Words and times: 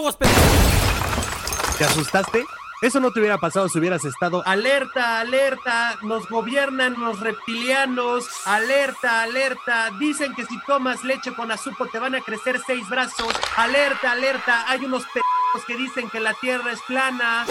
aguas, 0.00 0.16
pendejo. 0.16 0.40
¿Te 1.78 1.84
asustaste? 1.84 2.44
Eso 2.82 2.98
no 2.98 3.10
te 3.10 3.20
hubiera 3.20 3.36
pasado 3.36 3.68
si 3.68 3.78
hubieras 3.78 4.04
estado. 4.06 4.42
Alerta, 4.46 5.20
alerta, 5.20 5.98
nos 6.02 6.26
gobiernan 6.28 6.94
los 6.98 7.20
reptilianos. 7.20 8.24
Alerta, 8.46 9.22
alerta, 9.22 9.90
dicen 9.98 10.34
que 10.34 10.46
si 10.46 10.58
tomas 10.66 11.04
leche 11.04 11.34
con 11.34 11.50
azúcar 11.52 11.88
te 11.92 11.98
van 11.98 12.14
a 12.14 12.22
crecer 12.22 12.58
seis 12.66 12.88
brazos. 12.88 13.34
Alerta, 13.56 14.12
alerta, 14.12 14.64
hay 14.70 14.84
unos 14.84 15.04
pendejos 15.04 15.66
que 15.66 15.76
dicen 15.76 16.08
que 16.08 16.20
la 16.20 16.32
tierra 16.40 16.72
es 16.72 16.80
plana. 16.86 17.44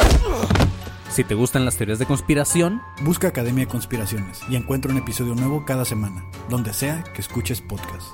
Si 1.11 1.23
te 1.23 1.35
gustan 1.35 1.65
las 1.65 1.77
teorías 1.77 1.99
de 1.99 2.07
conspiración, 2.07 2.81
Busca 3.01 3.27
Academia 3.27 3.65
de 3.65 3.71
Conspiraciones 3.71 4.41
y 4.49 4.55
encuentra 4.55 4.91
un 4.91 4.97
episodio 4.97 5.35
nuevo 5.35 5.63
cada 5.65 5.85
semana, 5.85 6.23
donde 6.49 6.73
sea 6.73 7.03
que 7.03 7.21
escuches 7.21 7.61
podcast. 7.61 8.13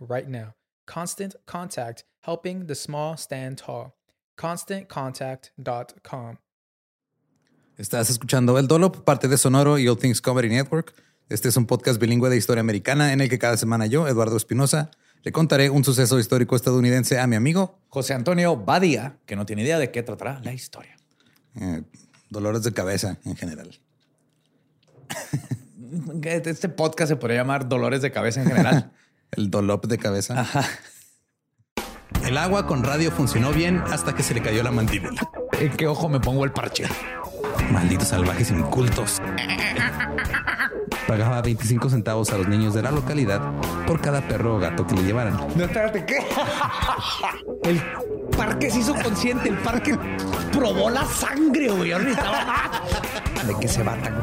right 0.00 0.28
now. 0.28 0.54
Constant 0.86 1.34
Contact, 1.46 2.04
helping 2.22 2.66
the 2.66 2.74
small 2.74 3.16
stand 3.16 3.58
tall. 3.58 3.94
ConstantContact.com. 4.38 6.36
Estás 7.76 8.10
escuchando 8.10 8.58
El 8.58 8.68
Dolop, 8.68 9.04
parte 9.04 9.26
de 9.28 9.36
Sonoro 9.36 9.78
y 9.78 9.88
All 9.88 9.98
Things 9.98 10.20
Comedy 10.20 10.48
Network. 10.48 10.94
Este 11.28 11.48
es 11.48 11.56
un 11.56 11.66
podcast 11.66 12.00
bilingüe 12.00 12.30
de 12.30 12.36
historia 12.36 12.60
americana 12.60 13.12
en 13.12 13.20
el 13.20 13.28
que 13.28 13.38
cada 13.38 13.56
semana 13.56 13.86
yo, 13.86 14.06
Eduardo 14.06 14.36
Espinosa, 14.36 14.90
le 15.22 15.32
contaré 15.32 15.70
un 15.70 15.82
suceso 15.84 16.18
histórico 16.18 16.54
estadounidense 16.54 17.18
a 17.18 17.26
mi 17.26 17.34
amigo. 17.34 17.80
José 17.88 18.14
Antonio 18.14 18.56
Badía, 18.56 19.18
que 19.26 19.34
no 19.34 19.46
tiene 19.46 19.62
idea 19.62 19.78
de 19.78 19.90
qué 19.90 20.02
tratará 20.02 20.40
la 20.44 20.52
historia. 20.52 20.96
eh, 21.56 21.82
dolores 22.30 22.62
de 22.62 22.72
cabeza 22.72 23.18
en 23.24 23.36
general. 23.36 23.80
Este 26.24 26.68
podcast 26.68 27.10
se 27.10 27.16
podría 27.16 27.38
llamar 27.38 27.68
Dolores 27.68 28.02
de 28.02 28.10
Cabeza 28.10 28.42
en 28.42 28.48
general. 28.48 28.92
El 29.36 29.50
Dolop 29.50 29.86
de 29.86 29.98
cabeza. 29.98 30.46
El 32.24 32.38
agua 32.38 32.66
con 32.66 32.82
radio 32.84 33.10
funcionó 33.10 33.52
bien 33.52 33.82
hasta 33.90 34.14
que 34.14 34.22
se 34.22 34.34
le 34.34 34.40
cayó 34.42 34.62
la 34.62 34.70
mandíbula. 34.70 35.20
¿En 35.60 35.70
qué 35.76 35.86
ojo 35.86 36.08
me 36.08 36.20
pongo 36.20 36.44
el 36.44 36.52
parche? 36.52 36.84
Malditos 37.70 38.08
salvajes 38.08 38.50
incultos. 38.50 39.20
Pagaba 41.06 41.42
25 41.42 41.90
centavos 41.90 42.30
a 42.32 42.38
los 42.38 42.48
niños 42.48 42.72
de 42.74 42.82
la 42.82 42.90
localidad 42.90 43.40
por 43.86 44.00
cada 44.00 44.26
perro 44.26 44.56
o 44.56 44.58
gato 44.58 44.86
que 44.86 44.94
le 44.94 45.02
llevaran. 45.02 45.36
No, 45.54 45.64
espérate, 45.64 46.04
¿qué? 46.06 46.18
El 47.64 47.80
parque 48.36 48.70
se 48.70 48.80
hizo 48.80 48.94
consciente, 48.94 49.48
el 49.48 49.56
parque 49.58 49.96
probó 50.52 50.90
la 50.90 51.04
sangre, 51.06 51.68
güey. 51.70 51.90
Yo 51.90 51.98
necesitaba- 51.98 52.82
¿De 53.46 53.54
qué 53.60 53.68
se 53.68 53.82
va 53.82 53.94
tan? 53.96 54.14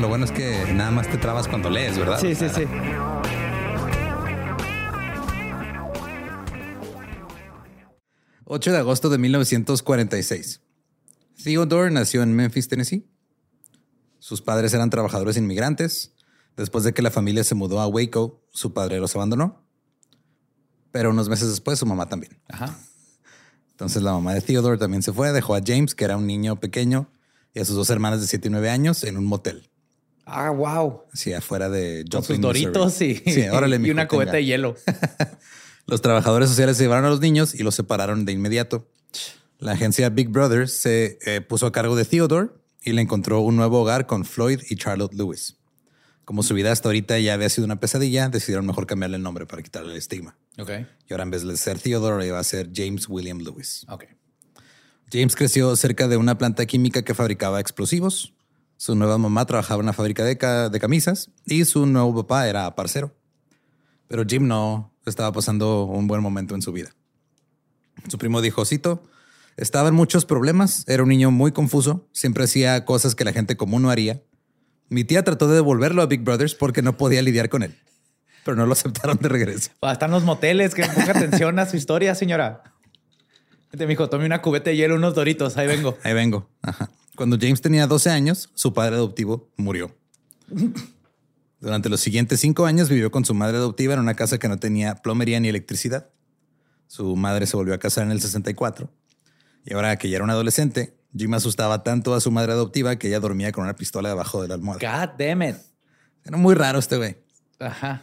Lo 0.00 0.08
bueno 0.08 0.24
es 0.24 0.32
que 0.32 0.72
nada 0.74 0.90
más 0.90 1.08
te 1.08 1.18
trabas 1.18 1.48
cuando 1.48 1.70
lees, 1.70 1.98
¿verdad? 1.98 2.18
Sí, 2.20 2.34
sí, 2.34 2.48
sí.— 2.48 2.64
8 8.46 8.72
de 8.72 8.78
agosto 8.78 9.08
de 9.08 9.18
1946. 9.18 10.60
Theodore 11.42 11.90
nació 11.90 12.22
en 12.22 12.34
Memphis, 12.34 12.68
Tennessee. 12.68 13.08
Sus 14.18 14.42
padres 14.42 14.74
eran 14.74 14.90
trabajadores 14.90 15.36
inmigrantes. 15.36 16.14
Después 16.56 16.84
de 16.84 16.92
que 16.92 17.02
la 17.02 17.10
familia 17.10 17.42
se 17.42 17.54
mudó 17.54 17.80
a 17.80 17.86
Waco, 17.86 18.44
su 18.52 18.72
padre 18.72 19.00
los 19.00 19.16
abandonó. 19.16 19.66
Pero 20.92 21.10
unos 21.10 21.28
meses 21.28 21.48
después 21.48 21.78
su 21.78 21.86
mamá 21.86 22.08
también. 22.08 22.38
Ajá. 22.48 22.78
Entonces 23.70 24.02
la 24.02 24.12
mamá 24.12 24.34
de 24.34 24.40
Theodore 24.40 24.78
también 24.78 25.02
se 25.02 25.12
fue, 25.12 25.32
dejó 25.32 25.56
a 25.56 25.60
James, 25.64 25.94
que 25.94 26.04
era 26.04 26.16
un 26.16 26.26
niño 26.26 26.60
pequeño, 26.60 27.10
y 27.54 27.60
a 27.60 27.64
sus 27.64 27.74
dos 27.74 27.90
hermanas 27.90 28.20
de 28.20 28.28
7 28.28 28.46
y 28.46 28.50
9 28.52 28.70
años 28.70 29.02
en 29.02 29.16
un 29.16 29.24
motel. 29.24 29.68
Ah, 30.26 30.50
wow. 30.50 31.02
Así 31.12 31.32
afuera 31.32 31.68
de 31.68 32.04
Con 32.10 32.22
sus 32.22 32.36
Joplin, 32.36 32.40
doritos 32.40 33.00
y. 33.02 33.16
Sí, 33.16 33.42
órale, 33.48 33.76
y 33.86 33.90
una 33.90 34.08
cubeta 34.08 34.32
tenga. 34.32 34.38
de 34.38 34.44
hielo. 34.44 34.76
Los 35.86 36.00
trabajadores 36.00 36.48
sociales 36.48 36.76
se 36.78 36.84
llevaron 36.84 37.04
a 37.04 37.10
los 37.10 37.20
niños 37.20 37.54
y 37.54 37.62
los 37.62 37.74
separaron 37.74 38.24
de 38.24 38.32
inmediato. 38.32 38.88
La 39.58 39.72
agencia 39.72 40.08
Big 40.08 40.28
Brother 40.30 40.68
se 40.68 41.18
eh, 41.26 41.42
puso 41.42 41.66
a 41.66 41.72
cargo 41.72 41.94
de 41.94 42.06
Theodore 42.06 42.48
y 42.82 42.92
le 42.92 43.02
encontró 43.02 43.40
un 43.40 43.56
nuevo 43.56 43.80
hogar 43.82 44.06
con 44.06 44.24
Floyd 44.24 44.60
y 44.70 44.76
Charlotte 44.76 45.12
Lewis. 45.12 45.56
Como 46.24 46.42
su 46.42 46.54
vida 46.54 46.72
hasta 46.72 46.88
ahorita 46.88 47.18
ya 47.18 47.34
había 47.34 47.50
sido 47.50 47.66
una 47.66 47.80
pesadilla, 47.80 48.30
decidieron 48.30 48.64
mejor 48.64 48.86
cambiarle 48.86 49.18
el 49.18 49.22
nombre 49.22 49.44
para 49.44 49.62
quitarle 49.62 49.92
el 49.92 49.98
estigma. 49.98 50.38
Ok, 50.58 50.70
Y 51.06 51.12
ahora 51.12 51.24
en 51.24 51.30
vez 51.30 51.46
de 51.46 51.54
ser 51.58 51.78
Theodore, 51.78 52.26
iba 52.26 52.38
a 52.38 52.44
ser 52.44 52.70
James 52.74 53.06
William 53.08 53.38
Lewis. 53.40 53.84
ok. 53.88 54.04
James 55.12 55.36
creció 55.36 55.76
cerca 55.76 56.08
de 56.08 56.16
una 56.16 56.38
planta 56.38 56.64
química 56.64 57.02
que 57.02 57.14
fabricaba 57.14 57.60
explosivos. 57.60 58.32
Su 58.76 58.94
nueva 58.94 59.18
mamá 59.18 59.46
trabajaba 59.46 59.80
en 59.80 59.84
una 59.86 59.92
fábrica 59.92 60.24
de, 60.24 60.36
ca- 60.36 60.68
de 60.68 60.80
camisas 60.80 61.30
y 61.46 61.64
su 61.64 61.86
nuevo 61.86 62.14
papá 62.22 62.48
era 62.48 62.74
parcero. 62.74 63.14
Pero 64.08 64.24
Jim 64.28 64.46
no 64.46 64.92
estaba 65.06 65.32
pasando 65.32 65.84
un 65.84 66.06
buen 66.06 66.20
momento 66.22 66.54
en 66.54 66.62
su 66.62 66.72
vida. 66.72 66.90
Su 68.08 68.18
primo 68.18 68.40
dijo, 68.42 68.64
cito, 68.64 69.02
estaba 69.56 69.88
en 69.88 69.94
muchos 69.94 70.24
problemas, 70.26 70.84
era 70.88 71.02
un 71.02 71.08
niño 71.08 71.30
muy 71.30 71.52
confuso, 71.52 72.08
siempre 72.12 72.44
hacía 72.44 72.84
cosas 72.84 73.14
que 73.14 73.24
la 73.24 73.32
gente 73.32 73.56
común 73.56 73.82
no 73.82 73.90
haría. 73.90 74.22
Mi 74.88 75.04
tía 75.04 75.22
trató 75.24 75.48
de 75.48 75.54
devolverlo 75.54 76.02
a 76.02 76.06
Big 76.06 76.20
Brothers 76.22 76.54
porque 76.54 76.82
no 76.82 76.96
podía 76.96 77.22
lidiar 77.22 77.48
con 77.48 77.62
él, 77.62 77.74
pero 78.44 78.56
no 78.56 78.66
lo 78.66 78.72
aceptaron 78.72 79.16
de 79.20 79.28
regreso. 79.28 79.70
Ah, 79.80 79.92
Están 79.92 80.10
los 80.10 80.24
moteles, 80.24 80.74
que 80.74 80.84
ponga 80.86 81.12
atención 81.12 81.58
a 81.58 81.66
su 81.66 81.76
historia, 81.76 82.14
señora. 82.14 82.74
Este 83.72 83.86
mijo, 83.86 84.08
tome 84.10 84.26
una 84.26 84.42
cubeta 84.42 84.70
de 84.70 84.76
hielo, 84.76 84.96
unos 84.96 85.14
doritos, 85.14 85.56
ahí 85.56 85.66
vengo. 85.66 85.96
Ahí 86.02 86.12
vengo. 86.14 86.48
Ajá. 86.62 86.90
Cuando 87.16 87.38
James 87.40 87.60
tenía 87.60 87.86
12 87.86 88.10
años, 88.10 88.50
su 88.54 88.72
padre 88.72 88.96
adoptivo 88.96 89.50
murió. 89.56 89.96
Durante 91.60 91.88
los 91.88 92.00
siguientes 92.00 92.40
cinco 92.40 92.66
años 92.66 92.88
vivió 92.88 93.10
con 93.10 93.24
su 93.24 93.34
madre 93.34 93.56
adoptiva 93.56 93.94
en 93.94 94.00
una 94.00 94.14
casa 94.14 94.38
que 94.38 94.48
no 94.48 94.58
tenía 94.58 94.96
plomería 94.96 95.40
ni 95.40 95.48
electricidad. 95.48 96.10
Su 96.86 97.16
madre 97.16 97.46
se 97.46 97.56
volvió 97.56 97.74
a 97.74 97.78
casar 97.78 98.04
en 98.04 98.10
el 98.10 98.20
64. 98.20 98.90
Y 99.64 99.74
ahora 99.74 99.96
que 99.96 100.10
ya 100.10 100.16
era 100.16 100.24
un 100.24 100.30
adolescente, 100.30 100.96
Jim 101.16 101.32
asustaba 101.34 101.82
tanto 101.82 102.14
a 102.14 102.20
su 102.20 102.30
madre 102.30 102.52
adoptiva 102.52 102.96
que 102.96 103.08
ella 103.08 103.20
dormía 103.20 103.52
con 103.52 103.64
una 103.64 103.76
pistola 103.76 104.08
debajo 104.08 104.42
de 104.42 104.48
la 104.48 104.54
almohada. 104.54 104.80
God 104.80 105.14
damn 105.18 105.42
it. 105.42 105.56
Era 106.24 106.36
muy 106.36 106.54
raro 106.54 106.78
este 106.78 106.96
güey. 106.96 107.16
Ajá. 107.60 108.02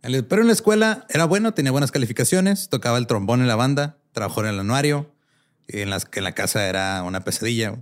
Pero 0.00 0.40
en 0.40 0.46
la 0.46 0.52
escuela 0.52 1.06
era 1.08 1.24
bueno, 1.26 1.54
tenía 1.54 1.70
buenas 1.70 1.92
calificaciones, 1.92 2.68
tocaba 2.68 2.98
el 2.98 3.06
trombón 3.06 3.40
en 3.40 3.48
la 3.48 3.56
banda, 3.56 3.98
trabajó 4.12 4.40
en 4.40 4.48
el 4.48 4.58
anuario, 4.58 5.12
y 5.68 5.80
en, 5.80 5.90
las, 5.90 6.04
que 6.04 6.20
en 6.20 6.24
la 6.24 6.32
casa 6.32 6.66
era 6.68 7.02
una 7.04 7.24
pesadilla. 7.24 7.78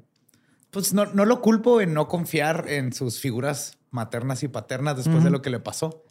Pues 0.71 0.93
no, 0.93 1.07
no 1.07 1.25
lo 1.25 1.41
culpo 1.41 1.81
en 1.81 1.95
no 1.95 2.09
confiar 2.09 2.67
en 2.69 2.93
sus 2.93 3.19
figuras 3.19 3.79
maternas 3.91 4.43
y 4.43 4.49
paternas 4.49 4.97
después 4.97 5.25
de 5.25 5.31
lo 5.31 5.43
que 5.43 5.51
le 5.51 5.61
pasó. 5.61 6.05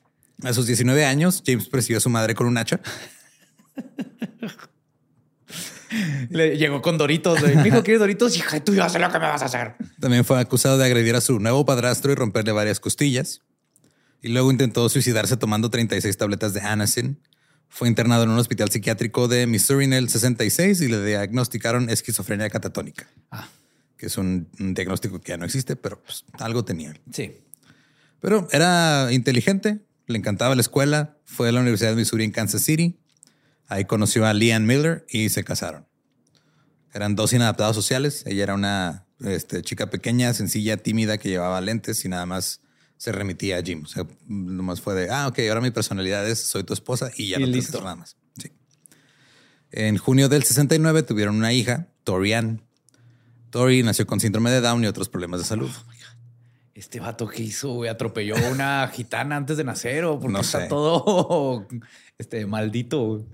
A 0.43 0.53
sus 0.53 0.67
19 0.67 1.05
años, 1.05 1.43
James 1.45 1.67
persiguió 1.67 1.97
a 1.97 2.01
su 2.01 2.09
madre 2.09 2.35
con 2.35 2.47
un 2.47 2.57
hacha. 2.57 2.79
Le 6.29 6.57
llegó 6.57 6.81
con 6.81 6.97
Doritos. 6.97 7.39
Mijo, 7.63 7.83
¿quieres 7.83 7.99
Doritos? 7.99 8.37
Hija, 8.37 8.63
tú 8.63 8.75
ya 8.75 8.87
sé 8.89 8.99
lo 8.99 9.11
que 9.11 9.19
me 9.19 9.25
vas 9.25 9.41
a 9.41 9.45
hacer. 9.45 9.75
También 9.99 10.23
fue 10.23 10.39
acusado 10.39 10.77
de 10.77 10.85
agredir 10.85 11.15
a 11.15 11.21
su 11.21 11.39
nuevo 11.39 11.65
padrastro 11.65 12.11
y 12.11 12.15
romperle 12.15 12.51
varias 12.51 12.79
costillas. 12.79 13.41
Y 14.21 14.29
luego 14.29 14.51
intentó 14.51 14.87
suicidarse 14.89 15.37
tomando 15.37 15.69
36 15.69 16.15
tabletas 16.17 16.53
de 16.53 16.61
Anacin. 16.61 17.19
Fue 17.69 17.87
internado 17.87 18.23
en 18.23 18.29
un 18.29 18.37
hospital 18.37 18.69
psiquiátrico 18.69 19.27
de 19.27 19.47
Missouri 19.47 19.85
en 19.85 19.93
el 19.93 20.09
66 20.09 20.81
y 20.81 20.87
le 20.87 21.03
diagnosticaron 21.03 21.89
esquizofrenia 21.89 22.49
catatónica. 22.49 23.07
Que 23.99 24.05
es 24.05 24.17
un, 24.17 24.47
un 24.59 24.73
diagnóstico 24.73 25.19
que 25.19 25.33
ya 25.33 25.37
no 25.37 25.43
existe, 25.43 25.75
pero 25.75 26.01
pues, 26.01 26.23
algo 26.39 26.63
tenía. 26.63 26.93
Sí. 27.11 27.33
Pero 28.21 28.47
era 28.51 29.09
inteligente, 29.11 29.79
le 30.07 30.17
encantaba 30.17 30.55
la 30.55 30.61
escuela, 30.61 31.17
fue 31.25 31.49
a 31.49 31.51
la 31.51 31.59
Universidad 31.59 31.89
de 31.89 31.97
Missouri 31.97 32.23
en 32.23 32.31
Kansas 32.31 32.63
City. 32.63 32.97
Ahí 33.67 33.83
conoció 33.83 34.25
a 34.25 34.33
Leanne 34.33 34.65
Miller 34.65 35.05
y 35.09 35.27
se 35.29 35.43
casaron. 35.43 35.85
Eran 36.93 37.15
dos 37.15 37.33
inadaptados 37.33 37.75
sociales. 37.75 38.23
Ella 38.25 38.43
era 38.43 38.55
una 38.55 39.05
este, 39.19 39.61
chica 39.61 39.89
pequeña, 39.89 40.33
sencilla, 40.33 40.77
tímida, 40.77 41.17
que 41.17 41.27
llevaba 41.27 41.59
lentes 41.59 42.03
y 42.05 42.09
nada 42.09 42.25
más 42.25 42.61
se 42.97 43.11
remitía 43.11 43.57
a 43.57 43.61
Jim. 43.61 43.83
O 43.83 43.87
sea, 43.87 44.07
nomás 44.27 44.81
fue 44.81 44.95
de, 44.95 45.09
ah, 45.11 45.27
ok, 45.27 45.39
ahora 45.49 45.61
mi 45.61 45.71
personalidad 45.71 46.27
es 46.27 46.39
soy 46.39 46.63
tu 46.63 46.73
esposa 46.73 47.11
y 47.15 47.29
ya 47.29 47.37
Y 47.37 47.41
no 47.41 47.47
te 47.47 47.51
listo. 47.53 47.77
haces 47.77 47.83
nada 47.83 47.95
más. 47.95 48.17
Sí. 48.41 48.51
En 49.71 49.97
junio 49.97 50.29
del 50.29 50.43
69 50.43 51.03
tuvieron 51.03 51.35
una 51.35 51.53
hija, 51.53 51.89
Tori 52.03 52.33
Ann. 52.33 52.61
Tori 53.49 53.83
nació 53.83 54.05
con 54.07 54.19
síndrome 54.19 54.51
de 54.51 54.61
Down 54.61 54.83
y 54.83 54.87
otros 54.87 55.09
problemas 55.09 55.39
de 55.39 55.45
salud. 55.45 55.69
Este 56.75 56.99
vato 56.99 57.27
que 57.27 57.41
hizo, 57.43 57.69
güey, 57.73 57.89
atropelló 57.89 58.37
a 58.37 58.49
una 58.51 58.87
gitana 58.93 59.35
antes 59.35 59.57
de 59.57 59.63
nacer 59.63 60.05
o 60.05 60.19
porque 60.19 60.33
No 60.33 60.39
está 60.41 60.61
sé. 60.61 60.67
todo 60.67 61.67
este 62.17 62.45
maldito. 62.45 63.25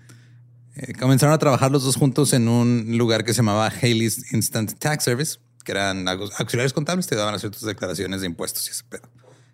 Eh, 0.76 0.94
comenzaron 0.94 1.34
a 1.34 1.38
trabajar 1.38 1.72
los 1.72 1.84
dos 1.84 1.96
juntos 1.96 2.34
en 2.34 2.48
un 2.48 2.98
lugar 2.98 3.24
que 3.24 3.34
se 3.34 3.38
llamaba 3.38 3.68
Haley's 3.68 4.34
Instant 4.34 4.74
Tax 4.80 5.04
Service, 5.04 5.38
que 5.64 5.72
eran 5.74 6.06
au- 6.08 6.30
auxiliares 6.40 6.74
contables, 6.74 7.08
te 7.08 7.16
daban 7.16 7.40
tus 7.40 7.62
declaraciones 7.62 8.22
de 8.22 8.28
impuestos 8.28 8.68
y 8.68 8.72
ese 8.72 8.84
pedo. 8.84 9.08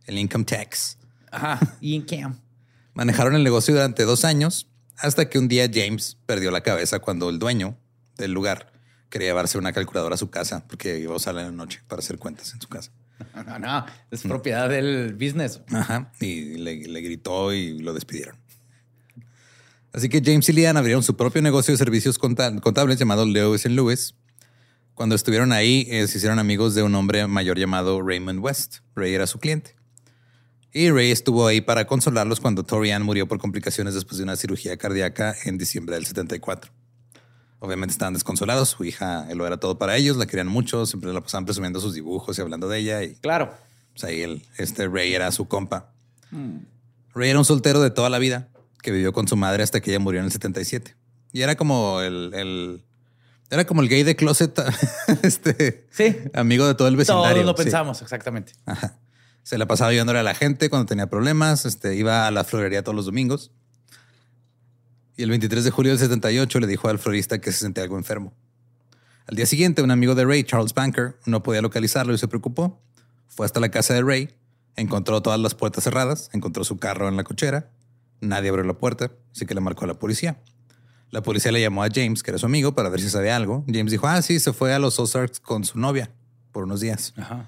El 0.06 0.18
income 0.18 0.46
tax. 0.46 0.98
Ajá. 1.31 1.60
Y 1.81 1.96
en 1.96 2.04
Cam. 2.04 2.40
Manejaron 2.94 3.36
el 3.36 3.44
negocio 3.44 3.74
durante 3.74 4.04
dos 4.04 4.25
años 4.25 4.68
hasta 4.98 5.30
que 5.30 5.38
un 5.40 5.48
día 5.48 5.69
James 5.74 6.18
perdió 6.25 6.52
la 6.52 6.62
cabeza 6.62 7.00
cuando 7.00 7.30
el 7.30 7.40
dueño 7.40 7.78
del 8.18 8.31
lugar 8.31 8.70
quería 9.12 9.28
llevarse 9.28 9.60
una 9.60 9.72
calculadora 9.74 10.16
a 10.16 10.18
su 10.18 10.31
casa 10.31 10.66
porque 10.68 10.98
iba 10.98 11.13
a 11.13 11.18
usarla 11.18 11.42
en 11.42 11.48
la 11.48 11.54
noche 11.54 11.81
para 11.88 12.00
hacer 12.00 12.18
cuentas 12.18 12.52
en 12.56 12.62
su 12.62 12.68
casa. 12.68 12.92
No, 13.36 13.44
no, 13.44 13.60
no. 13.60 13.86
Es 14.10 14.24
propiedad 14.24 14.68
del 14.69 15.13
business. 15.13 15.62
Ajá. 15.72 16.12
Y 16.19 16.56
le, 16.58 16.78
le 16.88 17.02
gritó 17.02 17.54
y 17.54 17.78
lo 17.80 17.94
despidieron. 17.94 18.36
Así 19.94 20.08
que 20.10 20.22
James 20.24 20.48
y 20.50 20.54
Leanne 20.54 20.80
abrieron 20.80 21.04
su 21.04 21.16
propio 21.18 21.42
negocio 21.42 21.74
de 21.74 21.78
servicios 21.78 22.18
conta- 22.18 22.60
contables 22.62 22.98
llamado 22.98 23.25
Lewis 23.25 23.66
Lewis. 23.66 24.16
Cuando 24.94 25.16
estuvieron 25.16 25.52
ahí, 25.52 25.86
eh, 25.90 26.08
se 26.08 26.18
hicieron 26.18 26.40
amigos 26.40 26.75
de 26.75 26.84
un 26.84 26.96
hombre 26.96 27.28
mayor 27.28 27.58
llamado 27.60 28.02
Raymond 28.02 28.40
West. 28.40 28.78
Ray 28.96 29.13
era 29.13 29.28
su 29.28 29.40
cliente. 29.40 29.75
Y 30.74 30.90
Ray 30.90 31.12
estuvo 31.12 31.46
ahí 31.48 31.60
para 31.60 31.86
consolarlos 31.88 32.40
cuando 32.40 32.63
Tori 32.63 32.92
Ann 32.92 33.04
murió 33.04 33.28
por 33.28 33.38
complicaciones 33.40 33.94
después 33.94 34.18
de 34.18 34.24
una 34.24 34.38
cirugía 34.38 34.78
cardíaca 34.78 35.36
en 35.44 35.58
diciembre 35.58 35.96
del 35.96 36.06
74. 36.06 36.72
Obviamente 37.63 37.92
estaban 37.94 38.13
desconsolados. 38.16 38.69
Su 38.69 38.84
hija 38.84 39.28
lo 39.36 39.46
era 39.46 39.58
todo 39.58 39.78
para 39.78 39.96
ellos, 39.96 40.18
la 40.18 40.25
querían 40.25 40.48
mucho, 40.48 40.86
siempre 40.88 41.13
la 41.13 41.22
pasaban 41.22 41.46
presumiendo 41.46 41.80
sus 41.80 41.94
dibujos 41.94 42.38
y 42.38 42.42
hablando 42.42 42.68
de 42.68 42.80
ella. 42.80 43.04
Y 43.04 43.13
Claro. 43.16 43.54
pues 43.94 44.04
ahí 44.04 44.22
el, 44.22 44.44
este 44.58 44.88
Ray 44.88 45.13
era 45.13 45.31
su 45.31 45.48
compa. 45.48 45.92
Ray 47.13 47.30
era 47.30 47.40
un 47.40 47.46
soltero 47.46 47.81
de 47.81 47.92
toda 47.92 48.10
la 48.10 48.19
vida 48.19 48.48
que 48.81 48.92
vivió 48.92 49.13
con 49.13 49.28
su 49.28 49.36
madre 49.36 49.62
hasta 49.63 49.80
que 49.80 49.92
ella 49.92 50.00
murió 50.00 50.19
en 50.22 50.25
el 50.25 50.31
77. 50.31 50.96
Y 51.34 51.42
era 51.42 51.56
como 51.56 52.02
el, 52.02 52.31
el- 52.34 52.84
era 53.52 53.66
como 53.66 53.81
el 53.81 53.90
gay 53.90 54.04
de 54.04 54.16
closet, 54.16 54.58
este 55.24 55.86
Sí. 55.92 56.16
amigo 56.34 56.66
de 56.68 56.74
todo 56.74 56.88
el 56.88 56.96
vecindario. 56.96 57.44
Todos 57.44 57.46
lo 57.46 57.58
sí. 57.58 57.63
pensamos, 57.63 58.02
exactamente. 58.02 58.54
Ajá. 58.66 58.96
Se 59.44 59.58
la 59.58 59.66
pasaba 59.68 59.90
ayudándole 59.92 60.19
a 60.19 60.24
la 60.24 60.34
gente 60.36 60.69
cuando 60.69 60.86
tenía 60.86 61.08
problemas. 61.08 61.66
Este, 61.66 61.96
iba 61.96 62.28
a 62.28 62.31
la 62.31 62.44
florería 62.44 62.81
todos 62.84 62.96
los 62.96 63.06
domingos. 63.06 63.52
Y 65.21 65.23
el 65.23 65.29
23 65.29 65.63
de 65.63 65.69
julio 65.69 65.91
del 65.91 66.00
78 66.00 66.59
le 66.62 66.65
dijo 66.65 66.88
al 66.88 66.97
florista 66.97 67.39
que 67.39 67.51
se 67.51 67.59
sentía 67.59 67.83
algo 67.83 67.95
enfermo. 67.95 68.33
Al 69.27 69.35
día 69.35 69.45
siguiente, 69.45 69.83
un 69.83 69.91
amigo 69.91 70.15
de 70.15 70.25
Ray, 70.25 70.44
Charles 70.44 70.73
Banker, 70.73 71.15
no 71.27 71.44
podía 71.44 71.62
localizarlo 71.62 72.12
y 72.12 72.18
se 72.18 72.27
preocupó. 72.27 72.81
Fue 73.27 73.45
hasta 73.45 73.59
la 73.59 73.69
casa 73.69 73.94
de 73.94 74.01
Ray, 74.01 74.31
encontró 74.77 75.21
todas 75.21 75.39
las 75.39 75.53
puertas 75.53 75.83
cerradas, 75.83 76.31
encontró 76.33 76.63
su 76.63 76.79
carro 76.79 77.07
en 77.07 77.18
la 77.18 77.23
cochera. 77.23 77.69
Nadie 78.19 78.50
abrió 78.50 78.65
la 78.65 78.73
puerta, 78.73 79.12
así 79.31 79.45
que 79.45 79.53
le 79.53 79.62
marcó 79.62 79.85
a 79.85 79.89
la 79.89 80.00
policía. 80.00 80.39
La 81.12 81.21
policía 81.21 81.51
le 81.51 81.62
llamó 81.62 81.83
a 81.83 81.89
James, 81.94 82.24
que 82.24 82.31
era 82.31 82.39
su 82.39 82.47
amigo, 82.47 82.74
para 82.74 82.89
ver 82.89 83.00
si 83.00 83.07
sabía 83.12 83.35
algo. 83.35 83.63
James 83.67 83.91
dijo, 83.91 84.07
ah, 84.07 84.24
sí, 84.24 84.39
se 84.39 84.53
fue 84.53 84.74
a 84.74 84.79
los 84.79 84.97
Ozarks 84.97 85.39
con 85.39 85.65
su 85.65 85.77
novia 85.77 86.09
por 86.51 86.63
unos 86.63 86.81
días. 86.81 87.13
Ajá. 87.15 87.47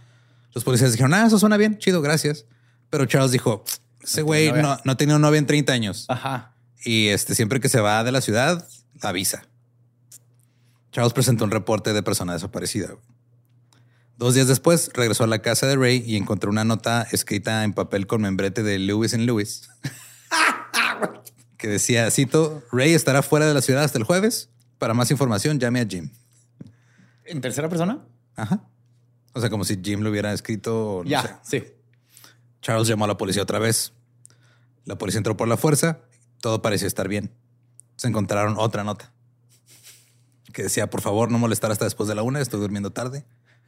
Los 0.54 0.64
policías 0.64 0.92
dijeron, 0.92 1.16
ah, 1.16 1.26
eso 1.26 1.40
suena 1.40 1.58
bien, 1.58 1.80
chido, 1.80 2.04
gracias. 2.04 2.46
Pero 2.92 3.08
Charles 3.08 3.32
dijo, 3.32 3.64
ese 4.00 4.22
güey 4.22 4.52
no, 4.52 4.78
no 4.84 4.92
ha 4.92 4.96
tenido 4.96 5.18
novia 5.18 5.40
en 5.40 5.48
30 5.48 5.74
años. 5.74 6.06
Ajá. 6.08 6.53
Y 6.84 7.10
este, 7.10 7.36
siempre 7.36 7.60
que 7.60 7.70
se 7.70 7.80
va 7.80 8.04
de 8.04 8.12
la 8.12 8.22
ciudad, 8.22 8.68
avisa. 9.02 9.48
Charles 10.92 11.14
presentó 11.14 11.44
un 11.44 11.52
reporte 11.52 11.94
de 11.94 12.04
persona 12.04 12.34
desaparecida. 12.34 12.96
Dos 14.18 14.36
días 14.36 14.48
después, 14.48 14.92
regresó 14.94 15.24
a 15.24 15.28
la 15.28 15.42
casa 15.42 15.66
de 15.66 15.76
Ray 15.76 16.04
y 16.06 16.18
encontró 16.18 16.52
una 16.52 16.64
nota 16.64 17.08
escrita 17.12 17.64
en 17.64 17.74
papel 17.74 18.06
con 18.06 18.22
membrete 18.22 18.62
de 18.62 18.78
Lewis 18.78 19.14
Lewis. 19.14 19.70
que 21.58 21.68
decía, 21.68 22.12
cito, 22.12 22.64
Ray 22.72 22.94
estará 22.94 23.24
fuera 23.24 23.48
de 23.48 23.54
la 23.54 23.62
ciudad 23.62 23.84
hasta 23.84 23.98
el 23.98 24.04
jueves. 24.04 24.50
Para 24.78 24.94
más 24.94 25.10
información, 25.10 25.60
llame 25.60 25.82
a 25.82 25.86
Jim. 25.86 26.12
¿En 27.26 27.42
tercera 27.42 27.70
persona? 27.70 28.06
Ajá. 28.36 28.68
O 29.34 29.40
sea, 29.40 29.50
como 29.50 29.64
si 29.64 29.80
Jim 29.82 30.02
lo 30.02 30.10
hubiera 30.10 30.32
escrito. 30.34 31.02
sé. 31.04 31.10
ya, 31.10 31.40
sí. 31.44 31.64
Charles 32.62 32.88
llamó 32.88 33.06
a 33.06 33.08
la 33.08 33.18
policía 33.18 33.42
otra 33.42 33.60
vez. 33.60 33.94
La 34.86 34.98
policía 34.98 35.18
entró 35.20 35.36
por 35.36 35.48
la 35.48 35.58
fuerza. 35.58 36.00
Todo 36.44 36.62
parecía 36.62 36.90
estar 36.90 37.08
bien. 37.08 37.32
Se 37.96 38.10
encontraron 38.10 38.56
otra 38.58 38.84
nota 38.84 39.14
que 40.52 40.64
decía, 40.64 40.90
por 40.90 41.00
favor, 41.00 41.32
no 41.32 41.40
molestar 41.40 41.72
hasta 41.72 41.86
después 41.86 42.10
de 42.10 42.16
la 42.16 42.24
una. 42.24 42.42
Estoy 42.42 42.60
durmiendo 42.60 42.92
tarde. 42.92 43.24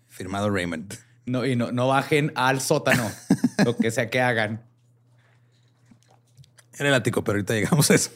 Firmado 0.09 0.49
Raymond. 0.49 0.93
No, 1.25 1.45
y 1.45 1.55
no, 1.55 1.71
no 1.71 1.87
bajen 1.87 2.33
al 2.35 2.59
sótano, 2.59 3.09
lo 3.63 3.77
que 3.77 3.91
sea 3.91 4.09
que 4.09 4.19
hagan. 4.19 4.61
Era 6.77 6.89
el 6.89 6.95
ático, 6.95 7.23
pero 7.23 7.37
ahorita 7.37 7.53
llegamos 7.53 7.89
a 7.91 7.95
eso. 7.95 8.11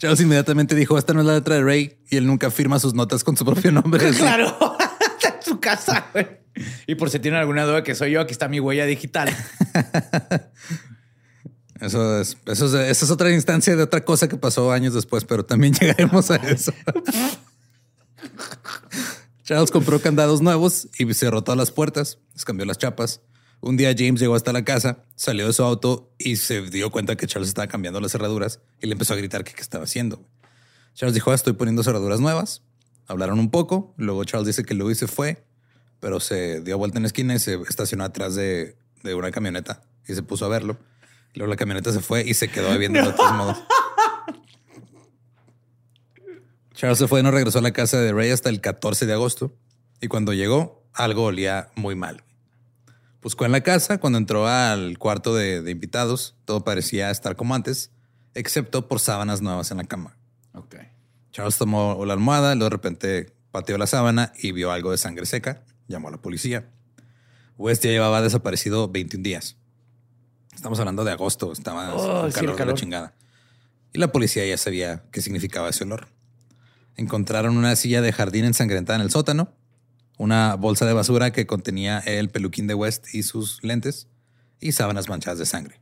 Charles 0.00 0.20
inmediatamente 0.20 0.74
dijo, 0.74 0.98
esta 0.98 1.14
no 1.14 1.20
es 1.20 1.26
la 1.26 1.34
letra 1.34 1.54
de 1.54 1.62
Ray. 1.62 2.00
Y 2.10 2.16
él 2.16 2.26
nunca 2.26 2.50
firma 2.50 2.80
sus 2.80 2.94
notas 2.94 3.22
con 3.22 3.36
su 3.36 3.44
propio 3.44 3.70
nombre. 3.70 4.10
Claro, 4.18 4.76
está 5.00 5.36
en 5.36 5.42
su 5.44 5.60
casa. 5.60 6.06
güey. 6.12 6.26
Y 6.88 6.96
por 6.96 7.10
si 7.10 7.20
tienen 7.20 7.38
alguna 7.38 7.62
duda 7.64 7.84
que 7.84 7.94
soy 7.94 8.10
yo, 8.10 8.20
aquí 8.20 8.32
está 8.32 8.48
mi 8.48 8.58
huella 8.58 8.86
digital. 8.86 9.32
Eso 11.80 12.20
es, 12.20 12.36
eso 12.46 12.66
es, 12.66 12.74
esa 12.74 13.04
es 13.06 13.10
otra 13.10 13.30
instancia 13.32 13.74
de 13.74 13.82
otra 13.82 14.04
cosa 14.04 14.28
que 14.28 14.36
pasó 14.36 14.70
años 14.70 14.92
después, 14.92 15.24
pero 15.24 15.44
también 15.44 15.72
llegaremos 15.80 16.30
a 16.30 16.36
eso. 16.36 16.72
Charles 19.44 19.70
compró 19.70 20.00
candados 20.00 20.42
nuevos 20.42 20.88
y 20.98 21.12
cerró 21.14 21.42
todas 21.42 21.58
las 21.58 21.70
puertas, 21.70 22.18
les 22.34 22.44
cambió 22.44 22.66
las 22.66 22.78
chapas. 22.78 23.22
Un 23.62 23.76
día 23.76 23.94
James 23.96 24.20
llegó 24.20 24.34
hasta 24.34 24.52
la 24.52 24.64
casa, 24.64 25.04
salió 25.16 25.46
de 25.46 25.52
su 25.52 25.62
auto 25.62 26.14
y 26.18 26.36
se 26.36 26.62
dio 26.62 26.90
cuenta 26.90 27.16
que 27.16 27.26
Charles 27.26 27.48
estaba 27.48 27.66
cambiando 27.66 28.00
las 28.00 28.12
cerraduras 28.12 28.60
y 28.80 28.86
le 28.86 28.92
empezó 28.92 29.14
a 29.14 29.16
gritar 29.16 29.44
que 29.44 29.52
qué 29.52 29.60
estaba 29.60 29.84
haciendo. 29.84 30.24
Charles 30.94 31.14
dijo, 31.14 31.30
"Ah, 31.30 31.34
estoy 31.34 31.54
poniendo 31.54 31.82
cerraduras 31.82 32.20
nuevas. 32.20 32.62
Hablaron 33.06 33.38
un 33.38 33.50
poco, 33.50 33.94
luego 33.96 34.24
Charles 34.24 34.46
dice 34.46 34.64
que 34.64 34.74
Louis 34.74 34.98
se 34.98 35.08
fue, 35.08 35.44
pero 35.98 36.20
se 36.20 36.60
dio 36.60 36.78
vuelta 36.78 36.98
en 36.98 37.02
la 37.02 37.08
esquina 37.08 37.34
y 37.34 37.38
se 37.38 37.54
estacionó 37.68 38.04
atrás 38.04 38.34
de, 38.34 38.76
de 39.02 39.14
una 39.14 39.30
camioneta 39.30 39.82
y 40.06 40.14
se 40.14 40.22
puso 40.22 40.44
a 40.46 40.48
verlo. 40.48 40.78
Luego 41.34 41.50
la 41.50 41.56
camioneta 41.56 41.92
se 41.92 42.00
fue 42.00 42.24
y 42.26 42.34
se 42.34 42.48
quedó 42.48 42.70
bebiendo 42.70 43.00
de 43.00 43.08
otros 43.08 43.32
modos. 43.32 43.58
Charles 46.74 46.98
se 46.98 47.08
fue 47.08 47.20
y 47.20 47.22
no 47.22 47.30
regresó 47.30 47.58
a 47.58 47.62
la 47.62 47.72
casa 47.72 48.00
de 48.00 48.12
Ray 48.12 48.30
hasta 48.30 48.48
el 48.48 48.60
14 48.60 49.06
de 49.06 49.12
agosto. 49.12 49.54
Y 50.00 50.08
cuando 50.08 50.32
llegó, 50.32 50.82
algo 50.94 51.24
olía 51.24 51.70
muy 51.76 51.94
mal. 51.94 52.24
Buscó 53.20 53.44
en 53.44 53.52
la 53.52 53.60
casa, 53.60 53.98
cuando 53.98 54.18
entró 54.18 54.48
al 54.48 54.98
cuarto 54.98 55.34
de, 55.34 55.60
de 55.60 55.70
invitados, 55.70 56.36
todo 56.46 56.64
parecía 56.64 57.10
estar 57.10 57.36
como 57.36 57.54
antes, 57.54 57.90
excepto 58.34 58.88
por 58.88 58.98
sábanas 58.98 59.42
nuevas 59.42 59.70
en 59.70 59.76
la 59.76 59.84
cama. 59.84 60.16
Ok. 60.54 60.76
Charles 61.30 61.58
tomó 61.58 62.02
la 62.06 62.14
almohada, 62.14 62.54
luego 62.54 62.70
de 62.70 62.70
repente 62.70 63.34
pateó 63.50 63.76
la 63.78 63.86
sábana 63.86 64.32
y 64.38 64.52
vio 64.52 64.72
algo 64.72 64.90
de 64.90 64.98
sangre 64.98 65.26
seca. 65.26 65.62
Llamó 65.86 66.08
a 66.08 66.12
la 66.12 66.22
policía. 66.22 66.70
West 67.58 67.84
ya 67.84 67.90
llevaba 67.90 68.22
desaparecido 68.22 68.88
21 68.88 69.22
días. 69.22 69.56
Estamos 70.60 70.78
hablando 70.78 71.04
de 71.04 71.12
agosto, 71.12 71.52
estaba 71.52 71.94
Oh, 71.94 72.20
sí, 72.24 72.26
el 72.26 72.34
calor 72.34 72.56
de 72.58 72.66
la 72.66 72.74
chingada. 72.74 73.14
Y 73.94 73.98
la 73.98 74.12
policía 74.12 74.44
ya 74.44 74.58
sabía 74.58 75.02
qué 75.10 75.22
significaba 75.22 75.70
ese 75.70 75.84
olor. 75.84 76.08
Encontraron 76.98 77.56
una 77.56 77.74
silla 77.76 78.02
de 78.02 78.12
jardín 78.12 78.44
ensangrentada 78.44 78.98
en 78.98 79.02
el 79.02 79.10
sótano, 79.10 79.54
una 80.18 80.56
bolsa 80.56 80.84
de 80.84 80.92
basura 80.92 81.30
que 81.32 81.46
contenía 81.46 82.00
el 82.00 82.28
peluquín 82.28 82.66
de 82.66 82.74
West 82.74 83.06
y 83.14 83.22
sus 83.22 83.64
lentes, 83.64 84.08
y 84.60 84.72
sábanas 84.72 85.08
manchadas 85.08 85.38
de 85.38 85.46
sangre. 85.46 85.80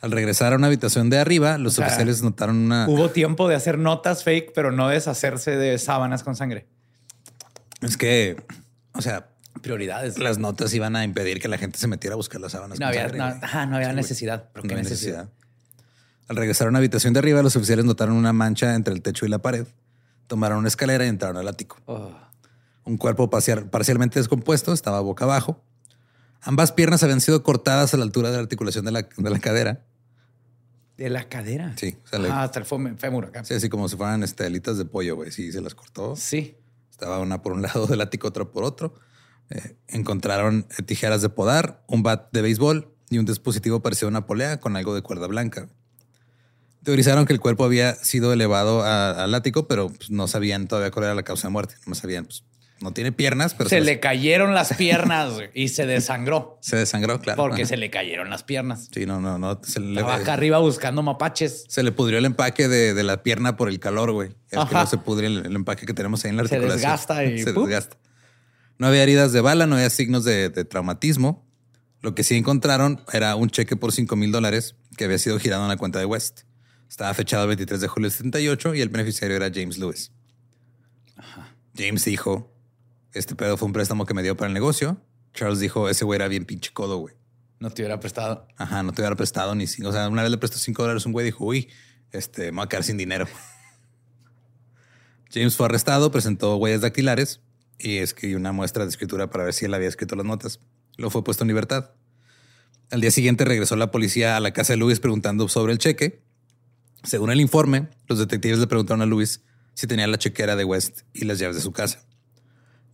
Al 0.00 0.10
regresar 0.10 0.54
a 0.54 0.56
una 0.56 0.68
habitación 0.68 1.10
de 1.10 1.18
arriba, 1.18 1.58
los 1.58 1.78
oficiales 1.78 2.22
notaron 2.22 2.56
una... 2.56 2.88
Hubo 2.88 3.10
tiempo 3.10 3.46
de 3.46 3.56
hacer 3.56 3.76
notas 3.76 4.24
fake, 4.24 4.52
pero 4.54 4.72
no 4.72 4.88
deshacerse 4.88 5.58
de 5.58 5.76
sábanas 5.76 6.22
con 6.22 6.34
sangre. 6.34 6.66
Es 7.82 7.98
que, 7.98 8.42
o 8.94 9.02
sea, 9.02 9.28
Prioridades. 9.62 10.18
las 10.18 10.38
notas 10.38 10.72
iban 10.74 10.96
a 10.96 11.04
impedir 11.04 11.40
que 11.40 11.48
la 11.48 11.58
gente 11.58 11.78
se 11.78 11.86
metiera 11.86 12.14
a 12.14 12.16
buscar 12.16 12.40
las 12.40 12.52
sábanas. 12.52 12.78
No 12.80 12.86
había, 12.86 13.08
no, 13.08 13.14
güey. 13.14 13.20
ajá, 13.42 13.66
no 13.66 13.76
había 13.76 13.90
Sí, 13.90 13.96
necesidad. 13.96 14.48
¿Pero 14.52 14.64
No 14.64 14.68
qué 14.68 14.74
necesidad? 14.76 15.28
Al 16.28 16.36
regresar 16.36 16.66
a 16.68 16.70
una 16.70 16.78
habitación 16.78 17.12
de 17.12 17.18
arriba, 17.18 17.42
los 17.42 17.56
oficiales 17.56 17.84
notaron 17.84 18.14
una 18.16 18.32
mancha 18.32 18.74
entre 18.74 18.94
el 18.94 19.02
techo 19.02 19.26
y 19.26 19.28
la 19.28 19.38
pared. 19.40 19.66
Tomaron 20.28 20.58
una 20.58 20.68
escalera 20.68 21.04
y 21.04 21.08
entraron 21.08 21.36
al 21.36 21.48
ático. 21.48 21.76
Oh. 21.86 22.12
Un 22.84 22.96
cuerpo 22.96 23.28
parcial- 23.28 23.68
parcialmente 23.68 24.18
descompuesto 24.20 24.72
estaba 24.72 25.00
boca 25.00 25.24
abajo. 25.24 25.62
Ambas 26.42 26.72
piernas 26.72 27.02
habían 27.02 27.20
sido 27.20 27.42
cortadas 27.42 27.92
a 27.92 27.96
la 27.96 28.04
altura 28.04 28.30
de 28.30 28.36
la 28.36 28.42
articulación 28.42 28.84
de 28.84 28.92
la, 28.92 29.02
de 29.16 29.30
la 29.30 29.38
cadera. 29.40 29.84
De 30.96 31.10
la 31.10 31.28
cadera. 31.28 31.74
Sí, 31.76 31.96
o 32.04 32.08
sea, 32.08 32.18
le- 32.18 32.28
Ah, 32.30 32.44
hasta 32.44 32.60
el 32.60 32.64
fém- 32.66 32.96
fémur 32.96 33.26
acá. 33.26 33.44
Sí, 33.44 33.54
así 33.54 33.68
como 33.68 33.88
si 33.88 33.96
fueran 33.96 34.22
este, 34.22 34.44
alitas 34.46 34.78
de 34.78 34.84
pollo, 34.84 35.16
güey. 35.16 35.32
Sí, 35.32 35.50
se 35.52 35.60
las 35.60 35.74
cortó. 35.74 36.14
Sí. 36.16 36.56
Estaba 36.90 37.18
una 37.18 37.42
por 37.42 37.52
un 37.52 37.62
lado 37.62 37.86
del 37.86 38.00
ático, 38.00 38.28
otra 38.28 38.44
por 38.44 38.64
otro. 38.64 38.94
Eh, 39.50 39.74
encontraron 39.88 40.66
eh, 40.78 40.82
tijeras 40.82 41.22
de 41.22 41.28
podar, 41.28 41.82
un 41.88 42.02
bat 42.02 42.28
de 42.32 42.42
béisbol 42.42 42.92
y 43.10 43.18
un 43.18 43.24
dispositivo 43.26 43.80
parecido 43.82 44.06
a 44.08 44.10
una 44.10 44.26
polea 44.26 44.60
con 44.60 44.76
algo 44.76 44.94
de 44.94 45.02
cuerda 45.02 45.26
blanca. 45.26 45.68
Teorizaron 46.82 47.26
que 47.26 47.32
el 47.32 47.40
cuerpo 47.40 47.64
había 47.64 47.94
sido 47.96 48.32
elevado 48.32 48.82
a- 48.82 49.24
al 49.24 49.34
ático, 49.34 49.66
pero 49.68 49.88
pues, 49.90 50.10
no 50.10 50.28
sabían 50.28 50.66
todavía 50.66 50.90
cuál 50.90 51.06
era 51.06 51.14
la 51.14 51.22
causa 51.24 51.48
de 51.48 51.52
muerte. 51.52 51.74
No 51.86 51.94
sabían, 51.94 52.24
pues, 52.24 52.42
no 52.80 52.92
tiene 52.92 53.12
piernas, 53.12 53.52
pero 53.52 53.68
se 53.68 53.80
se, 53.80 53.84
le 53.84 54.00
cayeron 54.00 54.54
las 54.54 54.72
piernas 54.72 55.34
y 55.52 55.68
se 55.68 55.84
desangró. 55.84 56.56
se 56.62 56.76
desangró, 56.76 57.20
claro. 57.20 57.42
Porque 57.42 57.62
Ajá. 57.62 57.68
se 57.70 57.76
le 57.76 57.90
cayeron 57.90 58.30
las 58.30 58.44
piernas. 58.44 58.88
Sí, 58.94 59.04
no, 59.04 59.20
no, 59.20 59.36
no. 59.38 59.60
Se 59.62 59.78
le, 59.80 60.00
acá 60.00 60.32
arriba 60.32 60.58
buscando 60.58 61.02
mapaches. 61.02 61.66
se 61.68 61.82
le 61.82 61.92
pudrió 61.92 62.16
el 62.18 62.24
empaque 62.24 62.68
de, 62.68 62.94
de 62.94 63.02
la 63.02 63.22
pierna 63.22 63.56
por 63.58 63.68
el 63.68 63.78
calor, 63.78 64.12
güey. 64.12 64.30
Es 64.50 64.58
que 64.64 64.74
no 64.74 64.86
se 64.86 64.96
pudre 64.96 65.26
el, 65.26 65.44
el 65.44 65.54
empaque 65.56 65.84
que 65.84 65.92
tenemos 65.92 66.24
ahí 66.24 66.30
en 66.30 66.38
la 66.38 66.44
Se 66.46 66.54
articulación. 66.54 66.90
desgasta 66.92 67.24
y 67.24 67.38
se 67.44 67.52
¡pup! 67.52 67.66
desgasta. 67.66 67.96
No 68.80 68.86
había 68.86 69.02
heridas 69.02 69.32
de 69.32 69.42
bala, 69.42 69.66
no 69.66 69.76
había 69.76 69.90
signos 69.90 70.24
de, 70.24 70.48
de 70.48 70.64
traumatismo. 70.64 71.46
Lo 72.00 72.14
que 72.14 72.24
sí 72.24 72.34
encontraron 72.34 73.04
era 73.12 73.36
un 73.36 73.50
cheque 73.50 73.76
por 73.76 73.92
5 73.92 74.16
mil 74.16 74.32
dólares 74.32 74.74
que 74.96 75.04
había 75.04 75.18
sido 75.18 75.38
girado 75.38 75.64
en 75.64 75.68
la 75.68 75.76
cuenta 75.76 75.98
de 75.98 76.06
West. 76.06 76.44
Estaba 76.88 77.12
fechado 77.12 77.42
el 77.42 77.48
23 77.48 77.78
de 77.78 77.88
julio 77.88 78.08
del 78.08 78.16
78 78.16 78.74
y 78.76 78.80
el 78.80 78.88
beneficiario 78.88 79.36
era 79.36 79.50
James 79.52 79.76
Lewis. 79.76 80.12
James 81.76 82.06
dijo, 82.06 82.56
este 83.12 83.34
pedo 83.34 83.58
fue 83.58 83.66
un 83.66 83.74
préstamo 83.74 84.06
que 84.06 84.14
me 84.14 84.22
dio 84.22 84.34
para 84.34 84.46
el 84.46 84.54
negocio. 84.54 84.96
Charles 85.34 85.60
dijo, 85.60 85.90
ese 85.90 86.06
güey 86.06 86.16
era 86.16 86.28
bien 86.28 86.46
pinche 86.46 86.72
codo, 86.72 86.96
güey. 86.96 87.14
No 87.58 87.68
te 87.68 87.82
hubiera 87.82 88.00
prestado. 88.00 88.48
Ajá, 88.56 88.82
no 88.82 88.92
te 88.92 89.02
hubiera 89.02 89.14
prestado 89.14 89.54
ni 89.54 89.66
cinco. 89.66 89.90
O 89.90 89.92
sea, 89.92 90.08
una 90.08 90.22
vez 90.22 90.30
le 90.30 90.38
prestó 90.38 90.56
cinco 90.56 90.84
dólares, 90.84 91.04
un 91.04 91.12
güey 91.12 91.26
dijo, 91.26 91.44
uy, 91.44 91.68
este, 92.12 92.50
me 92.50 92.56
voy 92.56 92.64
a 92.64 92.68
quedar 92.70 92.84
sin 92.84 92.96
dinero. 92.96 93.28
James 95.30 95.54
fue 95.54 95.66
arrestado, 95.66 96.10
presentó 96.10 96.56
huellas 96.56 96.80
dactilares 96.80 97.42
y 97.80 97.98
escribió 97.98 98.36
una 98.36 98.52
muestra 98.52 98.84
de 98.84 98.90
escritura 98.90 99.30
para 99.30 99.44
ver 99.44 99.54
si 99.54 99.64
él 99.64 99.74
había 99.74 99.88
escrito 99.88 100.16
las 100.16 100.26
notas. 100.26 100.60
Lo 100.96 101.10
fue 101.10 101.24
puesto 101.24 101.44
en 101.44 101.48
libertad. 101.48 101.90
Al 102.90 103.00
día 103.00 103.10
siguiente 103.10 103.44
regresó 103.44 103.76
la 103.76 103.90
policía 103.90 104.36
a 104.36 104.40
la 104.40 104.52
casa 104.52 104.72
de 104.72 104.76
Luis 104.76 105.00
preguntando 105.00 105.48
sobre 105.48 105.72
el 105.72 105.78
cheque. 105.78 106.22
Según 107.04 107.30
el 107.30 107.40
informe, 107.40 107.88
los 108.06 108.18
detectives 108.18 108.58
le 108.58 108.66
preguntaron 108.66 109.00
a 109.02 109.06
Luis 109.06 109.42
si 109.74 109.86
tenía 109.86 110.06
la 110.06 110.18
chequera 110.18 110.56
de 110.56 110.64
West 110.64 111.02
y 111.14 111.24
las 111.24 111.38
llaves 111.38 111.56
de 111.56 111.62
su 111.62 111.72
casa. 111.72 112.04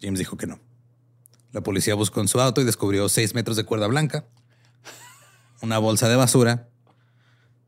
James 0.01 0.19
dijo 0.19 0.37
que 0.37 0.47
no. 0.47 0.61
La 1.53 1.63
policía 1.63 1.95
buscó 1.95 2.21
en 2.21 2.29
su 2.29 2.41
auto 2.41 2.61
y 2.61 2.65
descubrió 2.65 3.09
seis 3.09 3.35
metros 3.35 3.57
de 3.57 3.65
cuerda 3.65 3.87
blanca, 3.87 4.27
una 5.63 5.79
bolsa 5.79 6.09
de 6.09 6.17
basura, 6.17 6.69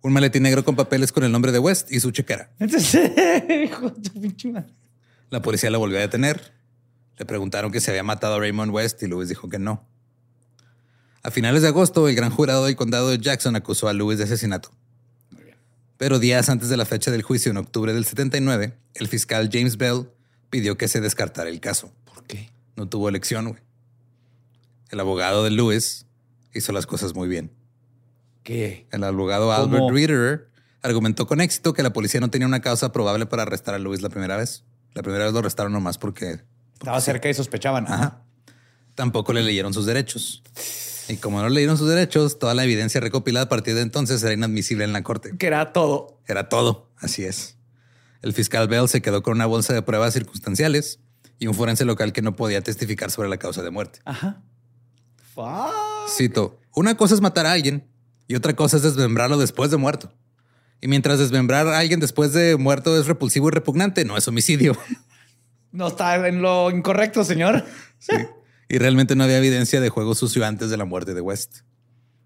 un 0.03 0.13
maletín 0.13 0.43
negro 0.43 0.65
con 0.65 0.77
papeles 0.77 1.11
con 1.11 1.25
el 1.25 1.33
nombre 1.33 1.53
de 1.53 1.59
West 1.59 1.91
y 1.91 2.01
su 2.01 2.11
chequera. 2.11 2.51
La 5.31 5.43
policía 5.43 5.71
la 5.71 5.79
volvió 5.79 5.99
a 5.99 6.03
detener. 6.03 6.58
Le 7.19 7.27
preguntaron 7.27 7.73
que 7.73 7.81
se 7.81 7.91
había 7.91 8.05
matado 8.05 8.37
a 8.37 8.39
Raymond 8.39 8.73
West 8.73 9.03
y 9.03 9.09
Lewis 9.09 9.29
dijo 9.29 9.49
que 9.49 9.59
no. 9.59 9.85
A 11.23 11.31
finales 11.31 11.63
de 11.63 11.69
agosto, 11.69 12.09
el 12.09 12.15
gran 12.15 12.31
jurado 12.31 12.67
del 12.67 12.77
condado 12.77 13.11
de 13.11 13.19
Jackson 13.19 13.57
acusó 13.57 13.89
a 13.89 13.93
Lewis 13.93 14.19
de 14.19 14.25
asesinato. 14.25 14.71
Pero 15.97 16.21
días 16.21 16.49
antes 16.49 16.69
de 16.69 16.77
la 16.77 16.85
fecha 16.85 17.11
del 17.11 17.23
juicio, 17.23 17.51
en 17.51 17.57
octubre 17.57 17.93
del 17.93 18.05
79, 18.05 18.79
el 18.95 19.09
fiscal 19.09 19.51
James 19.53 19.77
Bell 19.77 20.09
pidió 20.49 20.79
que 20.79 20.87
se 20.87 21.01
descartara 21.01 21.51
el 21.51 21.61
caso. 21.61 21.93
¿Por 22.05 22.25
qué? 22.25 22.51
No 22.77 22.89
tuvo 22.89 23.09
elección, 23.09 23.49
güey. 23.49 23.61
El 24.91 25.01
abogado 25.01 25.43
de 25.43 25.51
Lewis 25.51 26.07
hizo 26.55 26.73
las 26.73 26.87
cosas 26.87 27.15
muy 27.15 27.29
bien. 27.29 27.51
¿Qué? 28.45 28.87
El 28.93 29.03
abogado 29.03 29.49
¿Cómo? 29.49 29.77
Albert 29.77 29.91
Reeder 29.93 30.49
argumentó 30.83 31.27
con 31.27 31.41
éxito 31.41 31.75
que 31.75 31.83
la 31.83 31.93
policía 31.93 32.21
no 32.21 32.31
tenía 32.31 32.47
una 32.47 32.61
causa 32.61 32.93
probable 32.93 33.27
para 33.27 33.43
arrestar 33.43 33.75
a 33.75 33.79
Lewis 33.79 34.01
la 34.01 34.09
primera 34.09 34.37
vez. 34.37 34.65
La 34.95 35.03
primera 35.03 35.25
vez 35.25 35.33
lo 35.33 35.41
arrestaron 35.41 35.73
nomás 35.73 35.99
porque 35.99 36.41
Estaba 36.81 37.01
cerca 37.01 37.29
y 37.29 37.35
sospechaban. 37.35 37.87
Ajá. 37.87 38.23
Tampoco 38.95 39.33
le 39.33 39.43
leyeron 39.43 39.75
sus 39.75 39.87
derechos. 39.87 40.43
Y 41.09 41.17
como 41.17 41.41
no 41.41 41.49
leyeron 41.49 41.79
sus 41.79 41.89
derechos, 41.89 42.39
toda 42.39 42.55
la 42.55 42.65
evidencia 42.65 43.01
recopilada 43.01 43.47
a 43.47 43.49
partir 43.49 43.75
de 43.75 43.83
entonces 43.83 44.23
era 44.23 44.35
inadmisible 44.35 44.85
en 44.85 44.93
la 44.93 45.03
corte. 45.03 45.37
Que 45.39 45.47
era 45.47 45.73
todo. 45.73 46.21
Era 46.27 46.49
todo. 46.49 46.91
Así 46.97 47.25
es. 47.25 47.57
El 48.23 48.33
fiscal 48.33 48.69
Bell 48.69 48.89
se 48.89 49.01
quedó 49.01 49.23
con 49.23 49.35
una 49.35 49.47
bolsa 49.47 49.73
de 49.73 49.83
pruebas 49.83 50.13
circunstanciales 50.13 51.01
y 51.39 51.47
un 51.47 51.55
forense 51.55 51.85
local 51.85 52.13
que 52.13 52.23
no 52.23 52.37
podía 52.37 52.61
testificar 52.63 53.11
sobre 53.11 53.29
la 53.29 53.39
causa 53.39 53.63
de 53.63 53.71
muerte. 53.71 54.01
Ajá. 54.05 54.43
Fuck. 55.35 56.09
Cito, 56.09 56.61
una 56.75 56.97
cosa 56.97 57.15
es 57.15 57.21
matar 57.21 57.47
a 57.47 57.53
alguien 57.53 57.89
y 58.27 58.35
otra 58.35 58.55
cosa 58.55 58.77
es 58.77 58.83
desmembrarlo 58.83 59.39
después 59.39 59.71
de 59.71 59.77
muerto. 59.77 60.13
Y 60.81 60.89
mientras 60.89 61.19
desmembrar 61.19 61.67
a 61.69 61.79
alguien 61.79 62.01
después 62.01 62.33
de 62.33 62.57
muerto 62.57 62.99
es 62.99 63.07
repulsivo 63.07 63.49
y 63.49 63.53
repugnante, 63.53 64.05
no 64.05 64.17
es 64.17 64.29
homicidio. 64.29 64.77
No 65.73 65.89
está 65.89 66.27
en 66.27 66.43
lo 66.43 66.71
incorrecto, 66.71 67.25
señor. 67.25 67.65
Sí. 67.99 68.15
Y 68.69 68.79
realmente 68.79 69.17
no 69.17 69.25
había 69.25 69.39
evidencia 69.39 69.81
de 69.81 69.89
juego 69.89 70.15
sucio 70.15 70.47
antes 70.47 70.71
de 70.71 70.77
la 70.77 70.85
muerte 70.85 71.15
de 71.15 71.21
West. 71.21 71.61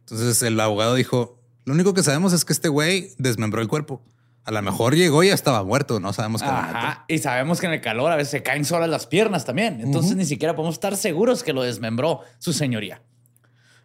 Entonces 0.01 0.43
el 0.43 0.59
abogado 0.61 0.95
dijo, 0.95 1.41
lo 1.65 1.75
único 1.75 1.95
que 1.95 2.03
sabemos 2.03 2.33
es 2.33 2.45
que 2.45 2.53
este 2.53 2.69
güey 2.69 3.11
desmembró 3.19 3.63
el 3.63 3.69
cuerpo. 3.69 4.03
A 4.45 4.51
lo 4.51 4.61
mejor 4.61 4.97
llegó 4.97 5.23
y 5.23 5.29
ya 5.29 5.35
estaba 5.35 5.63
muerto, 5.63 6.01
no 6.01 6.13
sabemos 6.13 6.43
qué. 6.43 6.49
Ajá. 6.49 7.05
Y 7.07 7.19
sabemos 7.19 7.61
que 7.61 7.67
en 7.67 7.75
el 7.75 7.81
calor 7.81 8.11
a 8.11 8.17
veces 8.17 8.33
se 8.33 8.43
caen 8.43 8.65
solas 8.65 8.91
las 8.91 9.07
piernas 9.07 9.45
también. 9.45 9.81
Entonces 9.81 10.17
ni 10.17 10.25
siquiera 10.25 10.57
podemos 10.57 10.75
estar 10.75 10.97
seguros 10.97 11.45
que 11.45 11.53
lo 11.53 11.63
desmembró 11.63 12.21
su 12.39 12.53
señoría. 12.53 13.03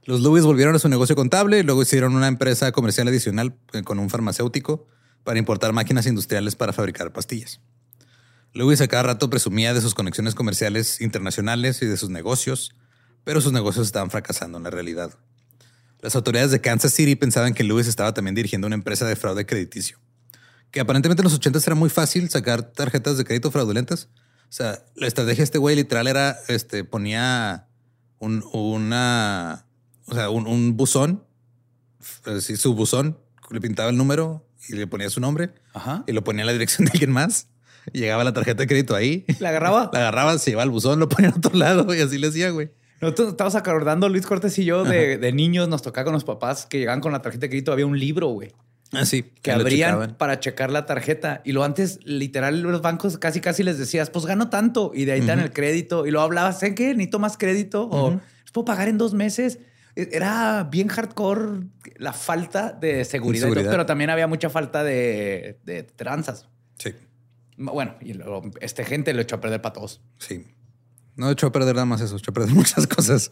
Los 0.05 0.21
Lewis 0.21 0.45
volvieron 0.45 0.73
a 0.73 0.79
su 0.79 0.89
negocio 0.89 1.15
contable 1.15 1.59
y 1.59 1.63
luego 1.63 1.83
hicieron 1.83 2.15
una 2.15 2.27
empresa 2.27 2.71
comercial 2.71 3.07
adicional 3.09 3.55
eh, 3.73 3.83
con 3.83 3.99
un 3.99 4.09
farmacéutico 4.09 4.87
para 5.23 5.37
importar 5.37 5.73
máquinas 5.73 6.07
industriales 6.07 6.55
para 6.55 6.73
fabricar 6.73 7.11
pastillas. 7.11 7.61
Lewis 8.57 8.81
a 8.81 8.87
cada 8.87 9.03
rato 9.03 9.29
presumía 9.29 9.75
de 9.75 9.81
sus 9.81 9.93
conexiones 9.93 10.33
comerciales 10.33 10.99
internacionales 10.99 11.79
y 11.83 11.85
de 11.85 11.95
sus 11.95 12.09
negocios, 12.09 12.75
pero 13.23 13.39
sus 13.39 13.53
negocios 13.53 13.85
estaban 13.85 14.09
fracasando 14.09 14.57
en 14.57 14.63
la 14.63 14.71
realidad. 14.71 15.13
Las 16.01 16.15
autoridades 16.15 16.49
de 16.49 16.59
Kansas 16.59 16.91
City 16.91 17.15
pensaban 17.15 17.53
que 17.53 17.63
Lewis 17.63 17.85
estaba 17.85 18.15
también 18.15 18.33
dirigiendo 18.33 18.65
una 18.65 18.73
empresa 18.73 19.05
de 19.05 19.15
fraude 19.15 19.45
crediticio, 19.45 19.99
que 20.71 20.79
aparentemente 20.79 21.21
en 21.21 21.25
los 21.25 21.35
80 21.35 21.59
era 21.67 21.75
muy 21.75 21.91
fácil 21.91 22.31
sacar 22.31 22.63
tarjetas 22.63 23.19
de 23.19 23.25
crédito 23.25 23.51
fraudulentas. 23.51 24.09
O 24.49 24.51
sea, 24.51 24.83
la 24.95 25.05
estrategia 25.05 25.41
de 25.41 25.43
este 25.43 25.59
güey 25.59 25.75
literal 25.75 26.07
era, 26.07 26.39
este, 26.47 26.83
ponía 26.83 27.67
un, 28.17 28.43
una, 28.53 29.67
o 30.07 30.15
sea, 30.15 30.31
un, 30.31 30.47
un 30.47 30.75
buzón, 30.75 31.23
así, 32.25 32.57
su 32.57 32.73
buzón, 32.73 33.19
le 33.51 33.61
pintaba 33.61 33.91
el 33.91 33.97
número 33.97 34.49
y 34.67 34.73
le 34.73 34.87
ponía 34.87 35.11
su 35.11 35.19
nombre 35.19 35.53
Ajá. 35.75 36.03
y 36.07 36.11
lo 36.11 36.23
ponía 36.23 36.41
en 36.41 36.47
la 36.47 36.53
dirección 36.53 36.85
de 36.85 36.93
alguien 36.93 37.11
más. 37.11 37.49
Llegaba 37.93 38.23
la 38.23 38.33
tarjeta 38.33 38.63
de 38.63 38.67
crédito 38.67 38.95
ahí. 38.95 39.25
¿La 39.39 39.49
agarraba? 39.49 39.89
La 39.93 39.99
agarraba, 39.99 40.37
se 40.37 40.51
llevaba 40.51 40.63
al 40.63 40.69
buzón, 40.71 40.99
lo 40.99 41.07
ponía 41.09 41.29
en 41.29 41.35
otro 41.37 41.53
lado 41.55 41.93
y 41.95 42.01
así 42.01 42.17
le 42.17 42.27
hacía, 42.27 42.49
güey. 42.49 42.69
Nosotros 43.01 43.29
estábamos 43.29 43.55
acordando, 43.55 44.09
Luis 44.09 44.25
Cortés 44.25 44.57
y 44.57 44.65
yo, 44.65 44.83
de, 44.83 45.17
de 45.19 45.31
niños, 45.31 45.67
nos 45.69 45.81
tocaba 45.83 46.05
con 46.05 46.13
los 46.13 46.23
papás 46.23 46.65
que 46.65 46.79
llegaban 46.79 46.99
con 46.99 47.11
la 47.11 47.21
tarjeta 47.21 47.41
de 47.41 47.49
crédito. 47.49 47.71
Había 47.71 47.85
un 47.85 47.99
libro, 47.99 48.27
güey, 48.29 48.51
Así. 48.91 49.21
que 49.43 49.51
abrían 49.51 50.15
para 50.17 50.39
checar 50.39 50.71
la 50.71 50.87
tarjeta. 50.87 51.41
Y 51.45 51.51
lo 51.51 51.63
antes, 51.63 51.99
literal, 52.05 52.59
los 52.61 52.81
bancos 52.81 53.19
casi, 53.19 53.39
casi 53.39 53.61
les 53.61 53.77
decías, 53.77 54.09
pues 54.09 54.25
gano 54.25 54.49
tanto. 54.49 54.91
Y 54.95 55.05
de 55.05 55.11
ahí 55.11 55.19
te 55.21 55.27
dan 55.27 55.39
el 55.41 55.53
crédito. 55.53 56.07
Y 56.07 56.11
luego 56.11 56.25
hablabas, 56.25 56.59
¿saben 56.59 56.73
qué? 56.73 56.87
Necesito 56.95 57.19
más 57.19 57.37
crédito. 57.37 57.87
O 57.87 58.09
"¿Les 58.11 58.51
puedo 58.51 58.65
pagar 58.65 58.87
en 58.87 58.97
dos 58.97 59.13
meses. 59.13 59.59
E- 59.95 60.09
Era 60.11 60.67
bien 60.71 60.87
hardcore 60.87 61.67
la 61.97 62.13
falta 62.13 62.71
de 62.71 63.05
Seguridad. 63.05 63.47
pero 63.69 63.85
también 63.85 64.09
había 64.09 64.25
mucha 64.25 64.49
falta 64.49 64.83
de, 64.83 65.59
de 65.65 65.83
tranzas. 65.83 66.47
Sí, 66.79 66.93
Bueno, 67.57 67.95
y 68.01 68.13
luego 68.13 68.43
este 68.61 68.85
gente 68.85 69.13
lo 69.13 69.21
echó 69.21 69.35
a 69.35 69.41
perder 69.41 69.61
para 69.61 69.73
todos. 69.73 70.01
sí. 70.19 70.45
No 71.15 71.31
echó 71.31 71.47
a 71.47 71.51
perder 71.51 71.73
nada 71.73 71.85
más 71.85 71.99
eso, 71.99 72.15
echó 72.15 72.29
a 72.29 72.33
perder 72.35 72.51
muchas 72.53 72.85
cosas. 72.85 73.31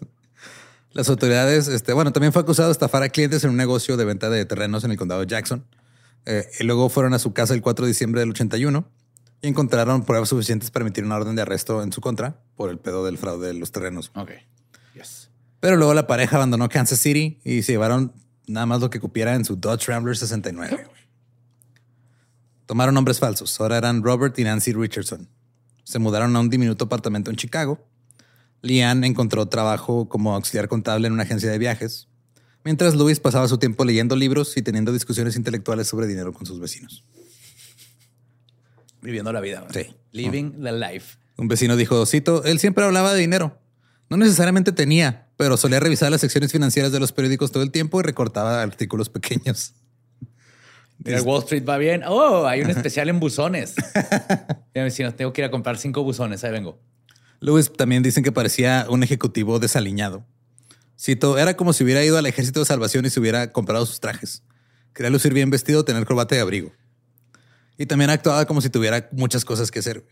Las 0.91 1.07
autoridades, 1.07 1.67
este, 1.67 1.93
bueno, 1.93 2.11
también 2.11 2.33
fue 2.33 2.41
acusado 2.41 2.69
de 2.69 2.71
estafar 2.71 3.03
a 3.03 3.09
clientes 3.09 3.43
en 3.43 3.51
un 3.51 3.57
negocio 3.57 3.95
de 3.95 4.05
venta 4.05 4.29
de 4.29 4.43
terrenos 4.45 4.83
en 4.83 4.91
el 4.91 4.97
condado 4.97 5.21
de 5.21 5.27
Jackson. 5.27 5.67
Eh, 6.25 6.49
y 6.59 6.63
luego 6.63 6.89
fueron 6.89 7.13
a 7.13 7.19
su 7.19 7.33
casa 7.33 7.53
el 7.53 7.61
4 7.61 7.85
de 7.85 7.89
diciembre 7.89 8.21
del 8.21 8.31
81 8.31 8.89
y 9.41 9.47
encontraron 9.47 10.03
pruebas 10.03 10.29
suficientes 10.29 10.71
para 10.71 10.83
emitir 10.83 11.03
una 11.03 11.15
orden 11.15 11.35
de 11.35 11.43
arresto 11.43 11.83
en 11.83 11.93
su 11.93 12.01
contra 12.01 12.41
por 12.55 12.71
el 12.71 12.79
pedo 12.79 13.05
del 13.05 13.19
fraude 13.19 13.47
de 13.47 13.53
los 13.53 13.71
terrenos. 13.71 14.11
Ok. 14.15 14.31
Yes. 14.95 15.29
Pero 15.59 15.75
luego 15.75 15.93
la 15.93 16.07
pareja 16.07 16.37
abandonó 16.37 16.67
Kansas 16.69 16.97
City 16.97 17.39
y 17.43 17.61
se 17.61 17.73
llevaron 17.73 18.13
nada 18.47 18.65
más 18.65 18.81
lo 18.81 18.89
que 18.89 18.99
cupiera 18.99 19.35
en 19.35 19.45
su 19.45 19.57
Dodge 19.57 19.87
Rambler 19.87 20.17
69. 20.17 20.87
Tomaron 22.65 22.95
nombres 22.95 23.19
falsos. 23.19 23.59
Ahora 23.59 23.77
eran 23.77 24.03
Robert 24.03 24.37
y 24.39 24.43
Nancy 24.43 24.73
Richardson. 24.73 25.29
Se 25.83 25.99
mudaron 25.99 26.35
a 26.35 26.39
un 26.39 26.49
diminuto 26.49 26.85
apartamento 26.85 27.29
en 27.29 27.37
Chicago. 27.37 27.79
Leanne 28.61 29.05
encontró 29.05 29.47
trabajo 29.47 30.09
como 30.09 30.33
auxiliar 30.33 30.67
contable 30.67 31.07
en 31.07 31.13
una 31.13 31.23
agencia 31.23 31.51
de 31.51 31.59
viajes, 31.59 32.07
mientras 32.63 32.95
Louis 32.95 33.19
pasaba 33.19 33.47
su 33.47 33.59
tiempo 33.59 33.85
leyendo 33.85 34.15
libros 34.15 34.57
y 34.57 34.63
teniendo 34.63 34.91
discusiones 34.91 35.35
intelectuales 35.35 35.87
sobre 35.87 36.07
dinero 36.07 36.33
con 36.33 36.47
sus 36.47 36.59
vecinos. 36.59 37.03
Viviendo 39.01 39.31
la 39.31 39.41
vida. 39.41 39.67
Sí. 39.71 39.95
Living 40.11 40.63
the 40.63 40.71
life. 40.71 41.17
Un 41.37 41.47
vecino 41.47 41.75
dijo, 41.75 42.03
cito, 42.07 42.43
él 42.43 42.57
siempre 42.57 42.83
hablaba 42.83 43.13
de 43.13 43.19
dinero. 43.19 43.59
No 44.09 44.17
necesariamente 44.17 44.71
tenía, 44.71 45.27
pero 45.37 45.57
solía 45.57 45.79
revisar 45.79 46.09
las 46.09 46.21
secciones 46.21 46.51
financieras 46.51 46.91
de 46.91 46.99
los 46.99 47.11
periódicos 47.11 47.51
todo 47.51 47.61
el 47.61 47.69
tiempo 47.69 47.99
y 47.99 48.03
recortaba 48.03 48.63
artículos 48.63 49.09
pequeños. 49.09 49.73
Mira, 51.03 51.17
el 51.17 51.23
Wall 51.23 51.43
Street 51.43 51.63
va 51.67 51.77
bien. 51.77 52.03
Oh, 52.07 52.45
hay 52.47 52.61
un 52.61 52.69
especial 52.69 53.09
en 53.09 53.19
buzones. 53.19 53.75
Me 54.73 54.83
vecino, 54.83 55.13
tengo 55.13 55.33
que 55.33 55.41
ir 55.41 55.45
a 55.45 55.51
comprar 55.51 55.77
cinco 55.77 56.03
buzones. 56.03 56.43
Ahí 56.43 56.51
vengo. 56.51 56.79
Lewis 57.39 57.71
también 57.71 58.01
dicen 58.01 58.23
que 58.23 58.31
parecía 58.31 58.87
un 58.89 59.03
ejecutivo 59.03 59.59
desaliñado. 59.59 60.25
Cito, 60.99 61.37
era 61.37 61.55
como 61.55 61.73
si 61.73 61.83
hubiera 61.83 62.03
ido 62.03 62.17
al 62.17 62.25
ejército 62.25 62.61
de 62.61 62.65
salvación 62.65 63.05
y 63.05 63.09
se 63.09 63.19
hubiera 63.19 63.51
comprado 63.51 63.85
sus 63.85 63.99
trajes. 63.99 64.43
Quería 64.93 65.09
lucir 65.09 65.33
bien 65.33 65.49
vestido, 65.49 65.83
tener 65.83 66.05
corbata 66.05 66.35
y 66.35 66.39
abrigo. 66.39 66.71
Y 67.77 67.85
también 67.85 68.09
actuaba 68.09 68.45
como 68.45 68.61
si 68.61 68.69
tuviera 68.69 69.09
muchas 69.11 69.43
cosas 69.43 69.69
que 69.69 69.79
hacer. 69.79 70.05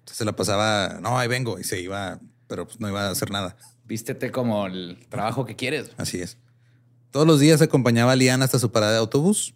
Entonces 0.00 0.18
se 0.18 0.24
la 0.24 0.36
pasaba, 0.36 0.98
no, 1.00 1.18
ahí 1.18 1.26
vengo, 1.26 1.58
y 1.58 1.64
se 1.64 1.80
iba, 1.80 2.20
pero 2.46 2.66
pues 2.66 2.78
no 2.78 2.88
iba 2.88 3.08
a 3.08 3.10
hacer 3.10 3.30
nada. 3.32 3.56
Vístete 3.84 4.30
como 4.30 4.68
el 4.68 5.04
trabajo 5.08 5.44
que 5.44 5.56
quieres. 5.56 5.90
Así 5.96 6.20
es. 6.20 6.38
Todos 7.10 7.26
los 7.26 7.40
días 7.40 7.60
acompañaba 7.60 8.12
a 8.12 8.16
Lian 8.16 8.42
hasta 8.42 8.60
su 8.60 8.70
parada 8.70 8.92
de 8.92 8.98
autobús. 8.98 9.55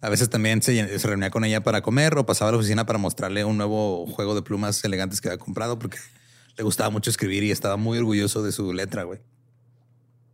A 0.00 0.08
veces 0.08 0.28
también 0.28 0.62
se, 0.62 0.98
se 0.98 1.08
reunía 1.08 1.30
con 1.30 1.44
ella 1.44 1.62
para 1.62 1.82
comer 1.82 2.16
o 2.18 2.26
pasaba 2.26 2.50
a 2.50 2.52
la 2.52 2.58
oficina 2.58 2.86
para 2.86 2.98
mostrarle 2.98 3.44
un 3.44 3.56
nuevo 3.56 4.06
juego 4.06 4.34
de 4.34 4.42
plumas 4.42 4.84
elegantes 4.84 5.20
que 5.20 5.28
había 5.28 5.38
comprado 5.38 5.78
porque 5.78 5.98
le 6.56 6.64
gustaba 6.64 6.90
mucho 6.90 7.10
escribir 7.10 7.42
y 7.44 7.50
estaba 7.50 7.76
muy 7.76 7.98
orgulloso 7.98 8.42
de 8.42 8.52
su 8.52 8.72
letra, 8.72 9.04
güey. 9.04 9.20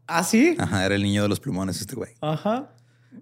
¿Ah, 0.06 0.24
sí? 0.24 0.56
Ajá, 0.58 0.84
era 0.84 0.94
el 0.94 1.02
niño 1.02 1.22
de 1.22 1.28
los 1.28 1.40
plumones 1.40 1.80
este 1.80 1.94
güey. 1.94 2.12
Ajá. 2.20 2.74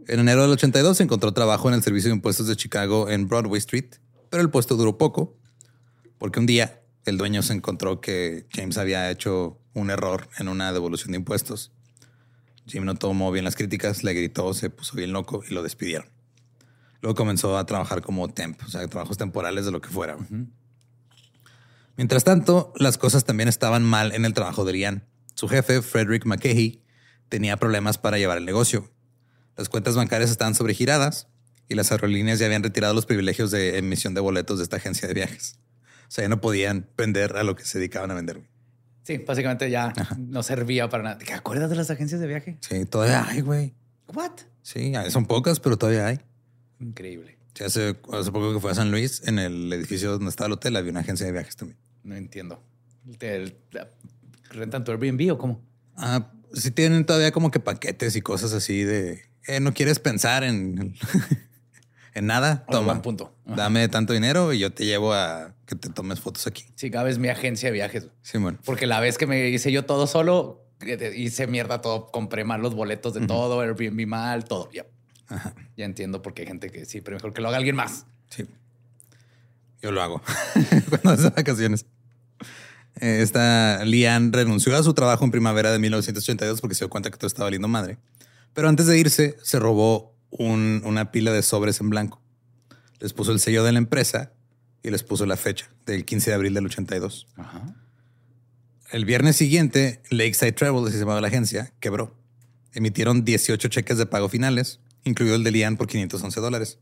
En 0.06 0.20
enero 0.20 0.42
del 0.42 0.52
82 0.52 1.00
encontró 1.00 1.32
trabajo 1.32 1.68
en 1.68 1.74
el 1.74 1.82
Servicio 1.82 2.10
de 2.10 2.16
Impuestos 2.16 2.46
de 2.46 2.56
Chicago 2.56 3.08
en 3.08 3.28
Broadway 3.28 3.58
Street, 3.58 3.96
pero 4.30 4.42
el 4.42 4.50
puesto 4.50 4.76
duró 4.76 4.98
poco 4.98 5.36
porque 6.18 6.38
un 6.38 6.46
día 6.46 6.80
el 7.06 7.18
dueño 7.18 7.42
se 7.42 7.52
encontró 7.52 8.00
que 8.00 8.46
James 8.52 8.78
había 8.78 9.10
hecho 9.10 9.58
un 9.74 9.90
error 9.90 10.28
en 10.38 10.48
una 10.48 10.72
devolución 10.72 11.12
de 11.12 11.18
impuestos. 11.18 11.72
Jim 12.66 12.84
no 12.84 12.94
tomó 12.94 13.32
bien 13.32 13.44
las 13.44 13.56
críticas, 13.56 14.04
le 14.04 14.12
gritó, 14.14 14.52
se 14.54 14.70
puso 14.70 14.96
bien 14.96 15.12
loco 15.12 15.42
y 15.48 15.54
lo 15.54 15.62
despidieron. 15.62 16.08
Luego 17.02 17.14
comenzó 17.14 17.56
a 17.56 17.64
trabajar 17.64 18.02
como 18.02 18.28
temp, 18.28 18.62
o 18.64 18.68
sea, 18.68 18.86
trabajos 18.88 19.16
temporales 19.16 19.64
de 19.64 19.70
lo 19.70 19.80
que 19.80 19.88
fuera. 19.88 20.16
Mientras 21.96 22.24
tanto, 22.24 22.72
las 22.76 22.98
cosas 22.98 23.24
también 23.24 23.48
estaban 23.48 23.82
mal 23.82 24.12
en 24.12 24.24
el 24.24 24.34
trabajo 24.34 24.64
de 24.64 24.72
Lian. 24.72 25.06
Su 25.34 25.48
jefe, 25.48 25.82
Frederick 25.82 26.26
McKay, 26.26 26.82
tenía 27.28 27.56
problemas 27.56 27.98
para 27.98 28.18
llevar 28.18 28.38
el 28.38 28.44
negocio. 28.44 28.90
Las 29.56 29.68
cuentas 29.68 29.96
bancarias 29.96 30.30
estaban 30.30 30.54
sobregiradas 30.54 31.28
y 31.68 31.74
las 31.74 31.92
aerolíneas 31.92 32.38
ya 32.38 32.46
habían 32.46 32.62
retirado 32.62 32.94
los 32.94 33.06
privilegios 33.06 33.50
de 33.50 33.78
emisión 33.78 34.12
de 34.14 34.20
boletos 34.20 34.58
de 34.58 34.64
esta 34.64 34.76
agencia 34.76 35.08
de 35.08 35.14
viajes. 35.14 35.58
O 36.08 36.10
sea, 36.10 36.24
ya 36.24 36.28
no 36.28 36.40
podían 36.40 36.88
vender 36.96 37.36
a 37.36 37.44
lo 37.44 37.54
que 37.54 37.64
se 37.64 37.78
dedicaban 37.78 38.10
a 38.10 38.14
vender. 38.14 38.42
Sí, 39.02 39.18
básicamente 39.18 39.70
ya 39.70 39.92
no 40.18 40.42
servía 40.42 40.88
para 40.88 41.02
nada. 41.02 41.18
¿Te 41.18 41.32
acuerdas 41.32 41.70
de 41.70 41.76
las 41.76 41.90
agencias 41.90 42.20
de 42.20 42.26
viaje? 42.26 42.58
Sí, 42.60 42.84
todavía 42.84 43.26
hay, 43.26 43.40
güey. 43.40 43.74
What? 44.12 44.32
Sí, 44.62 44.92
son 45.08 45.26
pocas, 45.26 45.60
pero 45.60 45.78
todavía 45.78 46.06
hay. 46.06 46.20
Increíble. 46.80 47.38
Sí, 47.54 47.64
hace, 47.64 47.96
hace 48.12 48.32
poco 48.32 48.52
que 48.54 48.60
fue 48.60 48.70
a 48.70 48.74
San 48.74 48.90
Luis, 48.90 49.22
en 49.26 49.38
el 49.38 49.72
edificio 49.72 50.12
donde 50.12 50.28
estaba 50.30 50.46
el 50.46 50.52
hotel, 50.54 50.76
había 50.76 50.90
una 50.90 51.00
agencia 51.00 51.26
de 51.26 51.32
viajes 51.32 51.56
también. 51.56 51.78
No 52.04 52.16
entiendo. 52.16 52.62
¿Te, 53.18 53.50
te- 53.70 53.86
rentan 54.50 54.84
tu 54.84 54.92
Airbnb 54.92 55.32
o 55.32 55.38
cómo? 55.38 55.60
Ah, 55.96 56.32
sí 56.54 56.70
tienen 56.70 57.04
todavía 57.04 57.32
como 57.32 57.50
que 57.50 57.60
paquetes 57.60 58.16
y 58.16 58.22
cosas 58.22 58.52
así 58.52 58.84
de, 58.84 59.22
eh, 59.46 59.60
no 59.60 59.74
quieres 59.74 59.98
pensar 59.98 60.44
en, 60.44 60.94
en 62.14 62.26
nada, 62.26 62.64
Oh, 62.68 62.72
toma, 62.72 62.86
buen 62.92 63.02
punto. 63.02 63.34
Ajá. 63.46 63.56
dame 63.56 63.88
tanto 63.88 64.12
dinero 64.12 64.52
y 64.52 64.58
yo 64.60 64.72
te 64.72 64.84
llevo 64.84 65.12
a 65.12 65.54
que 65.66 65.74
te 65.76 65.88
tomes 65.90 66.20
fotos 66.20 66.46
aquí. 66.46 66.64
Sí, 66.76 66.88
Gabe 66.88 67.10
es 67.10 67.18
mi 67.18 67.28
agencia 67.28 67.68
de 67.68 67.72
viajes. 67.74 68.08
Sí, 68.22 68.38
bueno. 68.38 68.58
Porque 68.64 68.86
la 68.86 69.00
vez 69.00 69.18
que 69.18 69.26
me 69.26 69.48
hice 69.50 69.70
yo 69.72 69.84
todo 69.84 70.06
solo, 70.06 70.64
eh, 70.80 71.12
hice 71.16 71.46
mierda 71.46 71.80
todo, 71.80 72.10
compré 72.10 72.44
mal 72.44 72.62
los 72.62 72.74
boletos 72.74 73.12
de 73.14 73.26
todo, 73.26 73.60
Airbnb 73.60 74.06
mal, 74.06 74.44
todo. 74.44 74.70
Ya. 74.72 74.86
Ya 75.76 75.84
entiendo 75.84 76.22
por 76.22 76.34
qué 76.34 76.42
hay 76.42 76.48
gente 76.48 76.70
que 76.70 76.84
sí, 76.84 77.00
pero 77.00 77.16
mejor 77.16 77.32
que 77.32 77.40
lo 77.40 77.48
haga 77.48 77.56
alguien 77.58 77.76
más. 77.76 78.06
Sí. 78.30 78.46
Yo 79.82 79.92
lo 79.92 80.02
hago 80.02 80.22
cuando 80.90 81.10
hace 81.10 81.30
vacaciones. 81.30 81.86
Eh, 83.00 83.20
Esta 83.22 83.84
Lian 83.84 84.32
renunció 84.32 84.76
a 84.76 84.82
su 84.82 84.92
trabajo 84.94 85.24
en 85.24 85.30
primavera 85.30 85.70
de 85.72 85.78
1982 85.78 86.60
porque 86.60 86.74
se 86.74 86.80
dio 86.84 86.90
cuenta 86.90 87.10
que 87.10 87.16
todo 87.16 87.28
estaba 87.28 87.44
valiendo 87.46 87.68
madre. 87.68 87.98
Pero 88.52 88.68
antes 88.68 88.86
de 88.86 88.98
irse, 88.98 89.36
se 89.42 89.58
robó 89.58 90.14
un- 90.30 90.82
una 90.84 91.12
pila 91.12 91.32
de 91.32 91.42
sobres 91.42 91.80
en 91.80 91.88
blanco. 91.90 92.20
Les 92.98 93.12
puso 93.12 93.32
el 93.32 93.40
sello 93.40 93.64
de 93.64 93.72
la 93.72 93.78
empresa 93.78 94.32
y 94.82 94.90
les 94.90 95.02
puso 95.02 95.24
la 95.24 95.36
fecha 95.36 95.70
del 95.86 96.04
15 96.04 96.30
de 96.30 96.34
abril 96.34 96.54
del 96.54 96.66
82. 96.66 97.26
Ajá. 97.36 97.74
El 98.90 99.04
viernes 99.04 99.36
siguiente, 99.36 100.02
Lakeside 100.10 100.52
Travel, 100.52 100.82
así 100.84 100.94
se 100.94 100.98
llamaba 101.00 101.20
la 101.20 101.28
agencia, 101.28 101.72
quebró. 101.80 102.14
Emitieron 102.74 103.24
18 103.24 103.68
cheques 103.68 103.98
de 103.98 104.06
pago 104.06 104.28
finales, 104.28 104.80
incluido 105.04 105.36
el 105.36 105.44
de 105.44 105.50
Lian 105.50 105.76
por 105.76 105.86
511 105.86 106.40
dólares. 106.40 106.78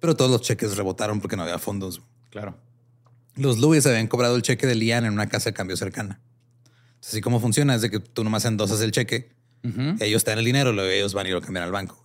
Pero 0.00 0.16
todos 0.16 0.30
los 0.30 0.40
cheques 0.42 0.76
rebotaron 0.76 1.20
porque 1.20 1.36
no 1.36 1.42
había 1.42 1.58
fondos. 1.58 2.02
Claro. 2.30 2.56
Los 3.36 3.58
Lewis 3.58 3.86
habían 3.86 4.06
cobrado 4.08 4.36
el 4.36 4.42
cheque 4.42 4.66
de 4.66 4.74
Lian 4.74 5.04
en 5.04 5.12
una 5.12 5.28
casa 5.28 5.50
de 5.50 5.54
cambio 5.54 5.76
cercana. 5.76 6.20
Entonces, 6.94 7.12
Así 7.14 7.20
como 7.20 7.40
funciona 7.40 7.74
es 7.74 7.82
de 7.82 7.90
que 7.90 8.00
tú 8.00 8.24
nomás 8.24 8.44
endosas 8.44 8.80
el 8.80 8.92
cheque, 8.92 9.32
ellos 10.00 10.24
te 10.24 10.30
dan 10.30 10.38
el 10.38 10.44
dinero, 10.44 10.72
luego 10.72 10.90
ellos 10.90 11.12
van 11.14 11.26
y 11.26 11.30
lo 11.30 11.40
cambian 11.40 11.64
al 11.64 11.72
banco. 11.72 12.02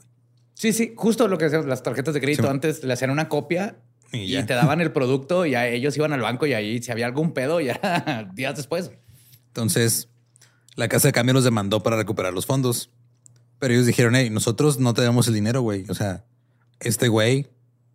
Sí, 0.54 0.72
sí, 0.74 0.94
justo 0.96 1.28
lo 1.28 1.38
que 1.38 1.46
hacían 1.46 1.68
las 1.68 1.84
tarjetas 1.84 2.14
de 2.14 2.22
crédito 2.22 2.44
Sí. 2.44 2.48
antes 2.50 2.84
le 2.84 2.94
hacían 2.94 3.12
una 3.12 3.28
copia 3.28 3.78
Y 4.14 4.42
te 4.44 4.54
daban 4.54 4.80
el 4.82 4.92
producto 4.94 5.46
y 5.46 5.56
ellos 5.56 5.98
iban 5.98 6.14
al 6.14 6.22
banco 6.22 6.46
y 6.46 6.54
ahí 6.54 6.82
si 6.82 6.92
había 6.92 7.06
algún 7.08 7.34
pedo 7.34 7.60
ya 7.60 8.30
días 8.34 8.56
después. 8.56 8.92
Entonces, 9.48 10.08
la 10.76 10.88
casa 10.88 11.08
de 11.10 11.12
cambio 11.14 11.34
los 11.34 11.44
demandó 11.44 11.82
para 11.84 11.98
recuperar 11.98 12.34
los 12.34 12.46
fondos. 12.46 12.90
Pero 13.66 13.74
ellos 13.74 13.88
dijeron, 13.88 14.14
hey, 14.16 14.30
nosotros 14.30 14.78
no 14.80 14.94
te 14.94 15.02
damos 15.02 15.28
el 15.28 15.34
dinero, 15.34 15.62
güey. 15.64 15.86
O 15.90 15.96
sea, 15.96 16.24
este 16.80 17.08
güey 17.08 17.48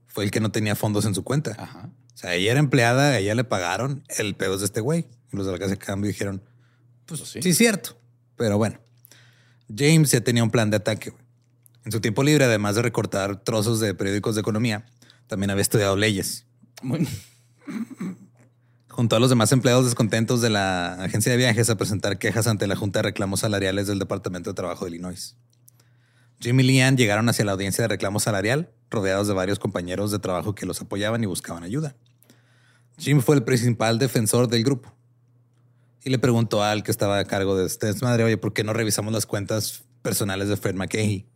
fue 0.08 0.24
el 0.24 0.32
que 0.32 0.40
no 0.40 0.50
tenía 0.50 0.74
fondos 0.74 1.04
en 1.04 1.14
su 1.14 1.22
cuenta. 1.22 1.54
Ajá. 1.56 1.88
O 2.12 2.18
sea, 2.18 2.34
ella 2.34 2.50
era 2.50 2.58
empleada, 2.58 3.10
a 3.10 3.18
ella 3.18 3.36
le 3.36 3.44
pagaron, 3.44 4.02
el 4.18 4.34
pedo 4.34 4.54
es 4.54 4.60
de 4.62 4.66
este 4.66 4.80
güey. 4.80 5.06
Y 5.32 5.36
los 5.36 5.46
de 5.46 5.52
la 5.52 5.58
casa 5.60 5.70
de 5.70 5.78
cambio 5.78 6.08
dijeron, 6.08 6.42
pues 7.06 7.20
sí. 7.20 7.40
sí, 7.40 7.54
cierto. 7.54 7.96
Pero 8.34 8.58
bueno, 8.58 8.80
James 9.72 10.10
ya 10.10 10.20
tenía 10.22 10.42
un 10.42 10.50
plan 10.50 10.70
de 10.70 10.78
ataque. 10.78 11.10
güey. 11.10 11.22
En 11.84 11.92
su 11.92 12.00
tiempo 12.00 12.24
libre, 12.24 12.46
además 12.46 12.74
de 12.74 12.82
recortar 12.82 13.44
trozos 13.44 13.78
de 13.78 13.94
periódicos 13.94 14.34
de 14.34 14.40
economía, 14.40 14.86
también 15.28 15.50
había 15.50 15.62
estudiado 15.62 15.94
leyes. 15.96 16.46
Muy- 16.82 17.06
Junto 18.88 19.14
a 19.14 19.20
los 19.20 19.30
demás 19.30 19.52
empleados 19.52 19.84
descontentos 19.84 20.40
de 20.40 20.50
la 20.50 20.94
agencia 20.94 21.30
de 21.30 21.38
viajes 21.38 21.70
a 21.70 21.76
presentar 21.76 22.18
quejas 22.18 22.48
ante 22.48 22.66
la 22.66 22.74
Junta 22.74 22.98
de 22.98 23.04
Reclamos 23.04 23.38
Salariales 23.38 23.86
del 23.86 24.00
Departamento 24.00 24.50
de 24.50 24.54
Trabajo 24.54 24.84
de 24.84 24.90
Illinois. 24.90 25.36
Jim 26.40 26.58
y 26.60 26.62
Leanne 26.62 26.96
llegaron 26.96 27.28
hacia 27.28 27.44
la 27.44 27.52
audiencia 27.52 27.82
de 27.82 27.88
reclamo 27.88 28.18
salarial, 28.20 28.70
rodeados 28.90 29.28
de 29.28 29.34
varios 29.34 29.58
compañeros 29.58 30.10
de 30.10 30.18
trabajo 30.18 30.54
que 30.54 30.66
los 30.66 30.80
apoyaban 30.80 31.22
y 31.22 31.26
buscaban 31.26 31.62
ayuda. 31.62 31.96
Jim 32.98 33.20
fue 33.20 33.36
el 33.36 33.42
principal 33.44 33.98
defensor 33.98 34.48
del 34.48 34.64
grupo 34.64 34.92
y 36.02 36.10
le 36.10 36.18
preguntó 36.18 36.62
al 36.62 36.82
que 36.82 36.90
estaba 36.90 37.18
a 37.18 37.24
cargo 37.24 37.56
de 37.56 37.66
este 37.66 37.86
desmadre, 37.86 38.24
oye, 38.24 38.36
¿por 38.38 38.52
qué 38.52 38.64
no 38.64 38.72
revisamos 38.72 39.12
las 39.12 39.26
cuentas 39.26 39.84
personales 40.02 40.48
de 40.48 40.56
Fred 40.56 40.74
McKay? 40.74 41.26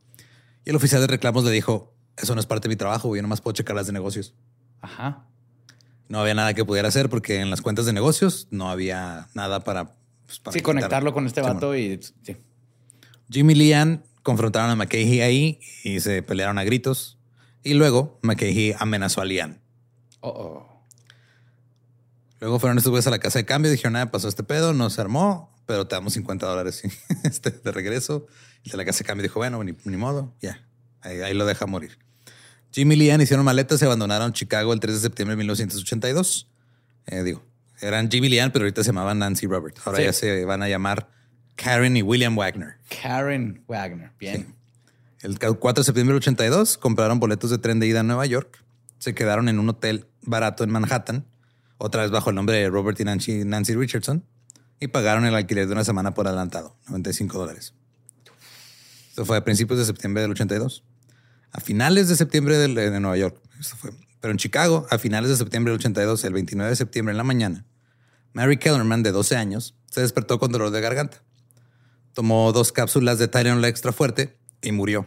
Y 0.65 0.71
el 0.71 0.77
oficial 0.77 1.01
de 1.03 1.07
reclamos 1.07 1.45
le 1.45 1.51
dijo, 1.51 1.95
eso 2.17 2.35
no 2.35 2.41
es 2.41 2.47
parte 2.47 2.69
de 2.69 2.71
mi 2.75 2.77
trabajo, 2.77 3.15
yo 3.15 3.21
nomás 3.23 3.41
puedo 3.43 3.55
checar 3.55 3.77
las 3.77 3.87
de 3.87 3.93
negocios. 3.93 4.35
Ajá. 4.81 5.27
No 6.09 6.21
había 6.21 6.35
nada 6.35 6.55
que 6.55 6.65
pudiera 6.65 6.89
hacer 6.89 7.09
porque 7.11 7.41
en 7.41 7.51
las 7.51 7.61
cuentas 7.61 7.85
de 7.87 7.93
negocios 7.93 8.49
no 8.51 8.71
había 8.71 9.29
nada 9.35 9.61
para... 9.61 9.95
pues, 10.27 10.39
para 10.39 10.53
Sí, 10.53 10.61
quitar. 10.61 10.75
conectarlo 10.75 11.13
con 11.13 11.27
este 11.27 11.43
Sí, 11.43 11.47
vato 11.47 11.77
y 11.77 12.01
sí. 12.23 12.37
Jim 13.31 13.51
y 13.51 13.55
Leanne 13.55 14.01
confrontaron 14.25 14.71
a 14.71 14.75
McKay 14.75 15.21
ahí 15.21 15.61
y 15.85 16.01
se 16.01 16.23
pelearon 16.25 16.59
a 16.59 16.65
gritos. 16.65 17.19
Y 17.63 17.75
luego 17.75 18.19
McKay 18.23 18.75
amenazó 18.79 19.21
a 19.21 19.25
Leanne. 19.25 19.61
Oh, 20.21 20.29
oh. 20.31 20.85
Luego 22.41 22.59
fueron 22.59 22.77
estos 22.79 22.91
güeyes 22.91 23.07
a 23.07 23.11
la 23.11 23.21
casa 23.21 23.39
de 23.39 23.47
cambio 23.47 23.71
y 23.71 23.73
dijeron, 23.73 23.93
nada, 23.95 24.11
pasó 24.11 24.29
este 24.29 24.43
pedo, 24.43 24.73
no 24.75 24.91
se 24.91 25.01
armó, 25.01 25.55
pero 25.67 25.87
te 25.87 25.95
damos 25.95 26.13
50 26.15 26.47
dólares 26.47 26.83
este, 27.25 27.51
de 27.51 27.73
regreso. 27.73 28.27
Y 28.65 28.71
de 28.71 28.77
la 28.77 28.85
casa 28.85 28.99
de 28.99 29.05
cambio 29.05 29.23
dijo, 29.23 29.39
bueno, 29.39 29.63
ni, 29.63 29.75
ni 29.85 29.97
modo, 29.97 30.35
ya, 30.41 30.67
ahí, 31.01 31.21
ahí 31.21 31.35
lo 31.35 31.47
deja 31.47 31.67
morir. 31.67 31.99
Jim 32.73 32.91
y 32.93 32.97
Leanne 32.97 33.23
hicieron 33.25 33.45
maletas 33.45 33.81
y 33.81 33.85
abandonaron 33.85 34.33
Chicago 34.33 34.73
el 34.73 34.81
3 34.81 34.95
de 34.97 35.01
septiembre 35.01 35.35
de 35.35 35.39
1982. 35.39 36.51
Eh, 37.07 37.23
digo, 37.23 37.45
eran 37.81 38.11
Jim 38.11 38.25
y 38.25 38.29
Leanne, 38.31 38.51
pero 38.51 38.65
ahorita 38.65 38.83
se 38.83 38.89
llamaban 38.89 39.19
Nancy 39.21 39.47
Robert. 39.47 39.79
Ahora 39.85 39.99
Sí. 39.99 40.05
ya 40.05 40.13
se 40.13 40.45
van 40.45 40.63
a 40.63 40.69
llamar 40.69 41.09
Karen 41.57 41.97
y 41.97 42.03
William 42.03 42.37
Wagner. 42.37 42.77
Karen 43.03 43.63
Wagner. 43.69 44.11
Bien. 44.19 44.55
El 45.23 45.39
4 45.39 45.81
de 45.83 45.85
septiembre 45.85 46.13
del 46.15 46.19
82 46.21 46.77
compraron 46.79 47.19
boletos 47.21 47.51
de 47.51 47.59
tren 47.59 47.81
de 47.81 47.87
ida 47.87 48.01
a 48.01 48.03
Nueva 48.03 48.27
York. 48.27 48.63
Se 48.99 49.15
quedaron 49.15 49.49
en 49.49 49.59
un 49.59 49.69
hotel 49.69 50.07
barato 50.23 50.65
en 50.65 50.71
Manhattan, 50.71 51.25
otra 51.79 52.03
vez 52.03 52.11
bajo 52.11 52.31
el 52.31 52.37
nombre 52.37 52.57
de 52.57 52.69
Robert 52.69 52.99
y 53.01 53.05
Nancy, 53.05 53.45
Nancy 53.45 53.75
Richardson, 53.75 54.25
y 54.81 54.89
pagaron 54.89 55.25
el 55.25 55.35
alquiler 55.35 55.67
de 55.67 55.73
una 55.73 55.85
semana 55.85 56.13
por 56.15 56.27
adelantado, 56.27 56.77
95 56.89 57.39
dólares. 57.39 57.75
Esto 59.11 59.25
fue 59.25 59.37
a 59.37 59.45
principios 59.45 59.79
de 59.79 59.85
septiembre 59.85 60.23
del 60.23 60.33
82. 60.33 60.83
A 61.53 61.61
finales 61.61 62.09
de 62.09 62.17
septiembre 62.17 62.59
del- 62.59 62.75
de 62.75 62.99
Nueva 63.01 63.17
York. 63.17 63.41
Esto 63.61 63.77
fue. 63.77 63.93
Pero 64.21 64.33
en 64.33 64.39
Chicago, 64.39 64.87
a 64.91 64.99
finales 64.99 65.31
de 65.31 65.37
septiembre 65.37 65.71
del 65.71 65.79
82, 65.79 66.25
el 66.25 66.33
29 66.33 66.71
de 66.71 66.77
septiembre 66.77 67.13
en 67.13 67.19
la 67.19 67.25
mañana, 67.25 67.65
Mary 68.33 68.57
Kellerman, 68.57 69.03
de 69.03 69.13
12 69.13 69.37
años, 69.37 69.75
se 69.91 70.01
despertó 70.01 70.39
con 70.41 70.51
dolor 70.51 70.71
de 70.71 70.81
garganta. 70.81 71.23
Tomó 72.15 72.53
dos 72.53 72.73
cápsulas 72.73 73.19
de 73.19 73.29
Tylenol 73.29 73.65
extra 73.65 73.93
fuerte 73.93 74.39
y 74.63 74.73
murió. 74.73 75.07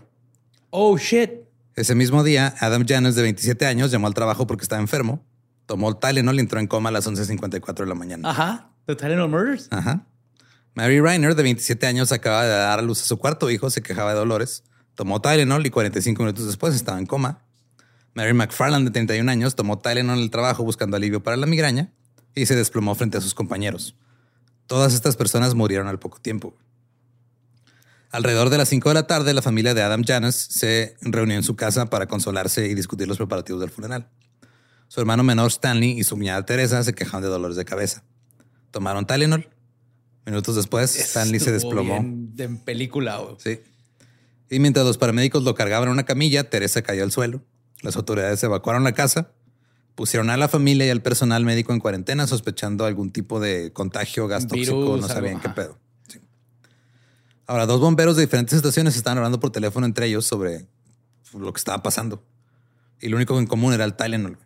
Oh, 0.69 0.97
shit. 0.97 1.31
Ese 1.75 1.95
mismo 1.95 2.23
día, 2.23 2.53
Adam 2.59 2.85
Janes, 2.85 3.15
de 3.15 3.21
27 3.21 3.65
años, 3.65 3.91
llamó 3.91 4.07
al 4.07 4.13
trabajo 4.13 4.45
porque 4.45 4.63
estaba 4.63 4.81
enfermo. 4.81 5.25
Tomó 5.65 5.89
el 5.89 5.97
Tylenol 5.97 6.35
y 6.35 6.39
entró 6.41 6.59
en 6.59 6.67
coma 6.67 6.89
a 6.89 6.91
las 6.91 7.07
11.54 7.07 7.75
de 7.75 7.85
la 7.85 7.95
mañana. 7.95 8.29
Ajá. 8.29 8.71
The 8.85 8.95
Tylenol 8.95 9.29
Murders. 9.29 9.67
Ajá. 9.71 10.05
Mary 10.73 10.99
Reiner, 10.99 11.33
de 11.33 11.43
27 11.43 11.87
años, 11.87 12.11
acaba 12.11 12.43
de 12.43 12.49
dar 12.49 12.79
a 12.79 12.81
luz 12.81 13.01
a 13.01 13.05
su 13.05 13.17
cuarto 13.17 13.49
hijo, 13.49 13.69
se 13.69 13.81
quejaba 13.81 14.11
de 14.11 14.19
dolores. 14.19 14.63
Tomó 14.95 15.21
Tylenol 15.21 15.65
y 15.65 15.69
45 15.69 16.21
minutos 16.23 16.45
después 16.45 16.75
estaba 16.75 16.99
en 16.99 17.05
coma. 17.05 17.45
Mary 18.15 18.33
McFarland, 18.33 18.85
de 18.85 18.91
31 18.91 19.31
años, 19.31 19.55
tomó 19.55 19.79
Tylenol 19.79 20.17
en 20.17 20.23
el 20.23 20.31
trabajo 20.31 20.63
buscando 20.63 20.97
alivio 20.97 21.23
para 21.23 21.37
la 21.37 21.45
migraña 21.45 21.93
y 22.35 22.47
se 22.47 22.55
desplomó 22.55 22.95
frente 22.95 23.17
a 23.17 23.21
sus 23.21 23.33
compañeros. 23.33 23.95
Todas 24.65 24.93
estas 24.93 25.15
personas 25.15 25.55
murieron 25.55 25.87
al 25.87 25.99
poco 25.99 26.19
tiempo. 26.19 26.55
Alrededor 28.11 28.49
de 28.49 28.57
las 28.57 28.69
5 28.69 28.89
de 28.89 28.95
la 28.95 29.07
tarde, 29.07 29.33
la 29.33 29.41
familia 29.41 29.73
de 29.73 29.81
Adam 29.81 30.03
Janes 30.05 30.35
se 30.35 30.95
reunió 31.01 31.35
en 31.35 31.43
su 31.43 31.55
casa 31.55 31.89
para 31.89 32.07
consolarse 32.07 32.67
y 32.67 32.73
discutir 32.73 33.07
los 33.07 33.17
preparativos 33.17 33.59
del 33.61 33.69
funeral. 33.69 34.07
Su 34.87 35.01
hermano 35.01 35.23
menor 35.23 35.47
Stanley 35.47 35.99
y 35.99 36.03
su 36.03 36.15
cuñada 36.15 36.45
Teresa 36.45 36.83
se 36.83 36.93
quejaban 36.93 37.23
de 37.23 37.27
dolores 37.27 37.57
de 37.57 37.65
cabeza. 37.65 38.03
Tomaron 38.71 39.05
Tylenol. 39.05 39.49
Minutos 40.25 40.55
después, 40.55 40.95
Stanley 40.95 41.39
se 41.39 41.51
desplomó. 41.51 41.97
en 41.97 42.57
película. 42.57 43.21
Sí. 43.37 43.59
Y 44.49 44.59
mientras 44.59 44.85
los 44.85 44.97
paramédicos 44.97 45.43
lo 45.43 45.55
cargaban 45.55 45.89
en 45.89 45.93
una 45.93 46.03
camilla, 46.03 46.49
Teresa 46.49 46.81
cayó 46.81 47.03
al 47.03 47.11
suelo. 47.11 47.43
Las 47.81 47.95
autoridades 47.97 48.41
evacuaron 48.43 48.83
la 48.83 48.93
casa, 48.93 49.31
pusieron 49.95 50.29
a 50.29 50.37
la 50.37 50.47
familia 50.47 50.85
y 50.85 50.89
al 50.89 51.01
personal 51.01 51.43
médico 51.43 51.73
en 51.73 51.79
cuarentena, 51.79 52.27
sospechando 52.27 52.85
algún 52.85 53.11
tipo 53.11 53.39
de 53.39 53.71
contagio, 53.73 54.27
gas 54.27 54.47
Virus, 54.47 54.67
tóxico, 54.67 54.87
no 54.87 54.93
algo, 54.95 55.07
sabían 55.07 55.39
qué 55.41 55.49
pedo. 55.49 55.77
Ahora, 57.47 57.65
dos 57.65 57.79
bomberos 57.79 58.15
de 58.17 58.23
diferentes 58.23 58.53
estaciones 58.55 58.95
estaban 58.95 59.17
hablando 59.17 59.39
por 59.39 59.51
teléfono 59.51 59.85
entre 59.85 60.05
ellos 60.05 60.25
sobre 60.25 60.67
lo 61.33 61.51
que 61.53 61.57
estaba 61.57 61.81
pasando. 61.81 62.23
Y 62.99 63.07
lo 63.09 63.15
único 63.17 63.37
en 63.39 63.47
común 63.47 63.73
era 63.73 63.85
el 63.85 63.93
Tylenol. 63.95 64.37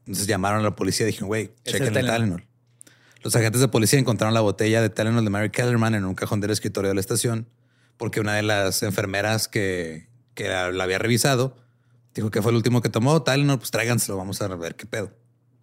Entonces 0.00 0.26
llamaron 0.26 0.60
a 0.60 0.62
la 0.62 0.76
policía 0.76 1.04
y 1.04 1.08
dijeron, 1.08 1.28
güey, 1.28 1.52
chequen 1.64 1.88
el 1.88 1.92
Tylenol. 1.94 2.14
Tylenol. 2.14 2.46
Los 3.22 3.34
agentes 3.34 3.60
de 3.60 3.68
policía 3.68 3.98
encontraron 3.98 4.34
la 4.34 4.40
botella 4.40 4.80
de 4.82 4.90
Tylenol 4.90 5.24
de 5.24 5.30
Mary 5.30 5.50
Kellerman 5.50 5.94
en 5.94 6.04
un 6.04 6.14
cajón 6.14 6.40
del 6.40 6.50
escritorio 6.50 6.88
de 6.90 6.94
la 6.94 7.00
estación 7.00 7.48
porque 7.96 8.20
una 8.20 8.34
de 8.34 8.42
las 8.42 8.82
enfermeras 8.82 9.48
que, 9.48 10.06
que 10.34 10.48
la, 10.48 10.70
la 10.70 10.84
había 10.84 10.98
revisado 10.98 11.56
dijo 12.14 12.30
que 12.30 12.42
fue 12.42 12.50
el 12.52 12.56
último 12.56 12.82
que 12.82 12.88
tomó 12.90 13.22
Tylenol, 13.22 13.58
pues 13.58 13.70
tráiganselo, 13.70 14.16
vamos 14.18 14.40
a 14.42 14.48
ver 14.48 14.76
qué 14.76 14.86
pedo. 14.86 15.10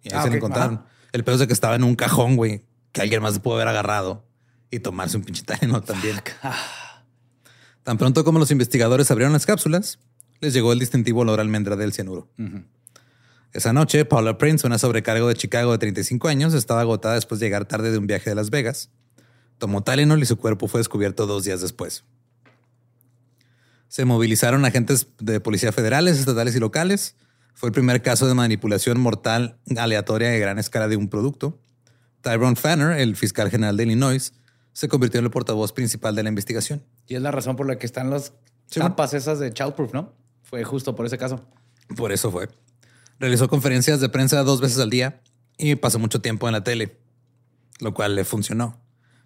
Y 0.02 0.08
ahí 0.12 0.18
Ah, 0.18 0.22
se 0.22 0.28
lo 0.28 0.32
ok, 0.32 0.36
encontraron. 0.38 0.74
ajá. 0.76 0.86
El 1.12 1.22
pedo 1.24 1.36
es 1.36 1.40
de 1.40 1.46
que 1.46 1.52
estaba 1.52 1.76
en 1.76 1.84
un 1.84 1.94
cajón, 1.94 2.36
güey, 2.36 2.64
que 2.92 3.00
alguien 3.00 3.22
más 3.22 3.38
pudo 3.38 3.54
haber 3.54 3.68
agarrado 3.68 4.24
y 4.74 4.80
tomarse 4.80 5.16
un 5.16 5.22
pinche 5.22 5.44
Tylenol 5.44 5.84
también. 5.84 6.16
Tan 7.84 7.98
pronto 7.98 8.24
como 8.24 8.38
los 8.38 8.50
investigadores 8.50 9.10
abrieron 9.10 9.32
las 9.32 9.46
cápsulas, 9.46 9.98
les 10.40 10.52
llegó 10.52 10.72
el 10.72 10.78
distintivo 10.78 11.20
olor 11.20 11.38
a 11.38 11.42
almendra 11.42 11.76
del 11.76 11.92
cianuro. 11.92 12.28
Esa 13.52 13.72
noche, 13.72 14.04
Paula 14.04 14.36
Prince, 14.36 14.66
una 14.66 14.78
sobrecargo 14.78 15.28
de 15.28 15.34
Chicago 15.34 15.70
de 15.70 15.78
35 15.78 16.26
años, 16.26 16.54
estaba 16.54 16.80
agotada 16.80 17.14
después 17.14 17.38
de 17.38 17.46
llegar 17.46 17.66
tarde 17.66 17.92
de 17.92 17.98
un 17.98 18.06
viaje 18.08 18.30
de 18.30 18.34
Las 18.34 18.50
Vegas. 18.50 18.90
Tomó 19.58 19.84
Tylenol 19.84 20.20
y 20.22 20.26
su 20.26 20.36
cuerpo 20.36 20.66
fue 20.66 20.80
descubierto 20.80 21.26
dos 21.26 21.44
días 21.44 21.60
después. 21.60 22.04
Se 23.86 24.04
movilizaron 24.04 24.64
agentes 24.64 25.06
de 25.20 25.38
policía 25.38 25.70
federales, 25.70 26.18
estatales 26.18 26.56
y 26.56 26.58
locales. 26.58 27.14
Fue 27.54 27.68
el 27.68 27.72
primer 27.72 28.02
caso 28.02 28.26
de 28.26 28.34
manipulación 28.34 28.98
mortal 28.98 29.60
aleatoria 29.76 30.30
de 30.30 30.40
gran 30.40 30.58
escala 30.58 30.88
de 30.88 30.96
un 30.96 31.08
producto. 31.08 31.60
Tyrone 32.22 32.56
Fanner, 32.56 32.98
el 32.98 33.14
fiscal 33.14 33.50
general 33.50 33.76
de 33.76 33.84
Illinois, 33.84 34.32
se 34.74 34.88
convirtió 34.88 35.20
en 35.20 35.24
el 35.24 35.30
portavoz 35.30 35.72
principal 35.72 36.14
de 36.14 36.22
la 36.22 36.28
investigación. 36.28 36.84
Y 37.06 37.14
es 37.14 37.22
la 37.22 37.30
razón 37.30 37.56
por 37.56 37.66
la 37.66 37.78
que 37.78 37.86
están 37.86 38.10
las 38.10 38.34
Sí, 38.66 38.80
tapas 38.80 39.14
esas 39.14 39.38
de 39.38 39.52
Childproof, 39.52 39.94
¿no? 39.94 40.12
Fue 40.42 40.62
justo 40.64 40.94
por 40.94 41.06
ese 41.06 41.16
caso. 41.16 41.46
Por 41.96 42.12
eso 42.12 42.30
fue. 42.30 42.50
Realizó 43.18 43.48
conferencias 43.48 44.00
de 44.00 44.10
prensa 44.10 44.42
dos 44.42 44.60
veces 44.60 44.78
al 44.78 44.90
día 44.90 45.22
y 45.56 45.76
pasó 45.76 45.98
mucho 45.98 46.20
tiempo 46.20 46.46
en 46.48 46.52
la 46.52 46.62
tele, 46.62 46.98
lo 47.80 47.94
cual 47.94 48.14
le 48.14 48.24
funcionó 48.24 48.84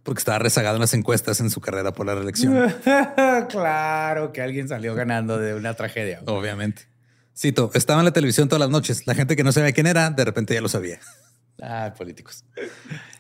porque 0.09 0.21
estaba 0.21 0.39
rezagado 0.39 0.77
en 0.77 0.81
las 0.81 0.95
encuestas 0.95 1.39
en 1.41 1.51
su 1.51 1.61
carrera 1.61 1.93
por 1.93 2.07
la 2.07 2.15
reelección. 2.15 2.75
claro 3.51 4.33
que 4.33 4.41
alguien 4.41 4.67
salió 4.67 4.95
ganando 4.95 5.37
de 5.37 5.55
una 5.55 5.75
tragedia. 5.75 6.23
Obviamente. 6.25 6.87
Cito, 7.37 7.71
estaba 7.75 8.01
en 8.01 8.07
la 8.07 8.13
televisión 8.13 8.49
todas 8.49 8.61
las 8.61 8.71
noches. 8.71 9.07
La 9.07 9.15
gente 9.15 9.37
que 9.37 9.45
no 9.45 9.53
sabía 9.53 9.73
quién 9.73 9.87
era, 9.87 10.09
de 10.09 10.25
repente 10.25 10.55
ya 10.55 10.63
lo 10.63 10.69
sabía. 10.71 10.99
Ah, 11.61 11.93
políticos. 11.95 12.43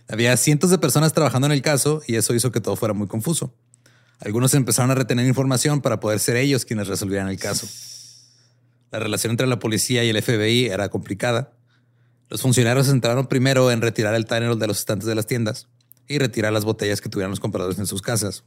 Había 0.08 0.36
cientos 0.38 0.70
de 0.70 0.78
personas 0.78 1.12
trabajando 1.12 1.46
en 1.46 1.52
el 1.52 1.62
caso 1.62 2.00
y 2.06 2.16
eso 2.16 2.34
hizo 2.34 2.50
que 2.50 2.60
todo 2.60 2.76
fuera 2.76 2.94
muy 2.94 3.06
confuso. 3.06 3.54
Algunos 4.20 4.54
empezaron 4.54 4.90
a 4.90 4.94
retener 4.94 5.26
información 5.26 5.80
para 5.80 6.00
poder 6.00 6.18
ser 6.18 6.36
ellos 6.36 6.64
quienes 6.64 6.88
resolvieran 6.88 7.28
el 7.28 7.38
caso. 7.38 7.68
La 8.90 8.98
relación 8.98 9.32
entre 9.32 9.46
la 9.46 9.58
policía 9.58 10.02
y 10.04 10.08
el 10.08 10.22
FBI 10.22 10.66
era 10.66 10.88
complicada. 10.88 11.52
Los 12.30 12.40
funcionarios 12.40 12.86
se 12.86 12.92
centraron 12.92 13.26
primero 13.26 13.70
en 13.70 13.82
retirar 13.82 14.14
el 14.14 14.24
Tylenol 14.24 14.58
de 14.58 14.66
los 14.66 14.78
estantes 14.78 15.06
de 15.06 15.14
las 15.14 15.26
tiendas 15.26 15.68
y 16.08 16.18
retirar 16.18 16.52
las 16.52 16.64
botellas 16.64 17.02
que 17.02 17.10
tuvieran 17.10 17.30
los 17.30 17.40
compradores 17.40 17.78
en 17.78 17.86
sus 17.86 18.00
casas. 18.00 18.44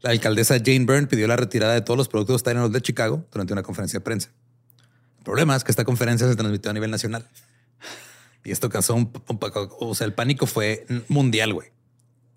La 0.00 0.10
alcaldesa 0.10 0.56
Jane 0.58 0.86
Byrne 0.86 1.06
pidió 1.06 1.28
la 1.28 1.36
retirada 1.36 1.74
de 1.74 1.82
todos 1.82 1.96
los 1.96 2.08
productos 2.08 2.42
Tylenol 2.42 2.72
de 2.72 2.80
Chicago 2.80 3.24
durante 3.30 3.52
una 3.52 3.62
conferencia 3.62 4.00
de 4.00 4.04
prensa. 4.04 4.30
El 5.18 5.24
problema 5.24 5.54
es 5.54 5.62
que 5.62 5.70
esta 5.70 5.84
conferencia 5.84 6.26
se 6.26 6.34
transmitió 6.34 6.70
a 6.70 6.74
nivel 6.74 6.90
nacional. 6.90 7.28
Y 8.44 8.52
esto 8.52 8.68
causó 8.68 8.94
un, 8.94 9.12
un 9.28 9.38
o 9.80 9.94
sea, 9.94 10.06
el 10.06 10.14
pánico 10.14 10.46
fue 10.46 10.86
mundial, 11.08 11.52
güey. 11.52 11.68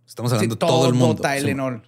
Estamos 0.06 0.32
hablando 0.34 0.56
Sí, 0.56 0.60
de 0.60 0.60
todo 0.60 0.88
el 0.88 0.94
mundo. 0.94 1.22
Tylenol. 1.22 1.84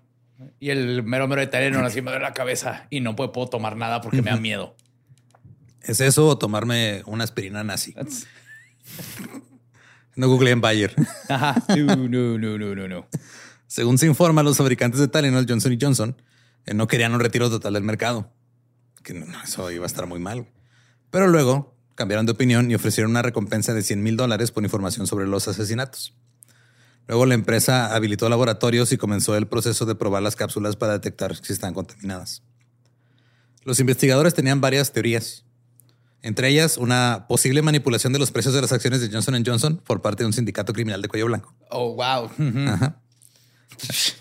Y 0.60 0.70
el 0.70 1.04
mero 1.04 1.28
mero 1.28 1.42
de 1.42 1.48
Tylenol 1.48 1.86
así 1.86 2.02
me 2.02 2.12
duele 2.12 2.26
la 2.26 2.34
cabeza 2.34 2.88
y 2.90 3.02
no 3.02 3.16
puedo, 3.16 3.32
puedo 3.32 3.48
tomar 3.48 3.76
nada 3.76 4.02
porque 4.02 4.22
me 4.22 4.32
da 4.32 4.38
miedo. 4.38 4.76
¿Es 5.82 6.02
eso 6.02 6.28
o 6.28 6.38
tomarme 6.38 7.04
una 7.06 7.24
aspirina 7.24 7.64
nazi? 7.64 7.94
No 10.16 10.28
googleen 10.28 10.62
Bayer. 10.62 10.96
Ajá. 11.30 11.56
No, 11.70 11.96
no, 11.96 12.38
no, 12.38 12.58
no, 12.58 12.76
no, 12.76 12.88
no. 12.88 13.08
Según 13.68 13.98
se 13.98 14.08
informa, 14.08 14.44
los 14.44 14.58
fabricantes 14.58 15.00
de 15.00 15.08
Tylenol, 15.08 15.46
Johnson 15.48 15.78
Johnson, 15.80 16.22
eh, 16.66 16.74
no 16.74 16.88
querían 16.88 17.14
un 17.14 17.20
retiro 17.20 17.50
total 17.50 17.74
del 17.74 17.84
mercado. 17.84 18.32
Que 19.04 19.14
no, 19.14 19.26
eso 19.44 19.70
iba 19.72 19.84
a 19.84 19.88
estar 19.88 20.08
muy 20.08 20.20
mal. 20.20 20.48
Pero 21.12 21.28
luego 21.28 21.75
cambiaron 21.96 22.26
de 22.26 22.34
opinión 22.34 22.70
y 22.70 22.76
ofrecieron 22.76 23.12
una 23.12 23.22
recompensa 23.22 23.74
de 23.74 23.82
100 23.82 24.04
mil 24.04 24.18
dólares 24.18 24.52
por 24.52 24.64
información 24.64 25.08
sobre 25.08 25.28
los 25.28 25.48
asesinatos. 25.48 26.14
Luego 27.08 27.26
la 27.26 27.36
empresa 27.36 27.96
habilitó 27.96 28.30
laboratorios 28.30 28.92
y 28.92 28.98
comenzó 28.98 29.36
el 29.36 29.48
proceso 29.48 29.86
de 29.86 29.96
probar 29.96 30.24
las 30.24 30.36
cápsulas 30.36 30.76
para 30.76 30.94
detectar 30.94 31.36
si 31.36 31.54
están 31.54 31.74
contaminadas. 31.74 32.42
Los 33.64 33.80
investigadores 33.80 34.34
tenían 34.34 34.62
varias 34.62 34.92
teorías. 34.92 35.46
Entre 36.22 36.50
ellas, 36.50 36.78
una 36.78 37.26
posible 37.28 37.62
manipulación 37.62 38.12
de 38.12 38.20
los 38.20 38.32
precios 38.32 38.54
de 38.56 38.62
las 38.62 38.72
acciones 38.72 39.02
de 39.02 39.10
Johnson 39.12 39.44
Johnson 39.46 39.78
por 39.78 40.02
parte 40.02 40.24
de 40.24 40.28
un 40.28 40.34
sindicato 40.34 40.74
criminal 40.74 41.02
de 41.02 41.08
cuello 41.08 41.28
blanco. 41.28 41.54
Oh, 41.70 41.94
wow. 41.94 42.32
Ajá. 42.68 43.00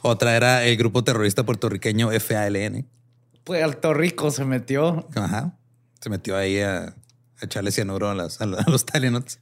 Otra 0.02 0.36
era 0.36 0.64
el 0.64 0.76
grupo 0.76 1.02
terrorista 1.04 1.44
puertorriqueño 1.44 2.10
FALN. 2.20 2.86
Puerto 3.44 3.94
Rico 3.94 4.30
se 4.30 4.44
metió. 4.44 5.08
Ajá. 5.14 5.56
Se 6.00 6.10
metió 6.10 6.36
ahí 6.36 6.60
a, 6.60 6.94
a 7.40 7.44
echarle 7.46 7.72
cianuro 7.72 8.10
a, 8.10 8.14
las- 8.14 8.40
a 8.40 8.46
la- 8.46 8.58
a 8.60 8.70
los 8.70 8.84
Tylenols. 8.86 9.40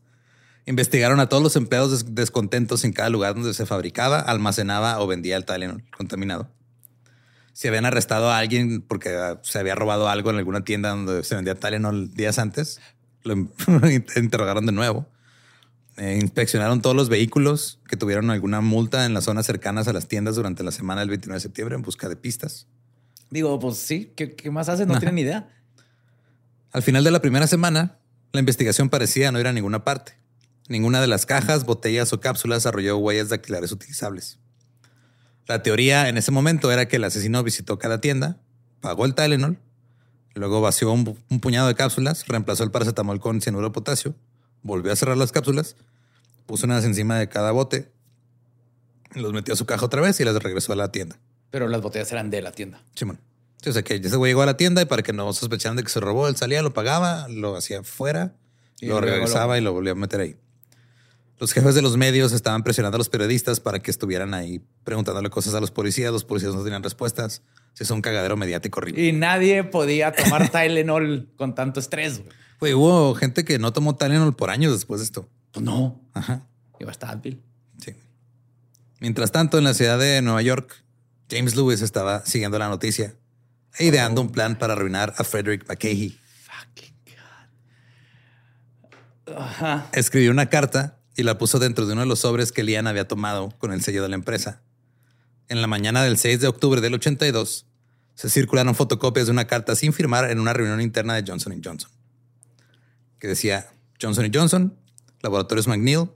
Investigaron 0.66 1.18
a 1.20 1.28
todos 1.28 1.42
los 1.42 1.56
empleados 1.56 1.90
des- 1.90 2.14
descontentos 2.14 2.84
en 2.84 2.92
cada 2.92 3.08
lugar 3.10 3.34
donde 3.34 3.52
se 3.54 3.66
fabricaba, 3.66 4.20
almacenaba 4.20 5.00
o 5.00 5.06
vendía 5.06 5.36
el 5.36 5.44
Tylenol 5.44 5.82
contaminado. 5.96 6.48
Si 7.52 7.68
habían 7.68 7.84
arrestado 7.84 8.30
a 8.30 8.38
alguien 8.38 8.80
porque 8.80 9.10
ah, 9.10 9.40
se 9.42 9.58
había 9.58 9.74
robado 9.74 10.08
algo 10.08 10.30
en 10.30 10.36
alguna 10.36 10.64
tienda 10.64 10.90
donde 10.90 11.22
se 11.24 11.34
vendía 11.34 11.54
Tylenol 11.56 12.14
días 12.14 12.38
antes, 12.38 12.80
lo 13.24 13.32
in- 13.34 13.50
interrogaron 14.16 14.64
de 14.66 14.72
nuevo. 14.72 15.06
Eh, 15.98 16.18
inspeccionaron 16.22 16.80
todos 16.80 16.96
los 16.96 17.10
vehículos 17.10 17.78
que 17.86 17.96
tuvieron 17.98 18.30
alguna 18.30 18.62
multa 18.62 19.04
en 19.04 19.12
las 19.12 19.24
zonas 19.24 19.44
cercanas 19.44 19.88
a 19.88 19.92
las 19.92 20.08
tiendas 20.08 20.36
durante 20.36 20.62
la 20.62 20.70
semana 20.72 21.00
del 21.02 21.10
29 21.10 21.36
de 21.36 21.40
septiembre 21.40 21.74
en 21.76 21.82
busca 21.82 22.08
de 22.08 22.16
pistas. 22.16 22.66
Digo, 23.30 23.58
pues 23.58 23.76
sí, 23.76 24.12
¿qué, 24.16 24.34
qué 24.34 24.50
más 24.50 24.70
hacen? 24.70 24.88
No 24.88 24.94
tienen 25.00 25.16
ni 25.16 25.20
idea. 25.22 25.48
Al 26.72 26.82
final 26.82 27.04
de 27.04 27.10
la 27.10 27.20
primera 27.20 27.46
semana, 27.46 27.98
la 28.32 28.40
investigación 28.40 28.88
parecía 28.88 29.30
no 29.30 29.40
ir 29.40 29.46
a 29.46 29.52
ninguna 29.52 29.84
parte. 29.84 30.14
Ninguna 30.68 31.00
de 31.00 31.06
las 31.06 31.26
cajas, 31.26 31.64
botellas 31.64 32.12
o 32.12 32.20
cápsulas 32.20 32.66
arrolló 32.66 32.96
huellas 32.98 33.28
dactilares 33.28 33.72
utilizables. 33.72 34.38
La 35.46 35.62
teoría 35.62 36.08
en 36.08 36.16
ese 36.16 36.30
momento 36.30 36.72
era 36.72 36.86
que 36.86 36.96
el 36.96 37.04
asesino 37.04 37.42
visitó 37.42 37.78
cada 37.78 38.00
tienda, 38.00 38.38
pagó 38.80 39.04
el 39.04 39.14
Tylenol, 39.14 39.58
Luego 40.34 40.60
vació 40.60 40.92
un, 40.92 41.18
un 41.28 41.40
puñado 41.40 41.68
de 41.68 41.74
cápsulas, 41.74 42.26
reemplazó 42.26 42.64
el 42.64 42.70
paracetamol 42.70 43.20
con 43.20 43.40
cianuro 43.40 43.68
de 43.68 43.72
potasio, 43.72 44.14
volvió 44.62 44.92
a 44.92 44.96
cerrar 44.96 45.16
las 45.16 45.32
cápsulas, 45.32 45.76
puso 46.46 46.66
unas 46.66 46.84
encima 46.84 47.18
de 47.18 47.28
cada 47.28 47.52
bote, 47.52 47.90
los 49.14 49.32
metió 49.32 49.52
a 49.52 49.56
su 49.56 49.66
caja 49.66 49.84
otra 49.84 50.00
vez 50.00 50.18
y 50.20 50.24
las 50.24 50.34
regresó 50.42 50.72
a 50.72 50.76
la 50.76 50.90
tienda. 50.90 51.18
Pero 51.50 51.68
las 51.68 51.82
botellas 51.82 52.10
eran 52.12 52.30
de 52.30 52.40
la 52.40 52.52
tienda. 52.52 52.82
Simón. 52.94 53.20
Sí, 53.62 53.70
o 53.70 53.72
sea 53.72 53.82
que 53.82 53.94
ese 53.94 54.16
güey 54.16 54.30
llegó 54.30 54.42
a 54.42 54.46
la 54.46 54.56
tienda 54.56 54.82
y 54.82 54.86
para 54.86 55.02
que 55.02 55.12
no 55.12 55.32
sospecharan 55.32 55.76
de 55.76 55.82
que 55.84 55.88
se 55.88 56.00
robó, 56.00 56.28
él 56.28 56.36
salía, 56.36 56.62
lo 56.62 56.74
pagaba, 56.74 57.28
lo 57.28 57.56
hacía 57.56 57.82
fuera, 57.82 58.34
Y 58.80 58.86
lo 58.86 59.00
regresaba 59.00 59.54
lo- 59.54 59.58
y 59.58 59.60
lo 59.64 59.72
volvía 59.72 59.92
a 59.92 59.94
meter 59.94 60.20
ahí. 60.20 60.36
Los 61.38 61.52
jefes 61.52 61.74
de 61.74 61.82
los 61.82 61.96
medios 61.96 62.32
estaban 62.32 62.62
presionando 62.62 62.96
a 62.96 62.98
los 62.98 63.08
periodistas 63.08 63.58
para 63.60 63.80
que 63.80 63.90
estuvieran 63.90 64.32
ahí 64.34 64.60
preguntándole 64.84 65.28
cosas 65.30 65.54
a 65.54 65.60
los 65.60 65.70
policías. 65.72 66.12
Los 66.12 66.24
policías 66.24 66.54
no 66.54 66.62
tenían 66.62 66.82
respuestas. 66.84 67.42
Se 67.72 67.82
hizo 67.84 67.94
un 67.94 68.02
cagadero 68.02 68.36
mediático 68.36 68.78
horrible. 68.78 69.02
Y 69.08 69.12
nadie 69.12 69.64
podía 69.64 70.12
tomar 70.12 70.48
Tylenol 70.52 71.28
con 71.36 71.54
tanto 71.56 71.80
estrés. 71.80 72.20
güey. 72.60 72.74
Hubo 72.74 73.14
gente 73.16 73.44
que 73.44 73.58
no 73.58 73.72
tomó 73.72 73.96
Tylenol 73.96 74.36
por 74.36 74.50
años 74.50 74.72
después 74.72 75.00
de 75.00 75.04
esto. 75.06 75.28
Pues 75.50 75.64
no. 75.64 76.00
Ajá. 76.14 76.46
Iba 76.78 76.90
a 76.90 76.92
estar 76.92 77.10
Advil. 77.10 77.42
Sí. 77.78 77.92
Mientras 79.00 79.32
tanto, 79.32 79.58
en 79.58 79.64
la 79.64 79.74
ciudad 79.74 79.98
de 79.98 80.22
Nueva 80.22 80.42
York, 80.42 80.84
James 81.28 81.56
Lewis 81.56 81.82
estaba 81.82 82.24
siguiendo 82.24 82.58
la 82.58 82.68
noticia 82.68 83.14
ideando 83.78 84.20
un 84.20 84.30
plan 84.30 84.58
para 84.58 84.74
arruinar 84.74 85.14
a 85.16 85.24
Frederick 85.24 85.68
McCahey. 85.68 86.18
Fucking 86.42 86.94
God. 89.26 89.36
Ajá. 89.36 89.88
Escribió 89.92 90.30
una 90.30 90.46
carta 90.46 90.98
y 91.16 91.22
la 91.22 91.38
puso 91.38 91.58
dentro 91.58 91.86
de 91.86 91.92
uno 91.92 92.02
de 92.02 92.06
los 92.06 92.20
sobres 92.20 92.52
que 92.52 92.62
Lian 92.62 92.86
había 92.86 93.08
tomado 93.08 93.50
con 93.58 93.72
el 93.72 93.82
sello 93.82 94.02
de 94.02 94.08
la 94.08 94.14
empresa. 94.14 94.62
En 95.48 95.60
la 95.60 95.66
mañana 95.66 96.02
del 96.02 96.18
6 96.18 96.40
de 96.40 96.48
octubre 96.48 96.80
del 96.80 96.94
82, 96.94 97.66
se 98.14 98.30
circularon 98.30 98.74
fotocopias 98.74 99.26
de 99.26 99.32
una 99.32 99.46
carta 99.46 99.74
sin 99.74 99.92
firmar 99.92 100.30
en 100.30 100.38
una 100.38 100.52
reunión 100.52 100.80
interna 100.80 101.14
de 101.14 101.24
Johnson 101.26 101.60
Johnson, 101.64 101.90
que 103.18 103.28
decía 103.28 103.68
Johnson 104.00 104.30
Johnson, 104.32 104.78
Laboratorios 105.20 105.68
McNeil, 105.68 106.10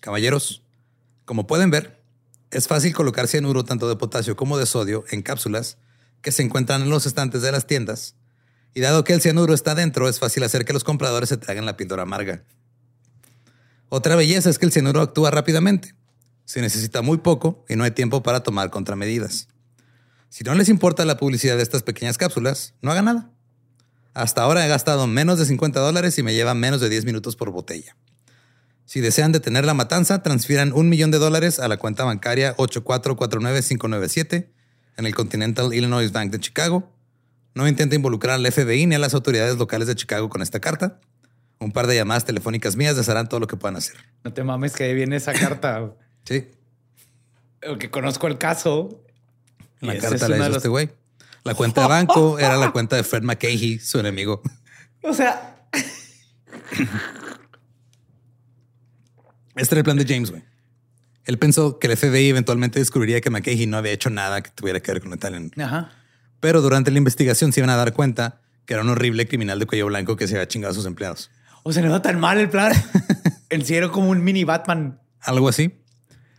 caballeros, 0.00 0.62
como 1.24 1.46
pueden 1.46 1.70
ver, 1.70 2.02
es 2.50 2.66
fácil 2.66 2.92
colocar 2.92 3.28
cianuro 3.28 3.64
tanto 3.64 3.88
de 3.88 3.96
potasio 3.96 4.36
como 4.36 4.58
de 4.58 4.66
sodio 4.66 5.04
en 5.10 5.22
cápsulas 5.22 5.78
que 6.22 6.32
se 6.32 6.42
encuentran 6.42 6.82
en 6.82 6.90
los 6.90 7.06
estantes 7.06 7.42
de 7.42 7.52
las 7.52 7.66
tiendas. 7.66 8.14
Y 8.74 8.80
dado 8.80 9.04
que 9.04 9.12
el 9.12 9.20
cianuro 9.20 9.54
está 9.54 9.74
dentro, 9.74 10.08
es 10.08 10.18
fácil 10.18 10.42
hacer 10.44 10.64
que 10.64 10.72
los 10.72 10.84
compradores 10.84 11.28
se 11.28 11.36
traguen 11.36 11.66
la 11.66 11.76
píldora 11.76 12.02
amarga. 12.02 12.44
Otra 13.88 14.14
belleza 14.14 14.48
es 14.50 14.58
que 14.58 14.66
el 14.66 14.72
cianuro 14.72 15.00
actúa 15.00 15.30
rápidamente. 15.30 15.94
Se 16.44 16.60
necesita 16.60 17.02
muy 17.02 17.18
poco 17.18 17.64
y 17.68 17.76
no 17.76 17.84
hay 17.84 17.90
tiempo 17.90 18.22
para 18.22 18.42
tomar 18.42 18.70
contramedidas. 18.70 19.48
Si 20.28 20.44
no 20.44 20.54
les 20.54 20.68
importa 20.68 21.04
la 21.04 21.16
publicidad 21.16 21.56
de 21.56 21.62
estas 21.62 21.82
pequeñas 21.82 22.16
cápsulas, 22.16 22.74
no 22.82 22.92
hagan 22.92 23.06
nada. 23.06 23.30
Hasta 24.14 24.42
ahora 24.42 24.64
he 24.64 24.68
gastado 24.68 25.06
menos 25.08 25.38
de 25.38 25.46
50 25.46 25.80
dólares 25.80 26.18
y 26.18 26.22
me 26.22 26.34
lleva 26.34 26.54
menos 26.54 26.80
de 26.80 26.88
10 26.88 27.04
minutos 27.04 27.34
por 27.34 27.50
botella. 27.50 27.96
Si 28.84 29.00
desean 29.00 29.32
detener 29.32 29.64
la 29.64 29.74
matanza, 29.74 30.22
transfieran 30.22 30.72
un 30.72 30.88
millón 30.88 31.10
de 31.10 31.18
dólares 31.18 31.58
a 31.60 31.68
la 31.68 31.76
cuenta 31.76 32.04
bancaria 32.04 32.56
8449597 32.56 34.50
en 34.96 35.06
el 35.06 35.14
Continental 35.14 35.72
Illinois 35.74 36.12
Bank 36.12 36.30
de 36.30 36.40
Chicago. 36.40 36.90
No 37.54 37.66
intente 37.66 37.96
involucrar 37.96 38.36
al 38.36 38.46
FBI 38.52 38.86
ni 38.86 38.94
a 38.94 38.98
las 38.98 39.14
autoridades 39.14 39.56
locales 39.58 39.88
de 39.88 39.94
Chicago 39.94 40.28
con 40.28 40.40
esta 40.42 40.60
carta. 40.60 41.00
Un 41.58 41.72
par 41.72 41.86
de 41.86 41.94
llamadas 41.96 42.24
telefónicas 42.24 42.76
mías 42.76 42.96
les 42.96 43.08
harán 43.08 43.28
todo 43.28 43.40
lo 43.40 43.46
que 43.46 43.56
puedan 43.56 43.76
hacer. 43.76 43.96
No 44.24 44.32
te 44.32 44.42
mames 44.44 44.72
que 44.74 44.84
ahí 44.84 44.94
viene 44.94 45.16
esa 45.16 45.32
carta. 45.32 45.92
Sí, 46.24 46.46
que 47.78 47.90
conozco 47.90 48.26
el 48.26 48.36
caso. 48.38 49.02
la 49.80 49.96
carta 49.98 50.14
es 50.16 50.28
la 50.28 50.36
hizo 50.36 50.48
los- 50.48 50.56
este 50.58 50.68
güey. 50.68 50.90
La 51.44 51.54
cuenta 51.54 51.80
de 51.82 51.88
banco 51.88 52.38
era 52.38 52.56
la 52.58 52.70
cuenta 52.72 52.96
de 52.96 53.02
Fred 53.04 53.22
McCahey, 53.22 53.78
su 53.78 53.98
enemigo. 53.98 54.42
O 55.02 55.14
sea, 55.14 55.56
Este 59.56 59.74
era 59.74 59.78
el 59.80 59.84
plan 59.84 59.96
de 59.96 60.04
James, 60.06 60.30
güey. 60.30 60.42
Él 61.30 61.38
pensó 61.38 61.78
que 61.78 61.86
el 61.86 61.96
FBI 61.96 62.30
eventualmente 62.30 62.80
descubriría 62.80 63.20
que 63.20 63.30
McCahey 63.30 63.64
no 63.68 63.76
había 63.76 63.92
hecho 63.92 64.10
nada 64.10 64.42
que 64.42 64.50
tuviera 64.50 64.80
que 64.80 64.90
ver 64.90 65.00
con 65.00 65.12
el 65.12 65.18
talent. 65.20 65.56
ajá. 65.60 65.92
Pero 66.40 66.60
durante 66.60 66.90
la 66.90 66.98
investigación 66.98 67.52
se 67.52 67.60
iban 67.60 67.70
a 67.70 67.76
dar 67.76 67.92
cuenta 67.92 68.40
que 68.66 68.74
era 68.74 68.82
un 68.82 68.88
horrible 68.88 69.28
criminal 69.28 69.60
de 69.60 69.66
cuello 69.66 69.86
blanco 69.86 70.16
que 70.16 70.26
se 70.26 70.34
había 70.34 70.48
chingado 70.48 70.72
a 70.72 70.74
sus 70.74 70.86
empleados. 70.86 71.30
O 71.62 71.72
sea, 71.72 71.82
no 71.82 71.90
era 71.90 72.02
tan 72.02 72.18
mal 72.18 72.38
el 72.38 72.50
plan. 72.50 72.72
en 73.48 73.64
sí 73.64 73.76
era 73.76 73.90
como 73.90 74.10
un 74.10 74.24
mini 74.24 74.42
Batman. 74.42 74.98
Algo 75.20 75.48
así. 75.48 75.72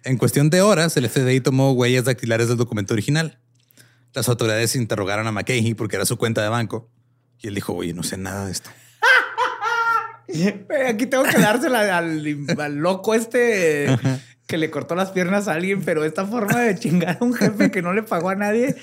En 0.04 0.17
cuestión 0.17 0.49
de 0.49 0.62
horas, 0.62 0.97
el 0.97 1.08
FBI 1.08 1.39
tomó 1.39 1.71
huellas 1.71 2.04
dactilares 2.04 2.49
del 2.49 2.58
documento 2.58 2.93
original. 2.93 3.39
Las 4.13 4.27
autoridades 4.27 4.75
interrogaron 4.75 5.25
a 5.25 5.32
McCahey 5.32 5.73
porque 5.73 5.95
era 5.95 6.06
su 6.06 6.17
cuenta 6.17 6.43
de 6.43 6.49
banco. 6.49 6.91
Y 7.39 7.47
él 7.47 7.56
dijo, 7.56 7.73
oye, 7.73 7.93
no 7.93 8.04
sé 8.04 8.17
nada 8.17 8.47
de 8.47 8.51
esto. 8.51 8.69
Aquí 10.89 11.06
tengo 11.06 11.23
que 11.23 11.38
dársela 11.39 11.97
al, 11.97 12.45
al 12.60 12.75
loco 12.75 13.13
este 13.13 13.88
que 14.52 14.58
le 14.58 14.70
cortó 14.70 14.96
las 14.96 15.12
piernas 15.12 15.48
a 15.48 15.54
alguien, 15.54 15.82
pero 15.82 16.04
esta 16.04 16.26
forma 16.26 16.60
de 16.60 16.78
chingar 16.78 17.18
a 17.22 17.24
un 17.24 17.34
jefe 17.34 17.72
que 17.72 17.82
no 17.82 17.94
le 17.94 18.04
pagó 18.04 18.28
a 18.28 18.36
nadie. 18.36 18.76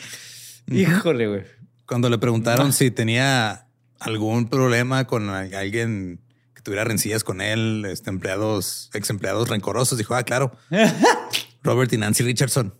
Híjole, 0.66 1.28
güey. 1.28 1.42
Cuando 1.84 2.08
le 2.08 2.16
preguntaron 2.16 2.72
si 2.72 2.90
tenía 2.90 3.66
algún 4.00 4.48
problema 4.48 5.06
con 5.06 5.28
alguien 5.28 6.20
que 6.54 6.62
tuviera 6.62 6.84
rencillas 6.84 7.22
con 7.22 7.42
él, 7.42 7.84
este, 7.84 8.08
empleados, 8.08 8.88
ex 8.94 9.10
empleados 9.10 9.50
rencorosos, 9.50 9.98
dijo, 9.98 10.14
ah, 10.14 10.22
claro, 10.22 10.56
Robert 11.62 11.92
y 11.92 11.98
Nancy 11.98 12.22
Richardson. 12.22 12.72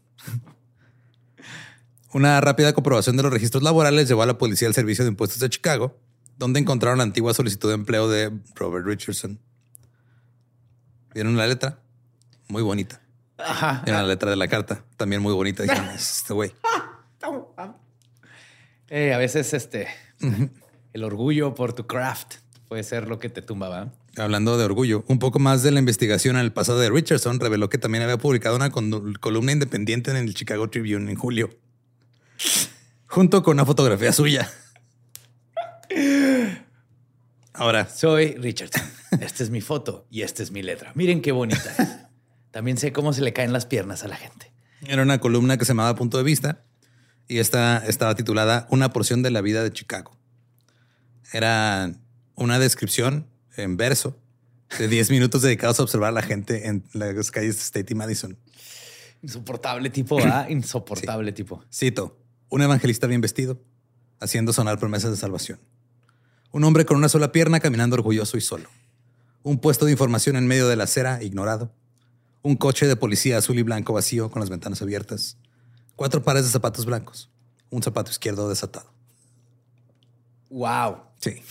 Una 2.15 2.41
rápida 2.41 2.73
comprobación 2.73 3.19
de 3.19 3.23
los 3.23 3.31
registros 3.31 3.63
laborales 3.63 4.09
llevó 4.09 4.23
a 4.23 4.27
la 4.27 4.39
policía 4.39 4.67
al 4.67 4.73
Servicio 4.73 5.05
de 5.05 5.11
Impuestos 5.11 5.41
de 5.41 5.51
Chicago, 5.51 6.01
donde 6.39 6.59
encontraron 6.59 6.97
la 6.97 7.05
antigua 7.05 7.35
solicitud 7.35 7.69
de 7.69 7.75
empleo 7.75 8.09
de 8.09 8.33
Robert 8.55 8.87
Richardson. 8.87 9.39
¿Vieron 11.13 11.37
la 11.37 11.47
letra? 11.47 11.83
Muy 12.49 12.63
bonita. 12.63 13.01
Ajá. 13.39 13.83
Vieron 13.85 14.03
la 14.03 14.09
letra 14.09 14.31
de 14.31 14.37
la 14.37 14.49
carta, 14.49 14.85
también 14.97 15.23
muy 15.23 15.33
bonita. 15.33 15.63
Dijeron, 15.63 15.89
"Es 15.91 16.19
este 16.19 16.35
güey. 16.35 16.53
Eh, 18.91 19.13
a 19.13 19.19
veces 19.19 19.53
este 19.53 19.87
el 20.95 21.05
orgullo 21.05 21.55
por 21.55 21.75
tu 21.75 21.87
craft 21.87 22.37
puede 22.69 22.83
ser 22.83 23.07
lo 23.07 23.19
que 23.19 23.29
te 23.29 23.43
tumba, 23.43 23.69
¿va? 23.69 23.93
Hablando 24.17 24.57
de 24.57 24.65
orgullo, 24.65 25.05
un 25.09 25.19
poco 25.19 25.39
más 25.39 25.63
de 25.63 25.71
la 25.71 25.79
investigación 25.79 26.37
en 26.37 26.43
el 26.43 26.53
pasado 26.53 26.79
de 26.81 26.89
Richardson 26.89 27.39
reveló 27.39 27.69
que 27.69 27.77
también 27.77 28.03
había 28.03 28.17
publicado 28.17 28.57
una 28.57 28.71
columna 28.71 29.53
independiente 29.53 30.11
en 30.11 30.17
el 30.17 30.35
Chicago 30.35 30.71
Tribune 30.71 31.11
en 31.11 31.17
julio, 31.19 31.51
junto 33.07 33.43
con 33.43 33.57
una 33.57 33.67
fotografía 33.67 34.13
suya. 34.13 34.51
Ahora, 37.53 37.89
Soy 37.89 38.35
Richardson. 38.37 38.83
Esta 39.21 39.43
es 39.43 39.51
mi 39.51 39.61
foto 39.61 40.07
y 40.11 40.23
esta 40.23 40.43
es 40.43 40.51
mi 40.51 40.63
letra. 40.63 40.93
Miren 40.95 41.21
qué 41.21 41.33
bonita. 41.33 42.08
También 42.51 42.77
sé 42.77 42.93
cómo 42.93 43.13
se 43.13 43.23
le 43.23 43.33
caen 43.33 43.53
las 43.53 43.67
piernas 43.67 44.05
a 44.05 44.09
la 44.09 44.17
gente. 44.17 44.53
era 44.87 45.03
una 45.03 45.21
columna 45.21 45.57
que 45.59 45.65
se 45.65 45.71
llamaba 45.71 45.95
Punto 45.95 46.19
de 46.19 46.25
Vista 46.25 46.65
y 47.29 47.39
esta 47.39 47.79
estaba 47.87 48.15
titulada 48.15 48.67
Una 48.71 48.93
porción 48.93 49.23
de 49.23 49.31
la 49.31 49.41
vida 49.41 49.63
de 49.63 49.71
Chicago. 49.71 50.17
Era 51.33 51.93
una 52.35 52.59
descripción 52.59 53.27
en 53.57 53.77
verso 53.77 54.19
de 54.79 54.89
10 54.89 55.11
minutos 55.11 55.43
dedicados 55.43 55.79
a 55.81 55.83
observar 55.83 56.09
a 56.09 56.13
la 56.13 56.23
gente 56.23 56.69
en 56.69 56.85
las 56.93 57.31
calles 57.31 57.57
de 57.57 57.63
State 57.63 57.93
y 57.93 57.95
Madison. 57.97 58.39
Insoportable 59.23 59.91
tipo, 59.91 60.19
¿ah? 60.25 60.47
Insoportable 60.49 61.33
tipo. 61.33 61.63
Cito, 61.73 62.19
un 62.49 62.63
evangelista 62.63 63.07
bien 63.07 63.21
vestido, 63.21 63.61
haciendo 64.21 64.53
sonar 64.53 64.79
promesas 64.79 65.11
de 65.11 65.17
salvación. 65.17 65.61
Un 66.51 66.65
hombre 66.65 66.87
con 66.87 66.97
una 66.97 67.11
sola 67.11 67.31
pierna 67.31 67.61
caminando 67.61 67.95
orgulloso 67.95 68.39
y 68.39 68.41
solo. 68.41 68.71
Un 69.43 69.59
puesto 69.59 69.85
de 69.85 69.93
información 69.93 70.37
en 70.37 70.47
medio 70.47 70.67
de 70.67 70.77
la 70.77 70.85
acera 70.85 71.23
ignorado. 71.23 71.73
Un 72.49 72.57
coche 72.57 72.87
de 72.87 72.97
policía 72.97 73.37
azul 73.37 73.59
y 73.59 73.63
blanco 73.63 73.93
vacío 73.93 74.31
con 74.31 74.41
las 74.41 74.49
ventanas 74.49 74.81
abiertas. 74.81 75.37
Cuatro 75.97 76.23
pares 76.23 76.47
de 76.47 76.51
zapatos 76.51 76.87
blancos. 76.87 77.29
Un 77.69 77.83
zapato 77.83 78.11
izquierdo 78.11 78.49
desatado. 78.49 78.91
Wow. 80.49 80.97
Sí, 81.21 81.43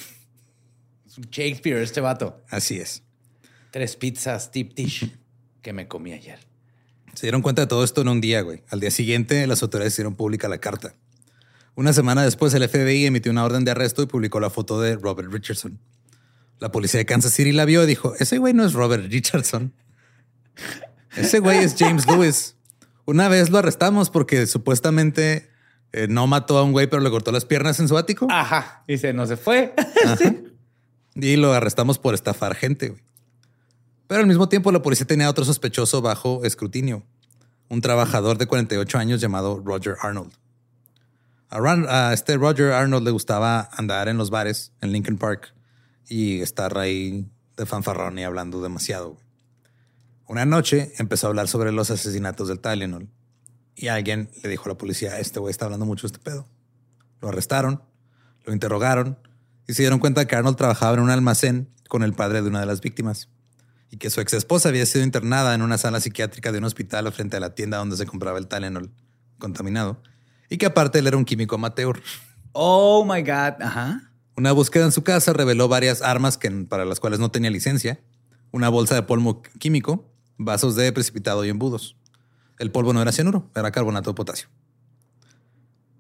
Es 1.06 1.20
un 1.20 1.26
Shakespeare 1.26 1.84
este 1.84 2.02
vato. 2.02 2.42
así 2.50 2.80
es. 2.80 3.04
Tres 3.70 3.96
pizzas 3.96 4.50
tip 4.50 4.74
dish 4.74 5.16
que 5.62 5.72
me 5.72 5.88
comí 5.88 6.14
ayer. 6.14 6.40
Se 7.14 7.28
dieron 7.28 7.44
cuenta 7.44 7.62
de 7.62 7.68
todo 7.68 7.84
esto 7.84 8.02
en 8.02 8.08
un 8.08 8.20
día, 8.20 8.42
güey. 8.42 8.64
Al 8.70 8.80
día 8.80 8.90
siguiente, 8.90 9.46
las 9.46 9.62
autoridades 9.62 9.94
hicieron 9.94 10.16
pública 10.16 10.48
la 10.48 10.58
carta. 10.58 10.96
Una 11.76 11.94
semana 11.94 12.24
después, 12.24 12.56
el 12.56 12.68
FBI 12.68 13.06
emitió 13.06 13.32
una 13.32 13.46
orden 13.46 13.66
de 13.66 13.70
arresto 13.70 14.02
y 14.02 14.08
publicó 14.08 14.40
la 14.40 14.50
foto 14.50 14.82
de 14.82 14.96
Robert 14.96 15.32
Richardson. 15.32 15.78
La 16.58 16.72
policía 16.72 16.98
de 16.98 17.06
Kansas 17.06 17.34
City 17.34 17.52
la 17.52 17.66
vio 17.66 17.84
y 17.84 17.86
dijo, 17.86 18.16
ese 18.16 18.40
güey 18.40 18.56
no 18.56 18.66
es 18.66 18.74
Robert 18.74 19.06
Richardson. 19.12 19.76
Ese 21.18 21.40
güey 21.40 21.60
es 21.60 21.76
James 21.78 22.06
Lewis. 22.08 22.56
Una 23.06 23.28
vez 23.30 23.50
lo 23.50 23.58
arrestamos 23.58 24.10
porque 24.10 24.46
supuestamente 24.48 25.50
eh, 25.94 26.08
no 26.10 26.28
mató 26.28 26.58
a 26.58 26.64
un 26.64 26.72
güey, 26.74 26.88
pero 26.88 27.02
le 27.02 27.10
cortó 27.10 27.32
las 27.32 27.46
piernas 27.46 27.80
en 27.80 27.88
su 27.88 27.98
ático. 27.98 28.28
Ajá. 28.30 28.84
Dice, 28.88 29.14
no 29.14 29.26
se 29.26 29.38
fue. 29.38 29.74
Y 31.16 31.36
lo 31.36 31.52
arrestamos 31.54 31.98
por 31.98 32.14
estafar 32.14 32.54
gente. 32.56 32.90
güey. 32.90 33.02
Pero 34.08 34.22
al 34.22 34.28
mismo 34.28 34.50
tiempo 34.50 34.72
la 34.72 34.82
policía 34.84 35.08
tenía 35.08 35.30
otro 35.30 35.44
sospechoso 35.46 36.02
bajo 36.02 36.44
escrutinio. 36.46 37.04
Un 37.70 37.82
trabajador 37.82 38.38
de 38.38 38.46
48 38.46 38.98
años 39.00 39.20
llamado 39.20 39.60
Roger 39.66 39.96
Arnold. 40.02 40.32
A, 41.50 41.58
Ron- 41.60 41.88
a 41.90 42.14
este 42.14 42.38
Roger 42.38 42.72
Arnold 42.72 43.04
le 43.06 43.12
gustaba 43.12 43.68
andar 43.74 44.08
en 44.10 44.18
los 44.18 44.30
bares 44.30 44.72
en 44.82 44.92
Lincoln 44.92 45.18
Park 45.18 45.54
y 46.08 46.40
estar 46.42 46.78
ahí 46.78 47.26
de 47.58 47.66
fanfarrón 47.66 48.20
y 48.20 48.24
hablando 48.24 48.62
demasiado. 48.62 49.14
güey. 49.14 49.24
Una 50.28 50.46
noche 50.46 50.92
empezó 50.98 51.28
a 51.28 51.30
hablar 51.30 51.48
sobre 51.48 51.72
los 51.72 51.90
asesinatos 51.90 52.50
del 52.50 52.60
Tylenol 52.60 53.08
y 53.76 53.88
alguien 53.88 54.30
le 54.44 54.50
dijo 54.50 54.66
a 54.66 54.70
la 54.70 54.78
policía, 54.78 55.20
este 55.20 55.40
güey 55.40 55.52
está 55.52 55.66
hablando 55.66 55.86
mucho 55.86 56.06
de 56.06 56.14
este 56.14 56.20
pedo. 56.20 56.48
Lo 57.22 57.30
arrestaron, 57.30 57.82
lo 58.44 58.52
interrogaron 58.52 59.18
y 59.68 59.74
se 59.74 59.84
dieron 59.84 60.00
cuenta 60.00 60.26
que 60.28 60.36
Arnold 60.36 60.58
trabajaba 60.58 60.96
en 60.96 61.00
un 61.00 61.12
almacén 61.12 61.70
con 61.88 62.04
el 62.04 62.14
padre 62.14 62.42
de 62.42 62.50
una 62.50 62.60
de 62.60 62.66
las 62.66 62.82
víctimas 62.82 63.30
y 63.90 63.98
que 63.98 64.10
su 64.10 64.20
ex 64.20 64.34
esposa 64.34 64.68
había 64.68 64.86
sido 64.86 65.06
internada 65.06 65.56
en 65.56 65.62
una 65.62 65.78
sala 65.78 66.02
psiquiátrica 66.02 66.52
de 66.52 66.58
un 66.58 66.66
hospital 66.66 67.10
frente 67.14 67.38
a 67.38 67.40
la 67.40 67.56
tienda 67.56 67.78
donde 67.78 67.96
se 67.96 68.06
compraba 68.06 68.38
el 68.38 68.48
Tylenol 68.48 68.92
contaminado 69.40 70.02
y 70.50 70.58
que 70.58 70.66
aparte 70.66 71.00
él 71.00 71.08
era 71.08 71.16
un 71.16 71.24
químico 71.24 71.56
amateur. 71.56 72.02
Oh 72.52 73.06
my 73.06 73.22
God. 73.22 73.62
Ajá. 73.62 74.12
Una 74.36 74.52
búsqueda 74.52 74.84
en 74.84 74.92
su 74.92 75.04
casa 75.04 75.32
reveló 75.32 75.70
varias 75.70 76.02
armas 76.02 76.38
que, 76.38 76.52
para 76.52 76.84
las 76.84 77.00
cuales 77.00 77.20
no 77.20 77.32
tenía 77.32 77.50
licencia, 77.50 78.02
una 78.52 78.70
bolsa 78.70 78.96
de 78.96 79.04
polvo 79.04 79.42
químico, 79.42 80.12
vasos 80.38 80.76
de 80.76 80.92
precipitado 80.92 81.44
y 81.46 81.50
embudos. 81.50 81.96
El 82.60 82.72
polvo 82.72 82.94
no 82.94 83.02
era 83.02 83.12
cianuro, 83.12 83.50
era 83.56 83.72
carbonato 83.72 84.10
de 84.12 84.16
potasio. 84.16 84.48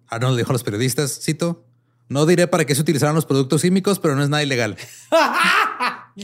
Arnold 0.07 0.37
dijo 0.37 0.51
a 0.51 0.53
los 0.53 0.63
periodistas, 0.63 1.19
cito, 1.21 1.65
no 2.09 2.25
diré 2.25 2.47
para 2.47 2.65
qué 2.65 2.73
se 2.73 2.81
utilizaron 2.81 3.15
los 3.15 3.25
productos 3.25 3.61
químicos, 3.61 3.99
pero 3.99 4.15
no 4.15 4.23
es 4.23 4.29
nada 4.29 4.41
ilegal. 4.43 4.77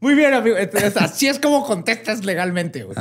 Muy 0.00 0.14
bien, 0.14 0.32
amigo. 0.34 0.56
Así 1.00 1.26
es 1.28 1.38
como 1.38 1.64
contestas 1.66 2.24
legalmente. 2.24 2.84
güey. 2.84 2.96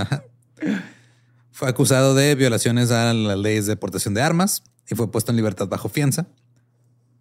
Fue 1.52 1.70
acusado 1.70 2.16
de 2.16 2.36
violaciones 2.36 2.92
a 2.92 3.14
las 3.14 3.38
leyes 3.38 3.66
de 3.68 3.76
portación 3.76 4.14
de 4.14 4.22
armas 4.22 4.64
y 4.90 4.96
fue 4.96 5.12
puesto 5.12 5.32
en 5.32 5.38
libertad 5.38 5.68
bajo 5.68 5.88
fianza. 5.90 6.28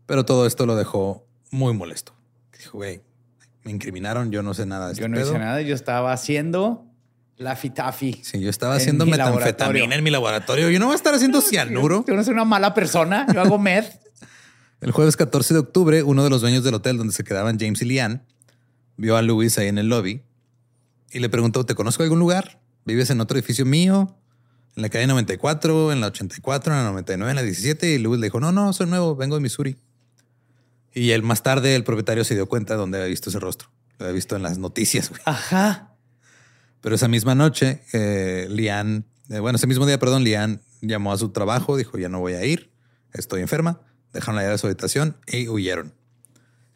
Pero 0.06 0.24
todo 0.24 0.46
esto 0.46 0.66
lo 0.66 0.74
dejó 0.74 1.26
muy 1.50 1.74
molesto. 1.74 2.14
Dijo, 2.58 2.78
güey, 2.78 3.02
me 3.62 3.70
incriminaron, 3.70 4.30
yo 4.30 4.42
no 4.42 4.54
sé 4.54 4.66
nada 4.66 4.86
de 4.86 4.92
este 4.92 5.02
Yo 5.02 5.08
no 5.08 5.16
pedo". 5.16 5.30
hice 5.30 5.38
nada. 5.38 5.60
Yo 5.60 5.74
estaba 5.74 6.12
haciendo 6.12 6.86
la 7.38 7.56
fitafi. 7.56 8.20
Sí, 8.22 8.40
yo 8.40 8.50
estaba 8.50 8.74
En 8.74 8.80
haciendo 8.80 9.04
mi 9.04 9.12
metanfetamina 9.12 9.94
en 9.94 10.04
mi 10.04 10.10
laboratorio. 10.10 10.70
Yo 10.70 10.78
no 10.78 10.86
voy 10.86 10.94
a 10.94 10.96
estar 10.96 11.14
haciendo 11.14 11.40
cianuro. 11.42 12.04
Yo 12.06 12.14
no 12.14 12.24
soy 12.24 12.34
una 12.34 12.44
mala 12.44 12.74
persona. 12.74 13.26
Yo 13.32 13.40
hago 13.40 13.58
meth. 13.58 14.00
El 14.80 14.90
jueves 14.92 15.16
14 15.16 15.54
de 15.54 15.60
octubre, 15.60 16.02
uno 16.02 16.22
de 16.24 16.30
los 16.30 16.40
dueños 16.40 16.62
del 16.64 16.74
hotel 16.74 16.98
donde 16.98 17.12
se 17.12 17.24
quedaban 17.24 17.58
James 17.58 17.80
y 17.82 17.84
Leanne 17.84 18.20
vio 18.96 19.16
a 19.16 19.22
Louis 19.22 19.56
ahí 19.58 19.68
en 19.68 19.78
el 19.78 19.88
lobby 19.88 20.22
y 21.10 21.18
le 21.20 21.28
preguntó, 21.28 21.64
¿te 21.64 21.74
conozco 21.74 22.02
algún 22.02 22.18
lugar? 22.18 22.60
¿Vives 22.84 23.10
en 23.10 23.20
otro 23.20 23.36
edificio 23.38 23.64
mío? 23.64 24.16
En 24.76 24.82
la 24.82 24.88
calle 24.88 25.06
94, 25.08 25.92
en 25.92 26.00
la 26.00 26.08
84, 26.08 26.72
en 26.72 26.78
la 26.78 26.90
99, 26.90 27.30
en 27.30 27.36
la 27.36 27.42
17. 27.42 27.94
Y 27.94 27.98
Louis 27.98 28.20
le 28.20 28.26
dijo, 28.26 28.38
no, 28.38 28.52
no, 28.52 28.72
soy 28.72 28.86
nuevo, 28.86 29.16
vengo 29.16 29.34
de 29.34 29.40
Missouri. 29.40 29.76
Y 30.94 31.10
él 31.10 31.22
más 31.22 31.42
tarde, 31.42 31.74
el 31.74 31.82
propietario 31.84 32.24
se 32.24 32.34
dio 32.34 32.46
cuenta 32.48 32.74
de 32.74 32.78
dónde 32.80 32.98
había 32.98 33.08
visto 33.08 33.30
ese 33.30 33.40
rostro. 33.40 33.68
Lo 33.98 34.06
había 34.06 34.14
visto 34.14 34.36
en 34.36 34.42
las 34.42 34.58
noticias. 34.58 35.10
güey. 35.10 35.20
Ajá. 35.24 35.87
Pero 36.80 36.94
esa 36.94 37.08
misma 37.08 37.34
noche, 37.34 37.82
eh, 37.92 38.46
Lian, 38.50 39.06
eh, 39.30 39.38
bueno, 39.40 39.56
ese 39.56 39.66
mismo 39.66 39.86
día, 39.86 39.98
perdón, 39.98 40.24
Lian 40.24 40.62
llamó 40.80 41.12
a 41.12 41.18
su 41.18 41.30
trabajo, 41.30 41.76
dijo, 41.76 41.98
ya 41.98 42.08
no 42.08 42.20
voy 42.20 42.34
a 42.34 42.44
ir, 42.44 42.70
estoy 43.12 43.40
enferma, 43.40 43.80
dejaron 44.12 44.36
la 44.36 44.42
llave 44.42 44.52
de 44.52 44.58
su 44.58 44.66
habitación 44.66 45.16
y 45.26 45.48
huyeron. 45.48 45.94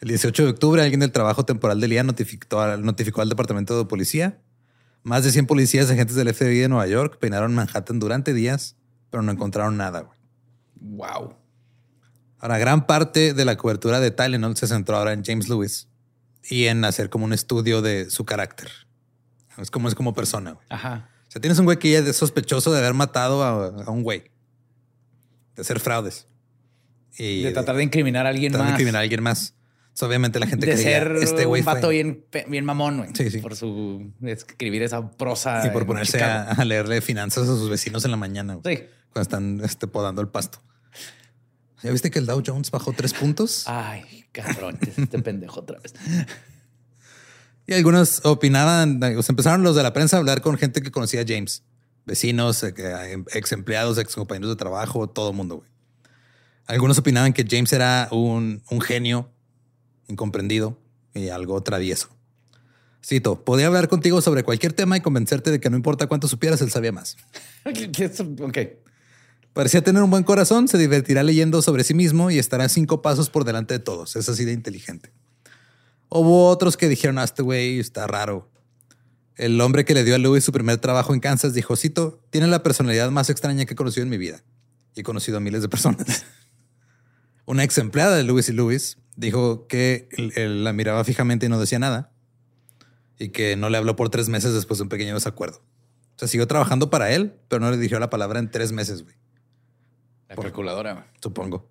El 0.01 0.09
18 0.09 0.45
de 0.45 0.51
octubre, 0.51 0.83
alguien 0.83 0.99
del 1.01 1.13
trabajo 1.13 1.45
temporal 1.45 1.81
de 1.81 1.87
Lian 1.89 2.07
notificó, 2.07 2.61
al- 2.61 2.83
notificó 2.85 3.23
al 3.23 3.29
departamento 3.29 3.79
de 3.79 3.85
policía. 3.85 4.41
Más 5.05 5.23
de 5.25 5.31
100 5.31 5.47
policías 5.47 5.89
y 5.89 5.93
agentes 5.93 6.17
del 6.17 6.29
FBI 6.35 6.59
de 6.59 6.69
Nueva 6.69 6.87
York 6.89 7.19
peinaron 7.21 7.55
Manhattan 7.55 8.01
durante 8.01 8.33
días, 8.35 8.77
pero 9.11 9.23
no 9.23 9.31
encontraron 9.31 9.77
nada. 9.77 10.01
güey. 10.01 10.19
Wow. 10.81 11.37
Ahora, 12.39 12.59
gran 12.59 12.87
parte 12.87 13.35
de 13.35 13.45
la 13.45 13.57
cobertura 13.57 14.01
de 14.01 14.11
Tylenol 14.11 14.57
se 14.57 14.67
centró 14.67 14.97
ahora 14.97 15.13
en 15.13 15.25
James 15.25 15.49
Lewis 15.49 15.89
y 16.49 16.65
en 16.67 16.85
hacer 16.85 17.09
como 17.09 17.25
un 17.25 17.33
estudio 17.33 17.83
de 17.83 18.11
su 18.11 18.25
carácter. 18.25 18.69
Es 19.59 19.71
como 19.71 19.89
es 19.89 19.95
como 19.95 20.15
persona. 20.15 20.53
güey. 20.53 20.67
Ajá. 20.71 21.09
O 21.29 21.31
sea, 21.31 21.41
tienes 21.41 21.59
un 21.59 21.65
güey 21.65 21.79
que 21.79 21.91
ya 21.91 21.99
es 22.01 22.17
sospechoso 22.17 22.73
de 22.73 22.79
haber 22.79 22.95
matado 22.95 23.43
a, 23.43 23.83
a 23.85 23.91
un 23.91 24.03
güey, 24.03 24.25
de 25.57 25.63
hacer 25.63 25.81
fraudes 25.81 26.27
y 27.17 27.43
De 27.43 27.53
tratar 27.53 27.77
de 27.77 27.83
incriminar 27.85 28.27
a 28.27 28.31
alguien 28.31 28.53
tratar 28.53 28.67
de 28.67 28.73
más. 28.73 28.81
incriminar 28.81 29.01
a 29.01 29.03
alguien 29.03 29.23
más. 29.23 29.55
Obviamente 30.01 30.41
la 30.41 30.47
gente 30.47 30.65
de 30.67 30.73
creía, 30.73 30.89
ser 31.01 31.17
este 31.17 31.45
güey 31.45 31.61
un 31.63 31.65
fue 31.81 31.91
bien, 31.91 32.25
bien 32.49 32.65
mamón, 32.65 32.97
güey. 32.99 33.11
Sí, 33.15 33.31
sí. 33.31 33.39
Por 33.39 33.55
su 33.57 34.11
escribir 34.23 34.83
esa 34.83 35.11
prosa. 35.11 35.67
y 35.67 35.71
por 35.71 35.87
ponerse 35.87 36.23
a, 36.23 36.45
a 36.53 36.65
leerle 36.65 37.01
finanzas 37.03 37.45
a 37.45 37.47
sus 37.57 37.69
vecinos 37.69 38.05
en 38.07 38.11
la 38.11 38.17
mañana 38.17 38.55
güey, 38.55 38.77
Sí. 38.79 38.85
cuando 39.13 39.23
están 39.23 39.61
este, 39.65 39.87
podando 39.87 40.23
el 40.23 40.29
pasto. 40.29 40.61
¿Ya 41.83 41.91
viste 41.91 42.11
que 42.11 42.19
el 42.21 42.27
Dow 42.27 42.43
Jones 42.47 42.71
bajó 42.71 42.93
tres 42.93 43.13
puntos? 43.13 43.65
Ay, 43.67 44.25
cabrón. 44.33 44.79
Este 44.97 45.19
pendejo 45.19 45.61
otra 45.61 45.79
vez. 45.81 45.95
Y 47.67 47.75
algunos 47.75 48.21
opinaban, 48.25 49.03
o 49.03 49.23
sea, 49.23 49.33
empezaron 49.33 49.63
los 49.63 49.77
de 49.77 49.83
la 49.83 49.93
prensa 49.93 50.17
a 50.17 50.21
hablar 50.21 50.43
con 50.43 50.59
gente 50.59 50.83
que 50.83 50.91
conocía 50.91 51.23
a 51.23 51.25
James, 51.27 51.63
vecinos, 52.05 52.63
eh, 52.65 52.73
ex 53.33 53.53
empleados, 53.53 53.99
ex 53.99 54.15
compañeros 54.15 54.51
de 54.51 54.57
trabajo, 54.57 55.09
todo 55.09 55.31
el 55.31 55.37
mundo. 55.37 55.57
güey. 55.59 55.69
Algunos 56.67 56.99
opinaban 56.99 57.33
que 57.33 57.47
James 57.49 57.73
era 57.73 58.09
un, 58.11 58.63
un 58.71 58.81
genio 58.81 59.31
incomprendido 60.09 60.79
y 61.15 61.29
algo 61.29 61.63
travieso. 61.63 62.09
Cito, 63.05 63.45
podía 63.45 63.67
hablar 63.67 63.89
contigo 63.89 64.23
sobre 64.23 64.45
cualquier 64.45 64.73
tema 64.73 64.97
y 64.97 65.01
convencerte 65.01 65.51
de 65.51 65.59
que 65.59 65.71
no 65.71 65.77
importa 65.77 66.07
cuánto 66.07 66.29
supieras, 66.29 66.61
él 66.63 66.71
sabía 66.71 66.93
más. 66.93 67.17
ok. 68.41 68.59
Parecía 69.53 69.83
tener 69.83 70.03
un 70.03 70.11
buen 70.11 70.23
corazón, 70.23 70.69
se 70.69 70.79
divertirá 70.79 71.23
leyendo 71.23 71.61
sobre 71.63 71.85
sí 71.85 71.95
mismo 71.95 72.31
y 72.31 72.39
estará 72.39 72.69
cinco 72.69 73.03
pasos 73.03 73.29
por 73.29 73.45
delante 73.45 73.75
de 73.75 73.81
todos. 73.81 74.17
Es 74.17 74.29
así 74.29 74.45
de 74.45 74.53
inteligente. 74.53 75.13
Hubo 76.15 76.49
otros 76.49 76.77
que 76.77 76.89
dijeron, 76.89 77.19
ah, 77.19 77.25
este 77.25 77.43
güey 77.43 77.79
está 77.79 78.07
raro. 78.07 78.51
El 79.37 79.61
hombre 79.61 79.85
que 79.85 79.95
le 79.95 80.05
dio 80.05 80.15
a 80.15 80.19
Louis 80.19 80.45
su 80.45 80.53
primer 80.53 80.77
trabajo 80.79 81.15
en 81.15 81.21
Kansas 81.21 81.55
dijo, 81.55 81.75
cito, 81.77 82.21
tiene 82.31 82.47
la 82.49 82.63
personalidad 82.63 83.11
más 83.11 83.31
extraña 83.31 83.65
que 83.65 83.73
he 83.73 83.77
conocido 83.77 84.05
en 84.05 84.11
mi 84.11 84.19
vida. 84.19 84.43
Y 84.95 85.01
he 85.01 85.03
conocido 85.03 85.39
a 85.39 85.41
miles 85.41 85.63
de 85.63 85.69
personas. 85.69 86.25
Una 87.47 87.65
ex 87.65 87.79
empleada 87.79 88.15
de 88.17 88.25
Louis 88.25 88.49
y 88.49 88.53
Louis 88.53 88.99
dijo 89.17 89.67
que 89.67 90.09
él- 90.13 90.33
él 90.37 90.65
la 90.65 90.73
miraba 90.73 91.03
fijamente 91.05 91.47
y 91.47 91.49
no 91.49 91.59
decía 91.59 91.79
nada. 91.79 92.13
Y 93.19 93.31
que 93.31 93.57
no 93.57 93.71
le 93.71 93.79
habló 93.79 93.97
por 93.97 94.11
tres 94.11 94.29
meses 94.29 94.53
después 94.53 94.79
de 94.79 94.83
un 94.85 94.89
pequeño 94.91 95.15
desacuerdo. 95.15 95.63
O 96.15 96.19
sea, 96.19 96.29
siguió 96.29 96.47
trabajando 96.47 96.91
para 96.91 97.11
él, 97.13 97.35
pero 97.49 97.61
no 97.61 97.71
le 97.71 97.77
dirigió 97.79 97.99
la 97.99 98.11
palabra 98.11 98.39
en 98.39 98.51
tres 98.51 98.71
meses, 98.73 99.03
güey. 99.03 99.15
La 100.29 100.37
calculadora. 100.37 100.93
güey. 100.93 101.05
Supongo. 101.23 101.69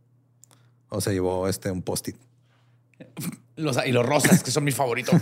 O 0.89 0.99
se 0.99 1.13
llevó 1.13 1.47
este 1.47 1.69
un 1.71 1.83
post-it. 1.83 2.15
Los, 3.55 3.77
y 3.85 3.91
los 3.91 4.05
rosas, 4.05 4.43
que 4.43 4.51
son 4.51 4.63
mis 4.63 4.75
favoritos. 4.75 5.19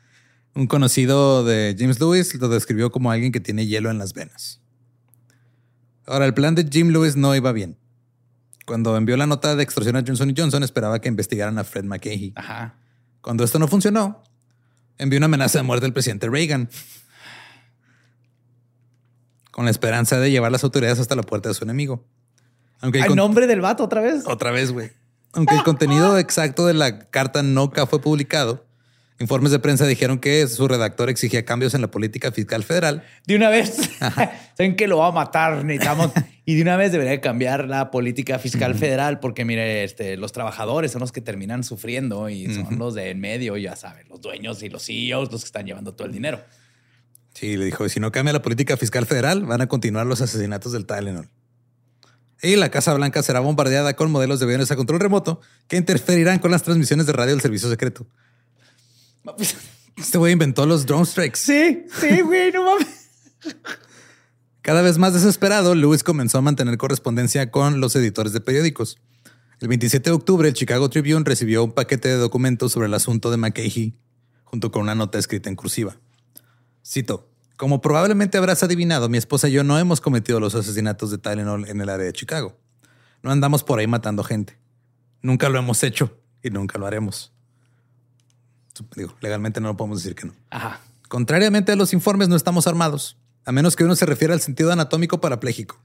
Un 0.54 0.66
conocido 0.66 1.44
de 1.44 1.76
James 1.78 2.00
Lewis 2.00 2.34
lo 2.36 2.48
describió 2.48 2.90
como 2.90 3.10
alguien 3.10 3.30
que 3.32 3.40
tiene 3.40 3.66
hielo 3.66 3.90
en 3.90 3.98
las 3.98 4.14
venas. 4.14 4.60
Ahora, 6.06 6.24
el 6.24 6.34
plan 6.34 6.54
de 6.54 6.66
Jim 6.70 6.88
Lewis 6.88 7.16
no 7.16 7.34
iba 7.34 7.52
bien. 7.52 7.76
Cuando 8.64 8.96
envió 8.96 9.16
la 9.16 9.26
nota 9.26 9.54
de 9.54 9.62
extorsión 9.62 9.96
a 9.96 10.02
Johnson 10.06 10.32
Johnson, 10.36 10.62
esperaba 10.62 11.00
que 11.00 11.08
investigaran 11.08 11.58
a 11.58 11.64
Fred 11.64 11.84
McCahey. 11.84 12.32
Ajá. 12.36 12.74
Cuando 13.20 13.44
esto 13.44 13.58
no 13.58 13.68
funcionó, 13.68 14.22
envió 14.98 15.18
una 15.18 15.26
amenaza 15.26 15.58
de 15.58 15.62
muerte 15.64 15.84
al 15.86 15.92
presidente 15.92 16.28
Reagan. 16.28 16.68
Con 19.50 19.64
la 19.64 19.70
esperanza 19.70 20.18
de 20.18 20.30
llevar 20.30 20.52
las 20.52 20.64
autoridades 20.64 20.98
hasta 20.98 21.14
la 21.14 21.22
puerta 21.22 21.48
de 21.48 21.54
su 21.54 21.64
enemigo. 21.64 22.04
Aunque 22.80 22.98
el 22.98 23.04
¿El 23.04 23.08
con- 23.08 23.16
nombre 23.16 23.46
del 23.46 23.60
vato 23.60 23.84
otra 23.84 24.00
vez? 24.00 24.24
Otra 24.26 24.50
vez, 24.50 24.70
güey. 24.72 24.90
Aunque 25.36 25.54
el 25.54 25.62
contenido 25.62 26.18
exacto 26.18 26.66
de 26.66 26.74
la 26.74 26.98
carta 27.10 27.42
nunca 27.42 27.86
fue 27.86 28.00
publicado, 28.00 28.66
informes 29.18 29.52
de 29.52 29.58
prensa 29.58 29.86
dijeron 29.86 30.18
que 30.18 30.46
su 30.46 30.66
redactor 30.66 31.10
exigía 31.10 31.44
cambios 31.44 31.74
en 31.74 31.82
la 31.82 31.90
política 31.90 32.32
fiscal 32.32 32.64
federal. 32.64 33.04
De 33.26 33.36
una 33.36 33.50
vez. 33.50 33.76
Saben 34.56 34.76
que 34.76 34.88
lo 34.88 34.98
va 34.98 35.08
a 35.08 35.12
matar, 35.12 35.64
necesitamos. 35.64 36.10
y 36.44 36.54
de 36.54 36.62
una 36.62 36.76
vez 36.76 36.90
debería 36.90 37.12
de 37.12 37.20
cambiar 37.20 37.68
la 37.68 37.90
política 37.90 38.38
fiscal 38.38 38.74
federal, 38.74 39.20
porque 39.20 39.44
mire, 39.44 39.84
este, 39.84 40.16
los 40.16 40.32
trabajadores 40.32 40.92
son 40.92 41.00
los 41.00 41.12
que 41.12 41.20
terminan 41.20 41.64
sufriendo 41.64 42.28
y 42.30 42.54
son 42.54 42.78
los 42.78 42.94
de 42.94 43.10
en 43.10 43.20
medio, 43.20 43.56
ya 43.58 43.76
saben, 43.76 44.08
los 44.08 44.22
dueños 44.22 44.62
y 44.62 44.70
los 44.70 44.84
CEOs, 44.84 45.30
los 45.30 45.42
que 45.42 45.46
están 45.46 45.66
llevando 45.66 45.94
todo 45.94 46.06
el 46.06 46.14
dinero. 46.14 46.40
Sí, 47.34 47.58
le 47.58 47.66
dijo, 47.66 47.86
si 47.90 48.00
no 48.00 48.10
cambia 48.10 48.32
la 48.32 48.40
política 48.40 48.78
fiscal 48.78 49.04
federal, 49.04 49.44
van 49.44 49.60
a 49.60 49.66
continuar 49.66 50.06
los 50.06 50.22
asesinatos 50.22 50.72
del 50.72 50.86
Tylenol. 50.86 51.28
Y 52.42 52.56
la 52.56 52.70
Casa 52.70 52.92
Blanca 52.94 53.22
será 53.22 53.40
bombardeada 53.40 53.94
con 53.94 54.10
modelos 54.10 54.40
de 54.40 54.44
aviones 54.44 54.70
a 54.70 54.76
control 54.76 55.00
remoto 55.00 55.40
que 55.68 55.76
interferirán 55.76 56.38
con 56.38 56.50
las 56.50 56.62
transmisiones 56.62 57.06
de 57.06 57.12
radio 57.12 57.32
del 57.32 57.40
servicio 57.40 57.70
secreto. 57.70 58.06
Este 59.96 60.18
güey 60.18 60.34
inventó 60.34 60.66
los 60.66 60.84
drone 60.84 61.06
strikes. 61.06 61.38
Sí, 61.38 61.86
sí, 62.00 62.20
güey, 62.20 62.52
no 62.52 62.64
mames. 62.64 63.08
Cada 64.60 64.82
vez 64.82 64.98
más 64.98 65.14
desesperado, 65.14 65.74
Lewis 65.74 66.02
comenzó 66.02 66.38
a 66.38 66.42
mantener 66.42 66.76
correspondencia 66.76 67.50
con 67.50 67.80
los 67.80 67.94
editores 67.96 68.32
de 68.32 68.40
periódicos. 68.40 68.98
El 69.60 69.68
27 69.68 70.10
de 70.10 70.14
octubre, 70.14 70.48
el 70.48 70.54
Chicago 70.54 70.90
Tribune 70.90 71.24
recibió 71.24 71.64
un 71.64 71.72
paquete 71.72 72.08
de 72.08 72.16
documentos 72.16 72.72
sobre 72.72 72.88
el 72.88 72.94
asunto 72.94 73.30
de 73.30 73.38
McCahey, 73.38 73.96
junto 74.44 74.70
con 74.70 74.82
una 74.82 74.94
nota 74.94 75.18
escrita 75.18 75.48
en 75.48 75.56
cursiva. 75.56 75.96
Cito, 76.84 77.30
como 77.56 77.80
probablemente 77.80 78.38
habrás 78.38 78.62
adivinado, 78.62 79.08
mi 79.08 79.18
esposa 79.18 79.48
y 79.48 79.52
yo 79.52 79.64
no 79.64 79.78
hemos 79.78 80.00
cometido 80.00 80.40
los 80.40 80.54
asesinatos 80.54 81.10
de 81.10 81.18
Tylenol 81.18 81.68
en 81.68 81.80
el 81.80 81.88
área 81.88 82.06
de 82.06 82.12
Chicago. 82.12 82.56
No 83.22 83.30
andamos 83.30 83.64
por 83.64 83.78
ahí 83.78 83.86
matando 83.86 84.22
gente. 84.22 84.58
Nunca 85.22 85.48
lo 85.48 85.58
hemos 85.58 85.82
hecho 85.82 86.18
y 86.42 86.50
nunca 86.50 86.78
lo 86.78 86.86
haremos. 86.86 87.32
Digo, 88.94 89.16
legalmente 89.20 89.60
no 89.60 89.68
lo 89.68 89.76
podemos 89.76 90.02
decir 90.02 90.14
que 90.14 90.26
no. 90.26 90.34
Ajá. 90.50 90.80
Contrariamente 91.08 91.72
a 91.72 91.76
los 91.76 91.92
informes, 91.92 92.28
no 92.28 92.36
estamos 92.36 92.66
armados, 92.66 93.16
a 93.44 93.52
menos 93.52 93.76
que 93.76 93.84
uno 93.84 93.96
se 93.96 94.06
refiera 94.06 94.34
al 94.34 94.40
sentido 94.40 94.72
anatómico 94.72 95.20
parapléjico. 95.20 95.80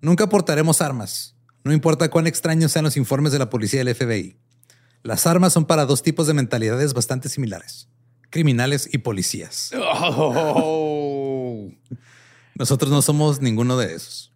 Nunca 0.00 0.28
portaremos 0.28 0.80
armas, 0.80 1.34
no 1.64 1.72
importa 1.72 2.08
cuán 2.08 2.26
extraños 2.26 2.72
sean 2.72 2.84
los 2.84 2.96
informes 2.96 3.32
de 3.32 3.40
la 3.40 3.50
policía 3.50 3.82
y 3.82 3.84
del 3.84 3.94
FBI. 3.94 4.36
Las 5.02 5.26
armas 5.26 5.52
son 5.52 5.66
para 5.66 5.86
dos 5.86 6.02
tipos 6.02 6.26
de 6.26 6.34
mentalidades 6.34 6.94
bastante 6.94 7.28
similares, 7.28 7.88
criminales 8.30 8.88
y 8.92 8.98
policías. 8.98 9.72
Oh. 9.80 11.70
Nosotros 12.54 12.90
no 12.90 13.02
somos 13.02 13.40
ninguno 13.40 13.76
de 13.76 13.94
esos. 13.94 14.32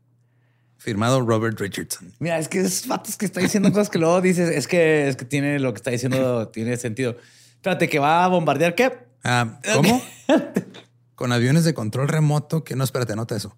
Firmado 0.76 1.20
Robert 1.20 1.58
Richardson. 1.58 2.12
Mira, 2.18 2.38
es 2.38 2.48
que 2.48 2.60
esos 2.60 2.86
fatos 2.86 3.16
que 3.16 3.24
está 3.24 3.40
diciendo 3.40 3.70
cosas 3.70 3.90
que 3.90 3.98
luego 3.98 4.20
dices, 4.20 4.48
es 4.50 4.66
que 4.66 5.08
es 5.08 5.16
que 5.16 5.24
tiene 5.24 5.58
lo 5.58 5.72
que 5.72 5.78
está 5.78 5.90
diciendo, 5.90 6.48
tiene 6.52 6.76
sentido. 6.76 7.16
Espérate, 7.54 7.88
que 7.88 7.98
va 7.98 8.24
a 8.24 8.28
bombardear 8.28 8.74
qué? 8.74 8.92
Ah, 9.24 9.60
¿Cómo? 9.74 10.02
Con 11.14 11.32
aviones 11.32 11.64
de 11.64 11.74
control 11.74 12.08
remoto, 12.08 12.64
que 12.64 12.74
no, 12.76 12.84
espérate, 12.84 13.14
nota 13.14 13.36
eso. 13.36 13.56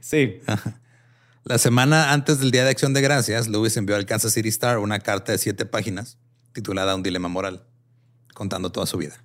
Sí. 0.00 0.40
La 1.44 1.58
semana 1.58 2.12
antes 2.12 2.38
del 2.38 2.50
Día 2.50 2.64
de 2.64 2.70
Acción 2.70 2.94
de 2.94 3.02
Gracias, 3.02 3.48
Lewis 3.48 3.76
envió 3.76 3.96
al 3.96 4.06
Kansas 4.06 4.32
City 4.32 4.48
Star 4.48 4.78
una 4.78 5.00
carta 5.00 5.32
de 5.32 5.38
siete 5.38 5.66
páginas 5.66 6.18
titulada 6.54 6.94
Un 6.94 7.02
dilema 7.02 7.28
moral, 7.28 7.66
contando 8.34 8.70
toda 8.70 8.86
su 8.86 8.98
vida. 8.98 9.24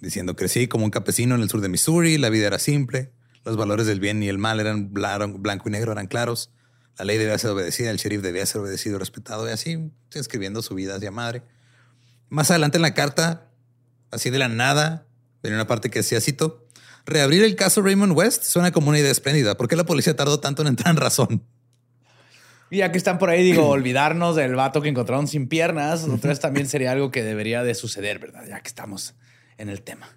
Diciendo 0.00 0.36
crecí 0.36 0.68
como 0.68 0.84
un 0.84 0.90
campesino 0.90 1.34
en 1.34 1.42
el 1.42 1.50
sur 1.50 1.60
de 1.60 1.68
Missouri, 1.68 2.18
la 2.18 2.30
vida 2.30 2.46
era 2.46 2.58
simple, 2.60 3.12
los 3.44 3.56
valores 3.56 3.86
del 3.86 3.98
bien 3.98 4.22
y 4.22 4.28
el 4.28 4.38
mal 4.38 4.60
eran 4.60 4.92
blanco 4.92 5.68
y 5.68 5.70
negro, 5.70 5.90
eran 5.90 6.06
claros, 6.06 6.52
la 6.98 7.04
ley 7.04 7.16
debía 7.16 7.38
ser 7.38 7.50
obedecida, 7.50 7.90
el 7.90 7.96
sheriff 7.96 8.22
debía 8.22 8.44
ser 8.44 8.60
obedecido 8.60 8.98
respetado, 8.98 9.48
y 9.48 9.52
así 9.52 9.90
escribiendo 10.12 10.62
su 10.62 10.74
vida 10.74 10.96
hacia 10.96 11.10
madre. 11.10 11.42
Más 12.28 12.50
adelante 12.50 12.78
en 12.78 12.82
la 12.82 12.94
carta, 12.94 13.50
así 14.10 14.30
de 14.30 14.38
la 14.38 14.48
nada, 14.48 15.06
venía 15.42 15.56
una 15.56 15.66
parte 15.66 15.90
que 15.90 16.00
decía, 16.00 16.20
cito, 16.20 16.66
reabrir 17.06 17.44
el 17.44 17.56
caso 17.56 17.82
Raymond 17.82 18.16
West 18.16 18.42
suena 18.42 18.72
como 18.72 18.88
una 18.88 18.98
idea 18.98 19.10
espléndida. 19.10 19.56
¿Por 19.56 19.68
qué 19.68 19.76
la 19.76 19.86
policía 19.86 20.16
tardó 20.16 20.40
tanto 20.40 20.62
en 20.62 20.68
entrar 20.68 20.90
en 20.90 21.00
razón? 21.00 21.44
Y 22.70 22.78
ya 22.78 22.92
que 22.92 22.98
están 22.98 23.18
por 23.18 23.30
ahí, 23.30 23.42
digo, 23.42 23.66
olvidarnos 23.68 24.36
del 24.36 24.54
vato 24.54 24.82
que 24.82 24.88
encontraron 24.88 25.26
sin 25.26 25.48
piernas, 25.48 26.06
vez 26.20 26.40
también 26.40 26.68
sería 26.68 26.92
algo 26.92 27.10
que 27.10 27.22
debería 27.22 27.62
de 27.62 27.74
suceder, 27.74 28.18
¿verdad? 28.18 28.44
Ya 28.48 28.60
que 28.60 28.68
estamos 28.68 29.14
en 29.56 29.68
el 29.68 29.82
tema. 29.82 30.08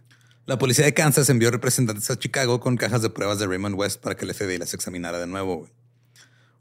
La 0.46 0.58
policía 0.58 0.86
de 0.86 0.94
Kansas 0.94 1.30
envió 1.30 1.52
representantes 1.52 2.10
a 2.10 2.18
Chicago 2.18 2.60
con 2.60 2.76
cajas 2.76 3.02
de 3.02 3.10
pruebas 3.10 3.40
de 3.40 3.48
Raymond 3.48 3.76
West 3.76 4.02
para 4.02 4.16
que 4.16 4.26
el 4.26 4.34
FBI 4.34 4.58
las 4.58 4.74
examinara 4.74 5.20
de 5.20 5.28
nuevo. 5.28 5.70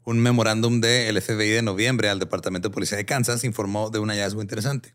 Un 0.03 0.19
memorándum 0.19 0.81
del 0.81 1.21
FBI 1.21 1.49
de 1.49 1.61
noviembre 1.61 2.09
al 2.09 2.19
Departamento 2.19 2.69
de 2.69 2.73
Policía 2.73 2.97
de 2.97 3.05
Kansas 3.05 3.43
informó 3.43 3.89
de 3.89 3.99
un 3.99 4.09
hallazgo 4.09 4.41
interesante 4.41 4.93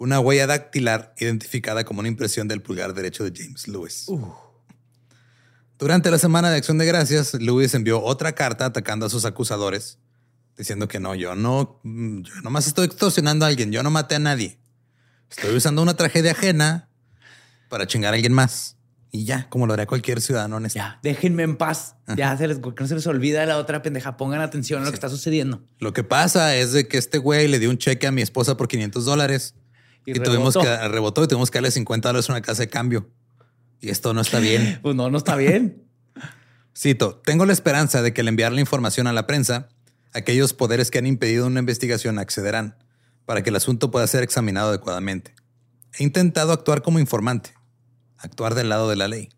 una 0.00 0.18
huella 0.18 0.46
dactilar 0.46 1.14
identificada 1.18 1.84
como 1.84 2.00
una 2.00 2.08
impresión 2.08 2.48
del 2.48 2.62
pulgar 2.62 2.94
derecho 2.94 3.22
de 3.22 3.32
James 3.36 3.68
Lewis. 3.68 4.06
Durante 5.80 6.10
la 6.10 6.18
semana 6.18 6.50
de 6.50 6.58
Acción 6.58 6.76
de 6.76 6.84
Gracias, 6.84 7.32
Lewis 7.32 7.72
envió 7.72 8.02
otra 8.02 8.34
carta 8.34 8.66
atacando 8.66 9.06
a 9.06 9.08
sus 9.08 9.24
acusadores, 9.24 9.98
diciendo 10.58 10.88
que 10.88 11.00
no, 11.00 11.14
yo 11.14 11.34
no, 11.34 11.80
yo 11.82 12.34
nomás 12.42 12.66
estoy 12.66 12.84
extorsionando 12.84 13.46
a 13.46 13.48
alguien, 13.48 13.72
yo 13.72 13.82
no 13.82 13.90
maté 13.90 14.16
a 14.16 14.18
nadie. 14.18 14.58
Estoy 15.30 15.56
usando 15.56 15.80
una 15.80 15.94
tragedia 15.94 16.32
ajena 16.32 16.90
para 17.70 17.86
chingar 17.86 18.12
a 18.12 18.16
alguien 18.16 18.34
más. 18.34 18.76
Y 19.10 19.24
ya, 19.24 19.48
como 19.48 19.66
lo 19.66 19.72
haría 19.72 19.86
cualquier 19.86 20.20
ciudadano 20.20 20.56
honesto. 20.56 20.78
Ya, 20.78 21.00
déjenme 21.02 21.44
en 21.44 21.56
paz. 21.56 21.96
Ya 22.14 22.36
se 22.36 22.46
les, 22.46 22.60
no 22.60 22.86
se 22.86 22.94
les 22.94 23.06
olvida 23.06 23.46
la 23.46 23.56
otra 23.56 23.80
pendeja. 23.80 24.18
Pongan 24.18 24.42
atención 24.42 24.82
a 24.82 24.84
lo 24.84 24.90
que 24.90 24.96
está 24.96 25.08
sucediendo. 25.08 25.62
Lo 25.78 25.94
que 25.94 26.04
pasa 26.04 26.54
es 26.56 26.72
de 26.72 26.88
que 26.88 26.98
este 26.98 27.16
güey 27.16 27.48
le 27.48 27.58
dio 27.58 27.70
un 27.70 27.78
cheque 27.78 28.06
a 28.06 28.12
mi 28.12 28.20
esposa 28.20 28.56
por 28.58 28.68
500 28.68 29.04
dólares 29.04 29.54
y, 30.04 30.12
tuvimos 30.12 30.56
que 30.56 30.88
rebotó 30.88 31.24
y 31.24 31.28
tuvimos 31.28 31.50
que 31.50 31.56
darle 31.56 31.70
50 31.70 32.08
dólares 32.08 32.28
a 32.28 32.34
una 32.34 32.42
casa 32.42 32.62
de 32.62 32.68
cambio. 32.68 33.08
Y 33.80 33.90
esto 33.90 34.14
no 34.14 34.20
está 34.20 34.38
bien. 34.38 34.78
pues 34.82 34.94
no, 34.94 35.10
no 35.10 35.18
está 35.18 35.36
bien. 35.36 35.84
Cito, 36.76 37.20
tengo 37.24 37.46
la 37.46 37.52
esperanza 37.52 38.02
de 38.02 38.12
que 38.12 38.20
al 38.20 38.28
enviar 38.28 38.52
la 38.52 38.60
información 38.60 39.06
a 39.06 39.12
la 39.12 39.26
prensa, 39.26 39.68
aquellos 40.12 40.52
poderes 40.52 40.90
que 40.90 40.98
han 40.98 41.06
impedido 41.06 41.46
una 41.46 41.60
investigación 41.60 42.18
accederán 42.18 42.76
para 43.26 43.42
que 43.42 43.50
el 43.50 43.56
asunto 43.56 43.90
pueda 43.90 44.06
ser 44.06 44.22
examinado 44.22 44.70
adecuadamente. 44.70 45.34
He 45.98 46.04
intentado 46.04 46.52
actuar 46.52 46.82
como 46.82 46.98
informante, 46.98 47.54
actuar 48.16 48.54
del 48.54 48.68
lado 48.68 48.88
de 48.88 48.96
la 48.96 49.08
ley. 49.08 49.30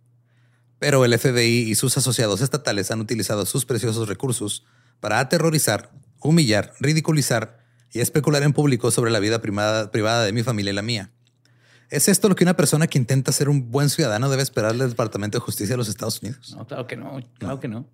Pero 0.78 1.04
el 1.04 1.18
FBI 1.18 1.70
y 1.70 1.74
sus 1.74 1.96
asociados 1.96 2.40
estatales 2.40 2.90
han 2.90 3.00
utilizado 3.00 3.46
sus 3.46 3.64
preciosos 3.64 4.08
recursos 4.08 4.64
para 5.00 5.20
aterrorizar, 5.20 5.90
humillar, 6.20 6.72
ridiculizar 6.80 7.58
y 7.92 8.00
especular 8.00 8.42
en 8.42 8.52
público 8.52 8.90
sobre 8.90 9.10
la 9.10 9.20
vida 9.20 9.40
privada 9.40 10.24
de 10.24 10.32
mi 10.32 10.42
familia 10.42 10.72
y 10.72 10.74
la 10.74 10.82
mía. 10.82 11.12
¿Es 11.92 12.08
esto 12.08 12.26
lo 12.30 12.34
que 12.34 12.42
una 12.42 12.56
persona 12.56 12.86
que 12.86 12.96
intenta 12.96 13.32
ser 13.32 13.50
un 13.50 13.70
buen 13.70 13.90
ciudadano 13.90 14.30
debe 14.30 14.42
esperar 14.42 14.74
del 14.74 14.88
Departamento 14.88 15.36
de 15.36 15.40
Justicia 15.44 15.74
de 15.74 15.76
los 15.76 15.90
Estados 15.90 16.22
Unidos? 16.22 16.54
No, 16.56 16.66
claro 16.66 16.86
que 16.86 16.96
no, 16.96 17.20
claro 17.38 17.60
que 17.60 17.68
no. 17.68 17.86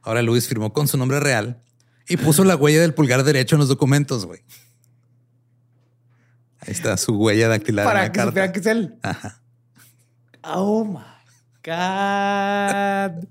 Ahora 0.00 0.22
Luis 0.22 0.48
firmó 0.48 0.72
con 0.72 0.88
su 0.88 0.96
nombre 0.96 1.20
real 1.20 1.60
y 2.08 2.16
puso 2.16 2.44
la 2.44 2.56
huella 2.56 2.80
del 2.80 2.94
pulgar 2.94 3.22
derecho 3.22 3.56
en 3.56 3.60
los 3.60 3.68
documentos, 3.68 4.24
güey. 4.24 4.40
Ahí 6.60 6.72
está 6.72 6.96
su 6.96 7.14
huella 7.14 7.48
dactilar 7.48 7.84
Para 7.84 8.00
en 8.00 8.06
la 8.06 8.12
que 8.12 8.18
carta. 8.18 8.32
vea 8.32 8.52
que 8.52 8.60
es 8.60 8.66
él. 8.66 8.98
Ajá. 9.02 9.42
Oh 10.42 10.86
my 10.86 10.98
God. 11.62 13.28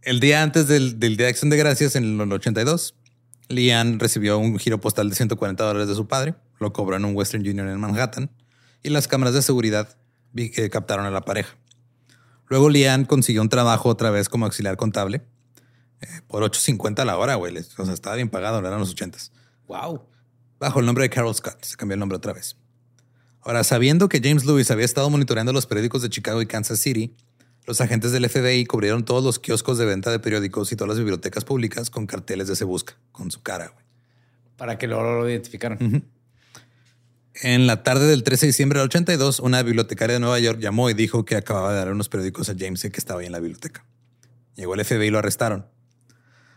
El 0.00 0.20
día 0.20 0.42
antes 0.42 0.68
del, 0.68 0.98
del 0.98 1.18
Día 1.18 1.26
de 1.26 1.32
Acción 1.32 1.50
de 1.50 1.58
Gracias, 1.58 1.96
en 1.96 2.18
el 2.18 2.32
82, 2.32 2.94
Lian 3.50 3.98
recibió 3.98 4.38
un 4.38 4.58
giro 4.58 4.80
postal 4.80 5.10
de 5.10 5.16
140 5.16 5.62
dólares 5.62 5.88
de 5.88 5.94
su 5.94 6.06
padre, 6.06 6.34
lo 6.58 6.72
cobró 6.72 6.96
en 6.96 7.04
un 7.04 7.14
Western 7.14 7.46
Union 7.46 7.68
en 7.68 7.78
Manhattan 7.78 8.30
y 8.82 8.90
las 8.90 9.08
cámaras 9.08 9.34
de 9.34 9.42
seguridad 9.42 9.96
captaron 10.70 11.04
a 11.04 11.10
la 11.10 11.22
pareja. 11.22 11.56
Luego 12.46 12.68
Lian 12.68 13.04
consiguió 13.04 13.42
un 13.42 13.48
trabajo 13.48 13.88
otra 13.88 14.10
vez 14.10 14.28
como 14.28 14.44
auxiliar 14.44 14.76
contable 14.76 15.22
eh, 16.00 16.06
por 16.28 16.42
8.50 16.42 17.00
a 17.00 17.04
la 17.04 17.18
hora, 17.18 17.34
güey. 17.34 17.56
O 17.56 17.84
sea, 17.84 17.92
estaba 17.92 18.16
bien 18.16 18.28
pagado, 18.28 18.58
eran 18.60 18.78
los 18.78 18.90
80 18.90 19.18
Wow. 19.66 20.06
Bajo 20.58 20.80
el 20.80 20.86
nombre 20.86 21.04
de 21.04 21.10
Carol 21.10 21.34
Scott, 21.34 21.64
se 21.64 21.76
cambió 21.76 21.94
el 21.94 22.00
nombre 22.00 22.16
otra 22.16 22.32
vez. 22.32 22.56
Ahora, 23.42 23.64
sabiendo 23.64 24.08
que 24.08 24.20
James 24.22 24.44
Lewis 24.44 24.70
había 24.70 24.84
estado 24.84 25.08
monitoreando 25.10 25.52
los 25.52 25.66
periódicos 25.66 26.02
de 26.02 26.10
Chicago 26.10 26.42
y 26.42 26.46
Kansas 26.46 26.80
City, 26.80 27.16
los 27.70 27.80
agentes 27.80 28.10
del 28.10 28.28
FBI 28.28 28.64
cubrieron 28.64 29.04
todos 29.04 29.22
los 29.22 29.38
kioscos 29.38 29.78
de 29.78 29.84
venta 29.84 30.10
de 30.10 30.18
periódicos 30.18 30.72
y 30.72 30.76
todas 30.76 30.88
las 30.88 30.98
bibliotecas 30.98 31.44
públicas 31.44 31.88
con 31.88 32.04
carteles 32.04 32.48
de 32.48 32.56
Se 32.56 32.64
Busca, 32.64 32.96
con 33.12 33.30
su 33.30 33.42
cara. 33.42 33.68
Güey. 33.68 33.84
Para 34.56 34.76
que 34.76 34.88
lo, 34.88 35.00
lo 35.20 35.30
identificaran. 35.30 36.04
En 37.32 37.68
la 37.68 37.84
tarde 37.84 38.08
del 38.08 38.24
13 38.24 38.46
de 38.46 38.48
diciembre 38.48 38.80
del 38.80 38.86
82, 38.86 39.38
una 39.38 39.62
bibliotecaria 39.62 40.14
de 40.14 40.20
Nueva 40.20 40.40
York 40.40 40.58
llamó 40.58 40.90
y 40.90 40.94
dijo 40.94 41.24
que 41.24 41.36
acababa 41.36 41.70
de 41.70 41.78
dar 41.78 41.92
unos 41.92 42.08
periódicos 42.08 42.48
a 42.48 42.56
James 42.58 42.84
y 42.84 42.90
que 42.90 42.98
estaba 42.98 43.20
ahí 43.20 43.26
en 43.26 43.32
la 43.32 43.38
biblioteca. 43.38 43.86
Llegó 44.56 44.74
el 44.74 44.84
FBI 44.84 45.06
y 45.06 45.10
lo 45.10 45.20
arrestaron. 45.20 45.66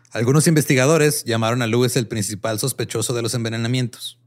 Algunos 0.10 0.48
investigadores 0.48 1.26
llamaron 1.26 1.62
a 1.62 1.68
Lewis 1.68 1.96
el 1.96 2.08
principal 2.08 2.58
sospechoso 2.58 3.14
de 3.14 3.22
los 3.22 3.36
envenenamientos, 3.36 4.18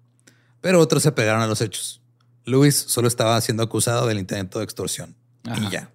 pero 0.61 0.79
otros 0.79 1.03
se 1.03 1.11
pegaron 1.11 1.43
a 1.43 1.49
los 1.49 1.61
hechos. 1.63 2.01
Lewis 2.45 2.77
solo 2.77 3.09
estaba 3.09 3.41
siendo 3.41 3.65
acusado 3.65 4.07
del 4.07 4.21
intento 4.21 4.61
de 4.61 4.65
extorsión. 4.65 5.17
Ajá. 5.43 5.67
Y 5.67 5.71
ya. 5.71 5.91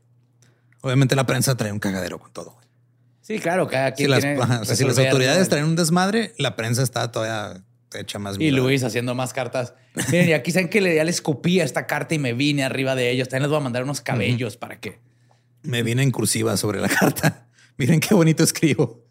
Obviamente 0.82 1.15
la 1.15 1.25
prensa 1.25 1.55
trae 1.55 1.71
un 1.71 1.79
cagadero 1.79 2.19
con 2.19 2.32
todo. 2.34 2.51
güey. 2.51 2.65
Sí, 3.21 3.39
claro, 3.39 3.67
cada 3.67 3.89
Si 3.89 3.95
quien 3.97 4.11
las, 4.11 4.21
tiene 4.21 4.41
ajá, 4.41 4.59
o 4.61 4.65
sea, 4.65 4.75
si 4.75 4.84
las 4.84 4.97
autoridades 4.97 5.47
traen 5.47 5.65
un 5.65 5.75
desmadre, 5.75 6.34
la 6.38 6.55
prensa 6.55 6.82
está 6.84 7.11
todavía 7.11 7.63
hecha 7.93 8.19
más 8.19 8.38
Y. 8.39 8.51
Luis 8.51 8.84
haciendo 8.84 9.15
más 9.15 9.34
cartas. 9.34 9.73
Miren, 10.11 10.29
y 10.29 10.34
aquí 10.34 10.51
saben 10.51 10.69
que 10.69 10.82
le, 10.82 10.95
ya 10.95 11.03
le 11.03 11.11
escupí 11.11 11.59
a 11.59 11.63
esta 11.63 11.86
carta 11.88 12.15
y 12.15 12.19
me 12.19 12.34
vine 12.34 12.63
arriba 12.63 12.95
de 12.95 13.11
ellos. 13.11 13.27
También 13.29 13.43
les 13.43 13.49
voy 13.49 13.57
a 13.57 13.63
mandar 13.63 13.84
unos 13.84 14.01
cabellos 14.01 14.57
para 14.57 14.79
que. 14.79 14.99
Me 15.63 15.84
viene 15.84 16.01
en 16.01 16.11
cursiva 16.11 16.57
sobre 16.57 16.79
la 16.82 16.89
carta. 16.99 17.47
Miren 17.77 17.99
qué 17.99 18.15
bonito 18.15 18.43
escribo. 18.43 19.05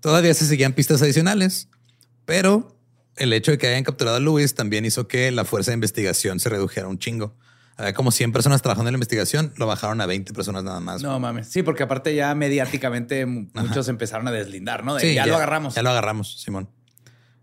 Todavía 0.00 0.32
se 0.32 0.46
seguían 0.46 0.72
pistas 0.72 1.02
adicionales, 1.02 1.68
pero 2.24 2.76
el 3.16 3.32
hecho 3.32 3.50
de 3.50 3.58
que 3.58 3.66
hayan 3.66 3.84
capturado 3.84 4.16
a 4.16 4.20
Luis 4.20 4.54
también 4.54 4.86
hizo 4.86 5.08
que 5.08 5.30
la 5.30 5.44
fuerza 5.44 5.72
de 5.72 5.74
investigación 5.74 6.40
se 6.40 6.48
redujera 6.48 6.88
un 6.88 6.98
chingo. 6.98 7.34
Había 7.80 7.94
como 7.94 8.10
100 8.10 8.32
personas 8.32 8.62
trabajando 8.62 8.88
en 8.88 8.92
la 8.92 8.96
investigación, 8.96 9.52
lo 9.56 9.66
bajaron 9.66 10.00
a 10.00 10.06
20 10.06 10.32
personas 10.32 10.62
nada 10.64 10.80
más. 10.80 11.02
No 11.02 11.18
mames. 11.18 11.48
Sí, 11.48 11.62
porque 11.62 11.82
aparte 11.82 12.14
ya 12.14 12.34
mediáticamente 12.34 13.24
mu- 13.26 13.48
muchos 13.54 13.88
empezaron 13.88 14.28
a 14.28 14.30
deslindar, 14.32 14.84
¿no? 14.84 14.94
De, 14.94 15.00
Sí, 15.00 15.14
ya, 15.14 15.26
lo 15.26 15.36
agarramos. 15.36 15.74
Ya 15.74 15.82
lo 15.82 15.90
agarramos, 15.90 16.40
Simón. 16.40 16.68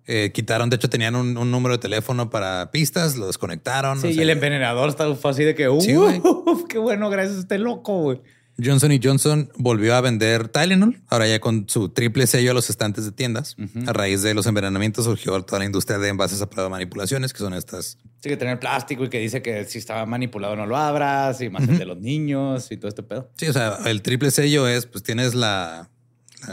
Eh, 0.09 0.31
quitaron, 0.33 0.69
de 0.69 0.77
hecho, 0.77 0.89
tenían 0.89 1.15
un, 1.15 1.37
un 1.37 1.51
número 1.51 1.73
de 1.75 1.79
teléfono 1.79 2.29
para 2.29 2.71
pistas, 2.71 3.17
lo 3.17 3.27
desconectaron. 3.27 3.99
Sí, 3.99 4.07
o 4.07 4.09
y 4.11 4.19
el 4.21 4.29
envenenador 4.29 4.87
está 4.87 5.13
fue 5.15 5.31
así 5.31 5.43
de 5.43 5.53
que, 5.53 5.67
Sí, 5.81 5.95
güey. 5.95 6.21
"Uf, 6.23 6.63
qué 6.69 6.77
bueno, 6.77 7.09
gracias 7.09 7.37
a 7.37 7.39
este 7.41 7.57
loco, 7.57 7.97
güey. 8.01 8.21
Johnson 8.63 8.91
Johnson 9.03 9.51
volvió 9.57 9.95
a 9.95 10.01
vender 10.01 10.47
Tylenol, 10.49 10.99
ahora 11.09 11.27
ya 11.27 11.39
con 11.39 11.69
su 11.69 11.89
triple 11.89 12.25
sello 12.25 12.51
a 12.51 12.53
los 12.53 12.69
estantes 12.69 13.05
de 13.05 13.11
tiendas. 13.11 13.55
A 13.85 13.93
raíz 13.93 14.23
de 14.23 14.33
los 14.33 14.47
envenenamientos 14.47 15.05
surgió 15.05 15.39
toda 15.43 15.59
la 15.59 15.65
industria 15.65 15.99
de 15.99 16.09
envases 16.09 16.41
a 16.41 16.49
prueba 16.49 16.63
de 16.65 16.71
manipulaciones, 16.71 17.33
que 17.33 17.39
son 17.39 17.53
estas 17.53 17.97
Sí, 18.19 18.29
que 18.29 18.37
tener 18.37 18.59
plástico 18.59 19.03
y 19.03 19.09
que 19.09 19.19
dice 19.19 19.41
que 19.43 19.63
si 19.65 19.77
estaba 19.77 20.05
manipulado 20.07 20.55
no 20.55 20.65
lo 20.65 20.75
abras 20.75 21.39
y 21.41 21.49
más 21.49 21.67
el 21.69 21.77
de 21.77 21.85
los 21.85 21.99
niños 21.99 22.71
y 22.71 22.77
todo 22.77 22.89
este 22.89 23.03
pedo. 23.03 23.29
Sí, 23.37 23.47
o 23.47 23.53
sea, 23.53 23.77
el 23.85 24.01
triple 24.01 24.31
sello 24.31 24.67
es, 24.67 24.87
pues 24.87 25.03
tienes 25.03 25.35
la, 25.35 25.89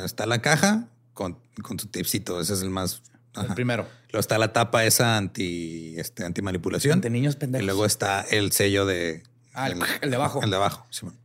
está 0.04 0.26
la 0.26 0.42
caja 0.42 0.88
con, 1.14 1.38
con 1.62 1.76
tu 1.78 1.86
tipcito, 1.86 2.40
ese 2.40 2.52
es 2.52 2.60
el 2.62 2.70
más... 2.70 3.02
El 3.36 3.54
primero. 3.54 3.86
Luego 4.12 4.20
está 4.20 4.38
la 4.38 4.52
tapa 4.52 4.84
esa 4.84 5.16
anti, 5.16 5.94
este, 5.96 6.24
anti 6.24 6.40
manipulación. 6.42 6.92
Ante 6.92 7.10
niños 7.10 7.34
Y 7.34 7.38
pendejos. 7.38 7.66
luego 7.66 7.84
está 7.86 8.20
el 8.30 8.52
sello 8.52 8.86
de... 8.86 9.24
Ah, 9.54 9.68
el- 9.68 9.78
el 10.02 10.10
de 10.10 10.16
abajo. 10.16 10.40
El 10.42 10.50
de 10.50 10.56
abajo, 10.56 10.86
Simón. 10.90 11.14
Eh, 11.14 11.23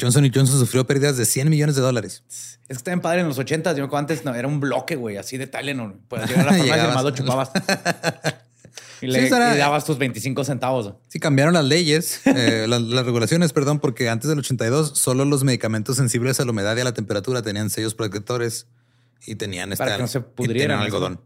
Johnson 0.00 0.30
Johnson 0.34 0.58
sufrió 0.58 0.86
pérdidas 0.86 1.16
de 1.16 1.26
100 1.26 1.50
millones 1.50 1.76
de 1.76 1.82
dólares. 1.82 2.24
Es 2.28 2.58
que 2.68 2.72
estaba 2.74 2.94
en 2.94 3.00
padre 3.00 3.20
en 3.20 3.28
los 3.28 3.38
80 3.38 3.72
Yo 3.72 3.78
me 3.78 3.84
acuerdo 3.84 3.98
antes 3.98 4.24
no, 4.24 4.34
era 4.34 4.48
un 4.48 4.58
bloque, 4.58 4.96
güey, 4.96 5.16
así 5.18 5.36
de 5.36 5.46
Tylenol. 5.46 6.00
Puedes 6.08 6.28
llegar 6.30 6.48
a 6.48 6.52
la 6.56 6.64
farmacia 6.64 7.02
lo 7.02 7.10
chupabas. 7.10 7.50
y, 9.00 9.06
Sí, 9.06 9.06
le, 9.06 9.26
era- 9.28 9.54
y 9.54 9.58
dabas 9.58 9.84
tus 9.84 9.98
25 9.98 10.44
centavos. 10.44 10.94
Sí, 11.08 11.20
cambiaron 11.20 11.54
las 11.54 11.64
leyes, 11.64 12.20
eh, 12.26 12.66
las, 12.68 12.80
las 12.82 13.04
regulaciones, 13.04 13.52
perdón, 13.52 13.78
porque 13.78 14.08
antes 14.08 14.28
del 14.28 14.38
82 14.38 14.98
solo 14.98 15.24
los 15.24 15.44
medicamentos 15.44 15.96
sensibles 15.96 16.40
a 16.40 16.44
la 16.44 16.50
humedad 16.52 16.76
y 16.76 16.80
a 16.80 16.84
la 16.84 16.94
temperatura 16.94 17.42
tenían 17.42 17.70
sellos 17.70 17.94
protectores 17.94 18.66
y 19.26 19.34
tenían 19.36 19.72
este, 19.72 19.84
Para 19.84 19.96
que 19.96 20.02
no 20.02 20.08
se 20.08 20.20
pudrieran, 20.20 20.80
algodón. 20.80 21.20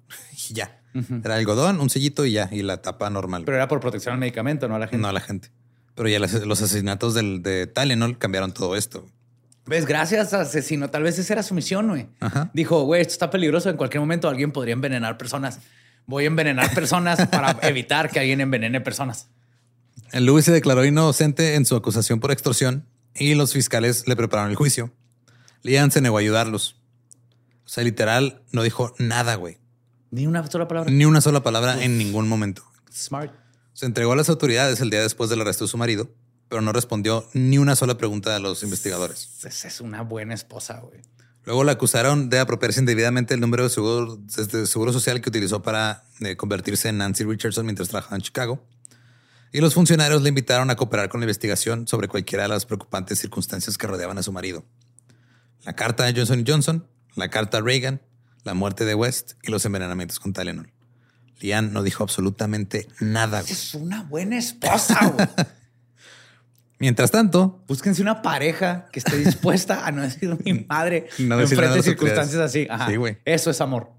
Y 0.48 0.55
ya. 0.55 0.76
Era 1.24 1.36
algodón, 1.36 1.78
un 1.80 1.88
sellito 1.88 2.26
y 2.26 2.32
ya, 2.32 2.48
y 2.51 2.62
la 2.62 2.82
tapa 2.82 3.09
normal. 3.11 3.44
Pero 3.44 3.57
era 3.57 3.68
por 3.68 3.78
protección 3.78 4.14
al 4.14 4.18
medicamento, 4.18 4.66
no 4.68 4.74
a 4.74 4.78
la 4.80 4.88
gente. 4.88 4.98
no 5.01 5.09
a 5.09 5.12
la 5.12 5.20
gente. 5.20 5.51
Pero 6.01 6.09
ya 6.09 6.18
los 6.18 6.62
asesinatos 6.62 7.12
del, 7.12 7.42
de 7.42 7.66
Tylenol 7.66 8.16
cambiaron 8.16 8.55
todo 8.55 8.74
esto. 8.74 9.07
¿Ves? 9.66 9.84
Gracias, 9.84 10.32
asesino. 10.32 10.88
Tal 10.88 11.03
vez 11.03 11.18
esa 11.18 11.34
era 11.34 11.42
su 11.42 11.53
misión, 11.53 11.88
güey. 11.88 12.09
Dijo, 12.55 12.84
güey, 12.84 13.03
esto 13.03 13.12
está 13.12 13.28
peligroso. 13.28 13.68
En 13.68 13.76
cualquier 13.76 14.01
momento 14.01 14.26
alguien 14.26 14.51
podría 14.51 14.72
envenenar 14.72 15.18
personas. 15.18 15.59
Voy 16.07 16.24
a 16.24 16.28
envenenar 16.28 16.72
personas 16.72 17.26
para 17.26 17.59
evitar 17.68 18.09
que 18.09 18.18
alguien 18.18 18.40
envenene 18.40 18.80
personas. 18.80 19.28
El 20.11 20.24
Lewis 20.24 20.46
se 20.46 20.53
declaró 20.53 20.86
inocente 20.86 21.55
en 21.55 21.66
su 21.66 21.76
acusación 21.76 22.18
por 22.18 22.30
extorsión 22.30 22.86
y 23.14 23.34
los 23.34 23.53
fiscales 23.53 24.09
le 24.09 24.16
prepararon 24.16 24.51
el 24.51 24.57
juicio. 24.57 24.94
Lian 25.61 25.90
se 25.90 26.01
negó 26.01 26.16
a 26.16 26.20
ayudarlos. 26.20 26.76
O 27.66 27.68
sea, 27.68 27.84
literal, 27.84 28.40
no 28.53 28.62
dijo 28.62 28.94
nada, 28.96 29.34
güey. 29.34 29.59
Ni 30.11 30.26
una 30.26 30.46
sola 30.46 30.66
palabra. 30.66 30.90
Ni 30.90 31.05
una 31.05 31.20
sola 31.20 31.42
palabra 31.42 31.84
en 31.84 31.98
ningún 31.98 32.26
momento. 32.26 32.62
Smart. 32.90 33.39
Se 33.81 33.87
entregó 33.87 34.12
a 34.12 34.16
las 34.16 34.28
autoridades 34.28 34.78
el 34.83 34.91
día 34.91 35.01
después 35.01 35.31
del 35.31 35.41
arresto 35.41 35.64
de 35.64 35.68
su 35.70 35.78
marido, 35.78 36.11
pero 36.51 36.61
no 36.61 36.70
respondió 36.70 37.26
ni 37.33 37.57
una 37.57 37.74
sola 37.76 37.97
pregunta 37.97 38.37
a 38.37 38.39
los 38.39 38.62
investigadores. 38.62 39.31
Esa 39.43 39.68
es 39.68 39.81
una 39.81 40.03
buena 40.03 40.35
esposa, 40.35 40.81
güey. 40.81 41.01
Luego 41.47 41.64
la 41.64 41.72
acusaron 41.72 42.28
de 42.28 42.41
apropiarse 42.41 42.81
indebidamente 42.81 43.33
el 43.33 43.41
número 43.41 43.62
de 43.62 43.70
seguro, 43.70 44.16
de 44.18 44.66
seguro 44.66 44.93
social 44.93 45.22
que 45.22 45.31
utilizó 45.31 45.62
para 45.62 46.05
eh, 46.20 46.37
convertirse 46.37 46.91
en 46.91 46.99
Nancy 46.99 47.24
Richardson 47.24 47.64
mientras 47.64 47.89
trabajaba 47.89 48.16
en 48.16 48.20
Chicago. 48.20 48.62
Y 49.51 49.62
los 49.62 49.72
funcionarios 49.72 50.20
le 50.20 50.28
invitaron 50.28 50.68
a 50.68 50.76
cooperar 50.76 51.09
con 51.09 51.20
la 51.20 51.24
investigación 51.24 51.89
sobre 51.89 52.07
cualquiera 52.07 52.43
de 52.43 52.51
las 52.51 52.66
preocupantes 52.66 53.18
circunstancias 53.18 53.78
que 53.78 53.87
rodeaban 53.87 54.18
a 54.18 54.22
su 54.22 54.31
marido. 54.31 54.62
La 55.64 55.72
carta 55.72 56.05
de 56.05 56.12
Johnson 56.12 56.45
Johnson, 56.47 56.87
la 57.14 57.31
carta 57.31 57.62
Reagan, 57.62 58.03
la 58.45 58.53
muerte 58.53 58.85
de 58.85 58.95
West 58.95 59.39
y 59.43 59.51
los 59.51 59.64
envenenamientos 59.64 60.20
con 60.20 60.35
Tylenol. 60.35 60.70
Lian 61.41 61.72
no 61.72 61.82
dijo 61.82 62.03
absolutamente 62.03 62.88
nada. 63.01 63.41
güey. 63.41 63.53
Es 63.53 63.74
una 63.74 64.03
buena 64.05 64.38
esposa, 64.38 65.07
güey. 65.09 65.26
Mientras 66.78 67.11
tanto, 67.11 67.62
Búsquense 67.68 68.01
una 68.01 68.22
pareja 68.22 68.86
que 68.91 69.01
esté 69.01 69.18
dispuesta 69.18 69.86
a 69.86 69.93
no 69.93 70.01
decir 70.01 70.34
mi 70.45 70.64
madre 70.66 71.09
No 71.18 71.38
en 71.38 71.47
frente 71.47 71.76
de 71.76 71.82
circunstancias 71.82 72.41
así. 72.41 72.66
Ajá. 72.70 72.88
Sí, 72.88 72.97
güey. 72.97 73.18
Eso 73.26 73.51
es 73.51 73.61
amor. 73.61 73.91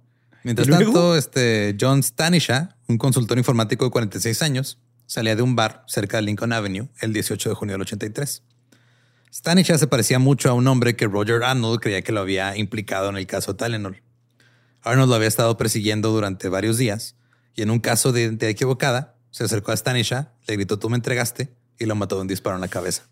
Mientras 0.44 0.68
tanto, 0.68 1.16
este 1.16 1.78
John 1.80 2.00
Stanisha, 2.02 2.76
un 2.88 2.98
consultor 2.98 3.38
informático 3.38 3.86
de 3.86 3.92
46 3.92 4.42
años, 4.42 4.80
salía 5.06 5.36
de 5.36 5.44
un 5.44 5.56
bar 5.56 5.84
cerca 5.88 6.18
de 6.18 6.24
Lincoln 6.24 6.54
Avenue 6.54 6.90
el 7.02 7.14
18 7.14 7.50
de 7.50 7.56
junio 7.56 7.74
del 7.74 7.82
83. 7.82 8.42
Stanisha 9.32 9.78
se 9.78 9.86
parecía 9.86 10.18
mucho 10.18 10.50
a 10.50 10.54
un 10.54 10.68
hombre 10.68 10.96
que 10.96 11.06
Roger 11.06 11.44
Arnold 11.44 11.80
creía 11.80 12.02
que 12.02 12.12
lo 12.12 12.22
había 12.22 12.58
implicado 12.58 13.10
en 13.10 13.18
el 13.18 13.28
caso 13.28 13.56
Tylenol. 13.56 14.02
Arnold 14.82 15.10
lo 15.10 15.16
había 15.16 15.28
estado 15.28 15.56
persiguiendo 15.56 16.10
durante 16.10 16.50
varios 16.50 16.80
días 16.80 17.16
y 17.56 17.62
en 17.62 17.70
un 17.70 17.80
caso 17.80 18.12
de 18.12 18.22
identidad 18.22 18.50
equivocada 18.50 19.16
se 19.32 19.44
acercó 19.44 19.72
a 19.72 19.78
Stanisha, 19.78 20.34
le 20.48 20.56
gritó 20.56 20.80
tú 20.80 20.90
me 20.90 20.96
entregaste 20.96 21.54
y 21.80 21.86
lo 21.86 21.96
mató 21.96 22.16
de 22.16 22.22
un 22.22 22.28
disparo 22.28 22.56
en 22.56 22.62
la 22.62 22.68
cabeza. 22.68 23.04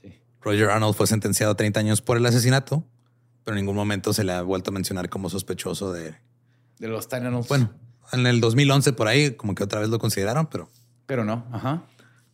Sí. 0.00 0.18
Roger 0.40 0.70
Arnold 0.70 0.94
fue 0.96 1.06
sentenciado 1.06 1.52
a 1.52 1.56
30 1.56 1.80
años 1.80 2.02
por 2.02 2.16
el 2.16 2.26
asesinato, 2.26 2.84
pero 3.44 3.56
en 3.56 3.64
ningún 3.64 3.76
momento 3.76 4.12
se 4.12 4.24
le 4.24 4.32
ha 4.32 4.42
vuelto 4.42 4.70
a 4.70 4.74
mencionar 4.74 5.08
como 5.08 5.30
sospechoso 5.30 5.92
de, 5.92 6.14
De 6.78 6.88
los 6.88 7.08
Tylenol. 7.08 7.44
bueno, 7.48 7.72
en 8.12 8.26
el 8.26 8.40
2011 8.40 8.92
por 8.94 9.08
ahí 9.08 9.32
como 9.32 9.54
que 9.54 9.62
otra 9.64 9.80
vez 9.80 9.88
lo 9.88 9.98
consideraron, 9.98 10.46
pero 10.46 10.70
Pero 11.06 11.24
no. 11.24 11.46
Ajá. 11.52 11.84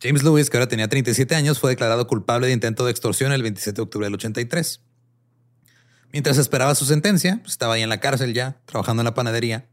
James 0.01 0.23
Lewis, 0.23 0.49
que 0.49 0.57
ahora 0.57 0.67
tenía 0.67 0.87
37 0.89 1.35
años, 1.35 1.59
fue 1.59 1.71
declarado 1.71 2.05
culpable 2.05 2.47
de 2.47 2.53
intento 2.53 2.85
de 2.85 2.91
extorsión 2.91 3.31
el 3.31 3.41
27 3.41 3.77
de 3.77 3.81
octubre 3.81 4.05
del 4.05 4.13
83. 4.13 4.81
Mientras 6.11 6.37
esperaba 6.37 6.75
su 6.75 6.85
sentencia, 6.85 7.39
pues, 7.41 7.51
estaba 7.53 7.75
ahí 7.75 7.81
en 7.81 7.89
la 7.89 7.99
cárcel 7.99 8.33
ya, 8.33 8.57
trabajando 8.65 9.01
en 9.01 9.05
la 9.05 9.13
panadería. 9.13 9.65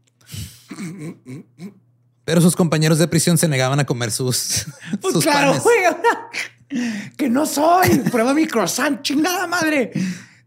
Pero 2.25 2.41
sus 2.41 2.55
compañeros 2.55 2.97
de 2.99 3.07
prisión 3.07 3.37
se 3.37 3.47
negaban 3.47 3.79
a 3.79 3.85
comer 3.85 4.11
sus, 4.11 4.65
Pues 5.01 5.13
sus 5.13 5.23
claro, 5.23 5.51
panes. 5.51 5.63
güey. 5.63 5.77
Que 7.17 7.29
no 7.29 7.45
soy. 7.45 7.99
Prueba 8.11 8.33
mi 8.33 8.47
croissant, 8.47 9.01
chingada 9.01 9.45
madre. 9.47 9.91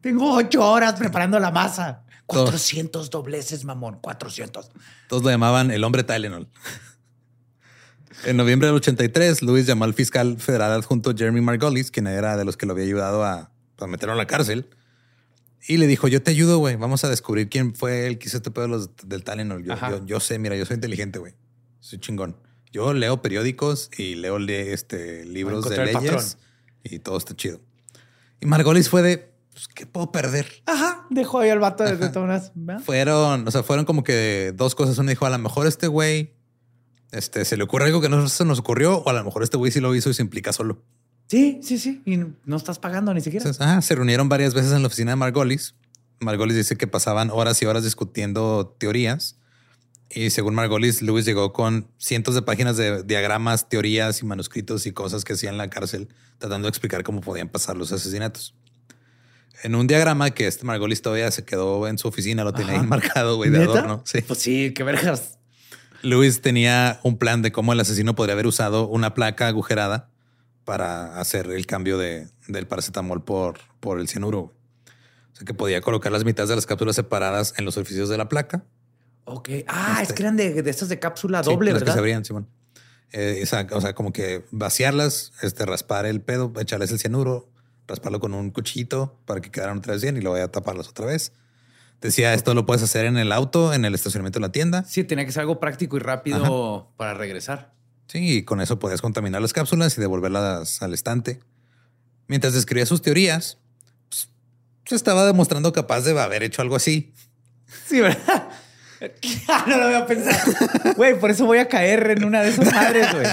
Tengo 0.00 0.32
ocho 0.34 0.68
horas 0.68 0.94
preparando 0.94 1.38
la 1.38 1.50
masa. 1.50 2.02
Todo. 2.26 2.44
400 2.44 3.10
dobleces, 3.10 3.64
mamón. 3.64 3.98
400. 4.00 4.70
Todos 5.08 5.22
lo 5.22 5.30
llamaban 5.30 5.70
el 5.70 5.84
hombre 5.84 6.02
Tylenol. 6.02 6.48
En 8.24 8.36
noviembre 8.36 8.66
del 8.68 8.76
83, 8.76 9.42
Lewis 9.42 9.66
llamó 9.66 9.84
al 9.84 9.94
fiscal 9.94 10.38
federal 10.40 10.72
adjunto 10.72 11.14
Jeremy 11.16 11.40
Margolis, 11.42 11.90
quien 11.90 12.06
era 12.06 12.36
de 12.36 12.44
los 12.44 12.56
que 12.56 12.66
lo 12.66 12.72
había 12.72 12.84
ayudado 12.86 13.22
a, 13.24 13.52
a 13.78 13.86
meterlo 13.86 14.14
a 14.14 14.16
la 14.16 14.26
cárcel, 14.26 14.70
y 15.68 15.76
le 15.78 15.86
dijo, 15.86 16.08
yo 16.08 16.22
te 16.22 16.30
ayudo, 16.30 16.58
güey, 16.58 16.76
vamos 16.76 17.04
a 17.04 17.08
descubrir 17.08 17.48
quién 17.48 17.74
fue 17.74 18.06
el 18.06 18.18
que 18.18 18.28
hizo 18.28 18.36
este 18.36 18.50
pedo 18.50 18.64
de 18.64 18.70
los- 18.70 18.90
del 19.04 19.24
Tylenol. 19.24 19.64
Yo, 19.64 19.72
yo, 19.90 20.06
yo 20.06 20.20
sé, 20.20 20.38
mira, 20.38 20.56
yo 20.56 20.64
soy 20.66 20.74
inteligente, 20.76 21.18
güey. 21.18 21.34
Soy 21.80 21.98
chingón. 21.98 22.36
Yo 22.72 22.92
leo 22.92 23.22
periódicos 23.22 23.90
y 23.96 24.14
leo 24.16 24.38
le- 24.38 24.72
este, 24.72 25.24
libros 25.24 25.68
de 25.68 25.76
leyes 25.86 25.94
patrón. 26.10 26.24
y 26.84 26.98
todo 26.98 27.16
está 27.16 27.34
chido. 27.34 27.60
Y 28.40 28.46
Margolis 28.46 28.88
fue 28.88 29.02
de, 29.02 29.32
pues, 29.52 29.66
¿qué 29.68 29.86
puedo 29.86 30.12
perder? 30.12 30.46
Ajá. 30.66 31.06
Dejó 31.10 31.40
ahí 31.40 31.50
al 31.50 31.58
vato 31.60 31.84
de 31.84 31.96
todas. 32.10 32.52
Fueron, 32.84 33.46
o 33.48 33.50
sea, 33.50 33.62
fueron 33.62 33.84
como 33.86 34.04
que 34.04 34.52
dos 34.54 34.74
cosas. 34.74 34.98
Uno 34.98 35.08
dijo, 35.10 35.24
a 35.26 35.30
lo 35.30 35.38
mejor 35.38 35.66
este 35.66 35.86
güey 35.86 36.34
este, 37.12 37.44
se 37.44 37.56
le 37.56 37.62
ocurre 37.64 37.86
algo 37.86 38.00
que 38.00 38.08
no 38.08 38.28
se 38.28 38.44
nos 38.44 38.58
ocurrió, 38.58 38.98
o 38.98 39.08
a 39.08 39.12
lo 39.12 39.24
mejor 39.24 39.42
este 39.42 39.56
güey 39.56 39.70
sí 39.72 39.80
lo 39.80 39.94
hizo 39.94 40.10
y 40.10 40.14
se 40.14 40.22
implica 40.22 40.52
solo. 40.52 40.82
Sí, 41.28 41.60
sí, 41.62 41.78
sí. 41.78 42.02
Y 42.04 42.18
no 42.44 42.56
estás 42.56 42.78
pagando 42.78 43.12
ni 43.12 43.20
siquiera. 43.20 43.48
Entonces, 43.48 43.84
se 43.84 43.94
reunieron 43.94 44.28
varias 44.28 44.54
veces 44.54 44.72
en 44.72 44.82
la 44.82 44.86
oficina 44.88 45.12
de 45.12 45.16
Margolis. 45.16 45.74
Margolis 46.20 46.56
dice 46.56 46.76
que 46.76 46.86
pasaban 46.86 47.30
horas 47.30 47.60
y 47.62 47.66
horas 47.66 47.84
discutiendo 47.84 48.74
teorías. 48.78 49.36
Y 50.08 50.30
según 50.30 50.54
Margolis, 50.54 51.02
Lewis 51.02 51.24
llegó 51.24 51.52
con 51.52 51.88
cientos 51.98 52.34
de 52.36 52.42
páginas 52.42 52.76
de 52.76 53.02
diagramas, 53.02 53.68
teorías 53.68 54.22
y 54.22 54.24
manuscritos 54.24 54.86
y 54.86 54.92
cosas 54.92 55.24
que 55.24 55.32
hacía 55.32 55.50
en 55.50 55.58
la 55.58 55.68
cárcel, 55.68 56.08
tratando 56.38 56.66
de 56.66 56.70
explicar 56.70 57.02
cómo 57.02 57.20
podían 57.20 57.48
pasar 57.48 57.76
los 57.76 57.90
asesinatos. 57.90 58.54
En 59.64 59.74
un 59.74 59.88
diagrama 59.88 60.30
que 60.30 60.46
este 60.46 60.64
Margolis 60.64 61.02
todavía 61.02 61.30
se 61.32 61.44
quedó 61.44 61.88
en 61.88 61.98
su 61.98 62.06
oficina, 62.06 62.44
lo 62.44 62.52
tenía 62.52 62.74
Ajá. 62.74 62.82
ahí 62.82 62.86
marcado, 62.86 63.36
güey, 63.36 63.50
de 63.50 63.58
¿Neta? 63.58 63.72
adorno. 63.72 64.02
Sí. 64.04 64.20
Pues 64.20 64.38
sí, 64.38 64.72
qué 64.74 64.84
vergas. 64.84 65.38
Lewis 66.02 66.40
tenía 66.40 67.00
un 67.02 67.18
plan 67.18 67.42
de 67.42 67.50
cómo 67.50 67.72
el 67.72 67.80
asesino 67.80 68.14
podría 68.14 68.34
haber 68.34 68.46
usado 68.46 68.86
una 68.86 69.12
placa 69.14 69.48
agujerada 69.48 70.10
para 70.66 71.18
hacer 71.18 71.46
el 71.50 71.64
cambio 71.64 71.96
de, 71.96 72.28
del 72.48 72.66
paracetamol 72.66 73.24
por, 73.24 73.58
por 73.80 73.98
el 74.00 74.08
cianuro. 74.08 74.52
O 75.32 75.36
sea 75.36 75.46
que 75.46 75.54
podía 75.54 75.80
colocar 75.80 76.12
las 76.12 76.24
mitades 76.24 76.50
de 76.50 76.56
las 76.56 76.66
cápsulas 76.66 76.96
separadas 76.96 77.54
en 77.56 77.64
los 77.64 77.76
orificios 77.78 78.10
de 78.10 78.18
la 78.18 78.28
placa. 78.28 78.64
Ok. 79.24 79.48
Ah, 79.68 79.98
Este- 80.00 80.02
es 80.02 80.12
que 80.12 80.22
eran 80.22 80.36
de, 80.36 80.62
de 80.62 80.70
estas 80.70 80.88
de 80.90 80.98
cápsula 80.98 81.42
Sí, 81.42 81.50
doble, 81.50 81.70
las 81.72 81.78
que 81.78 81.84
¿verdad? 81.84 81.94
se 81.94 81.98
abrían, 82.00 82.24
Simón. 82.24 82.48
Eh, 83.12 83.38
esa- 83.40 83.66
o 83.72 83.80
sea, 83.80 83.94
como 83.94 84.12
que 84.12 84.44
vaciarlas, 84.50 85.32
este, 85.40 85.64
raspar 85.64 86.04
el 86.04 86.20
pedo, 86.20 86.52
echarles 86.58 86.90
el 86.90 86.98
cianuro, 86.98 87.48
rasparlo 87.86 88.18
con 88.18 88.34
un 88.34 88.50
cuchillito 88.50 89.18
para 89.24 89.40
que 89.40 89.50
quedaran 89.52 89.78
otra 89.78 89.92
vez 89.92 90.02
bien 90.02 90.16
y 90.16 90.20
luego 90.20 90.36
ya 90.36 90.48
taparlas 90.48 90.88
otra 90.88 91.06
vez. 91.06 91.32
Decía, 92.00 92.34
esto 92.34 92.52
lo 92.54 92.66
puedes 92.66 92.82
hacer 92.82 93.06
en 93.06 93.16
el 93.16 93.30
auto, 93.30 93.72
en 93.72 93.84
el 93.84 93.94
estacionamiento 93.94 94.38
de 94.40 94.46
la 94.46 94.52
tienda. 94.52 94.82
Sí, 94.84 95.04
tenía 95.04 95.24
que 95.24 95.32
ser 95.32 95.42
algo 95.42 95.60
práctico 95.60 95.96
y 95.96 96.00
rápido 96.00 96.90
para 96.96 97.14
regresar. 97.14 97.72
Sí, 98.08 98.38
y 98.38 98.42
con 98.44 98.60
eso 98.60 98.78
podías 98.78 99.00
contaminar 99.02 99.42
las 99.42 99.52
cápsulas 99.52 99.96
y 99.98 100.00
devolverlas 100.00 100.80
al 100.82 100.94
estante. 100.94 101.40
Mientras 102.28 102.54
describía 102.54 102.86
sus 102.86 103.02
teorías, 103.02 103.58
pues, 104.08 104.28
se 104.84 104.94
estaba 104.94 105.26
demostrando 105.26 105.72
capaz 105.72 106.02
de 106.02 106.18
haber 106.20 106.42
hecho 106.42 106.62
algo 106.62 106.76
así. 106.76 107.12
Sí, 107.88 108.00
¿verdad? 108.00 108.48
no 109.66 109.76
lo 109.76 109.84
había 109.84 110.06
pensado. 110.06 110.52
Güey, 110.96 111.18
por 111.18 111.30
eso 111.32 111.44
voy 111.46 111.58
a 111.58 111.68
caer 111.68 112.12
en 112.12 112.24
una 112.24 112.42
de 112.42 112.50
esas 112.50 112.72
madres, 112.72 113.12
güey. 113.12 113.26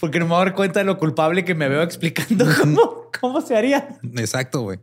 Porque 0.00 0.18
no 0.18 0.26
me 0.26 0.30
voy 0.30 0.42
a 0.42 0.44
dar 0.46 0.54
cuenta 0.54 0.80
de 0.80 0.84
lo 0.84 0.98
culpable 0.98 1.44
que 1.44 1.54
me 1.54 1.68
veo 1.68 1.80
explicando 1.82 2.44
cómo, 2.60 3.08
cómo 3.20 3.40
se 3.40 3.56
haría. 3.56 3.98
Exacto, 4.16 4.62
güey. 4.62 4.80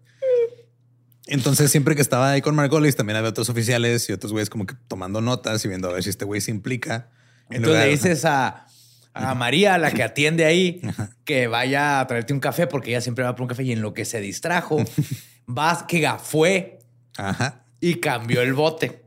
Entonces, 1.27 1.69
siempre 1.69 1.95
que 1.95 2.01
estaba 2.01 2.31
ahí 2.31 2.41
con 2.41 2.55
Margolis, 2.55 2.95
también 2.95 3.17
había 3.17 3.29
otros 3.29 3.49
oficiales 3.49 4.09
y 4.09 4.13
otros 4.13 4.31
güeyes 4.31 4.49
como 4.49 4.65
que 4.65 4.75
tomando 4.87 5.21
notas 5.21 5.63
y 5.63 5.67
viendo 5.67 5.89
a 5.89 5.93
ver 5.93 6.03
si 6.03 6.09
este 6.09 6.25
güey 6.25 6.41
se 6.41 6.51
implica. 6.51 7.09
En 7.49 7.57
Entonces 7.57 7.67
lugar- 7.67 7.85
le 7.85 7.91
dices 7.91 8.25
a, 8.25 8.65
a 9.13 9.33
María, 9.35 9.77
la 9.77 9.91
que 9.91 10.03
atiende 10.03 10.45
ahí, 10.45 10.81
que 11.25 11.47
vaya 11.47 11.99
a 11.99 12.07
traerte 12.07 12.33
un 12.33 12.39
café 12.39 12.67
porque 12.67 12.91
ella 12.91 13.01
siempre 13.01 13.23
va 13.23 13.35
por 13.35 13.43
un 13.43 13.47
café 13.49 13.63
y 13.63 13.71
en 13.71 13.81
lo 13.81 13.93
que 13.93 14.05
se 14.05 14.21
distrajo, 14.21 14.77
vas 15.45 15.83
que 15.83 16.09
fue 16.23 16.79
Ajá. 17.17 17.65
y 17.81 17.95
cambió 17.95 18.41
el 18.41 18.53
bote. 18.53 19.03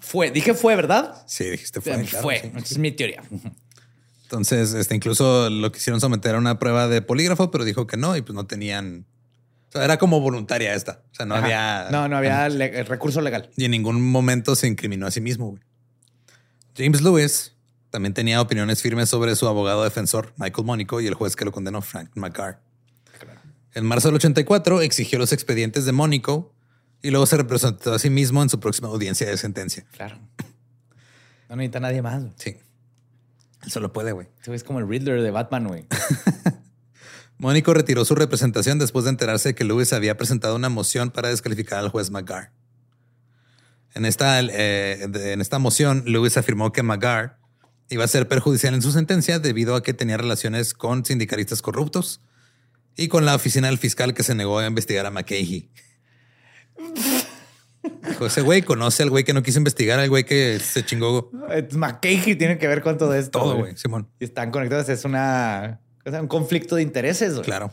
Fue, 0.00 0.30
dije 0.30 0.54
fue, 0.54 0.76
¿verdad? 0.76 1.22
Sí, 1.26 1.44
dijiste 1.44 1.80
fue. 1.80 2.04
Fue. 2.04 2.40
sí. 2.40 2.46
Esa 2.54 2.58
es 2.74 2.78
mi 2.78 2.92
teoría. 2.92 3.22
Entonces, 4.24 4.74
este, 4.74 4.94
incluso 4.94 5.50
lo 5.50 5.72
quisieron 5.72 6.00
someter 6.00 6.36
a 6.36 6.38
una 6.38 6.58
prueba 6.58 6.86
de 6.86 7.02
polígrafo, 7.02 7.50
pero 7.50 7.64
dijo 7.64 7.86
que 7.88 7.96
no 7.96 8.16
y 8.16 8.22
pues 8.22 8.34
no 8.34 8.46
tenían. 8.46 9.06
O 9.68 9.72
sea, 9.72 9.84
era 9.84 9.98
como 9.98 10.20
voluntaria 10.20 10.74
esta. 10.74 11.02
O 11.10 11.14
sea, 11.14 11.26
no 11.26 11.34
Ajá. 11.34 11.44
había. 11.44 11.88
No, 11.90 12.08
no 12.08 12.16
había 12.16 12.48
le- 12.48 12.78
el 12.78 12.86
recurso 12.86 13.20
legal. 13.20 13.50
Y 13.56 13.64
en 13.64 13.72
ningún 13.72 14.00
momento 14.10 14.54
se 14.54 14.68
incriminó 14.68 15.06
a 15.06 15.10
sí 15.10 15.20
mismo. 15.20 15.50
güey. 15.50 15.62
James 16.76 17.02
Lewis 17.02 17.56
también 17.90 18.14
tenía 18.14 18.40
opiniones 18.40 18.80
firmes 18.80 19.08
sobre 19.08 19.34
su 19.36 19.48
abogado 19.48 19.84
defensor, 19.84 20.32
Michael 20.36 20.66
Mónico, 20.66 21.00
y 21.00 21.06
el 21.06 21.14
juez 21.14 21.36
que 21.36 21.44
lo 21.44 21.52
condenó, 21.52 21.82
Frank 21.82 22.10
McGar. 22.14 22.60
En 23.72 23.84
marzo 23.84 24.08
del 24.08 24.16
84 24.16 24.80
exigió 24.82 25.18
los 25.18 25.32
expedientes 25.32 25.84
de 25.84 25.92
Mónico 25.92 26.52
y 27.02 27.10
luego 27.10 27.26
se 27.26 27.36
representó 27.36 27.94
a 27.94 27.98
sí 27.98 28.10
mismo 28.10 28.42
en 28.42 28.48
su 28.48 28.58
próxima 28.58 28.88
audiencia 28.88 29.28
de 29.28 29.36
sentencia. 29.36 29.84
Claro. 29.92 30.18
No 31.48 31.56
necesita 31.56 31.80
nadie 31.80 32.00
más. 32.00 32.22
Sí. 32.36 32.58
Eso 33.66 33.80
lo 33.80 33.92
puede, 33.92 34.12
güey. 34.12 34.28
Es 34.46 34.62
como 34.62 34.78
el 34.78 34.88
Riddler 34.88 35.20
de 35.20 35.32
Batman, 35.32 35.66
güey. 35.66 35.84
Mónico 37.38 37.74
retiró 37.74 38.04
su 38.04 38.14
representación 38.14 38.78
después 38.78 39.04
de 39.04 39.10
enterarse 39.10 39.48
de 39.48 39.54
que 39.56 39.64
Lewis 39.64 39.92
había 39.92 40.16
presentado 40.16 40.54
una 40.54 40.68
moción 40.68 41.10
para 41.10 41.28
descalificar 41.28 41.80
al 41.80 41.88
juez 41.88 42.12
McGar. 42.12 42.52
En 43.94 44.04
esta, 44.04 44.40
eh, 44.40 45.02
en 45.02 45.40
esta 45.40 45.58
moción, 45.58 46.04
Lewis 46.06 46.36
afirmó 46.36 46.72
que 46.72 46.84
McGar 46.84 47.39
iba 47.90 48.04
a 48.04 48.08
ser 48.08 48.28
perjudicial 48.28 48.72
en 48.74 48.82
su 48.82 48.92
sentencia 48.92 49.38
debido 49.38 49.74
a 49.74 49.82
que 49.82 49.92
tenía 49.92 50.16
relaciones 50.16 50.72
con 50.74 51.04
sindicalistas 51.04 51.60
corruptos 51.60 52.22
y 52.96 53.08
con 53.08 53.24
la 53.26 53.34
oficina 53.34 53.68
del 53.68 53.78
fiscal 53.78 54.14
que 54.14 54.22
se 54.22 54.34
negó 54.34 54.58
a 54.60 54.66
investigar 54.66 55.06
a. 55.06 55.10
Dijo, 58.08 58.26
ese 58.26 58.42
güey 58.42 58.62
conoce 58.62 59.02
al 59.02 59.10
güey 59.10 59.24
que 59.24 59.32
no 59.32 59.42
quiso 59.42 59.58
investigar, 59.58 59.98
al 59.98 60.08
güey 60.08 60.24
que 60.24 60.58
se 60.60 60.84
chingó 60.84 61.30
McCahey 61.72 62.36
tiene 62.36 62.58
que 62.58 62.68
ver 62.68 62.82
con 62.82 62.96
todo 62.96 63.14
esto. 63.14 63.38
todo, 63.38 63.56
güey, 63.56 63.76
Simón. 63.76 64.08
Y 64.20 64.24
están 64.24 64.50
conectados. 64.50 64.88
Es 64.88 65.04
una, 65.04 65.80
un 66.04 66.28
conflicto 66.28 66.76
de 66.76 66.82
intereses. 66.82 67.32
güey. 67.32 67.44
Claro. 67.44 67.72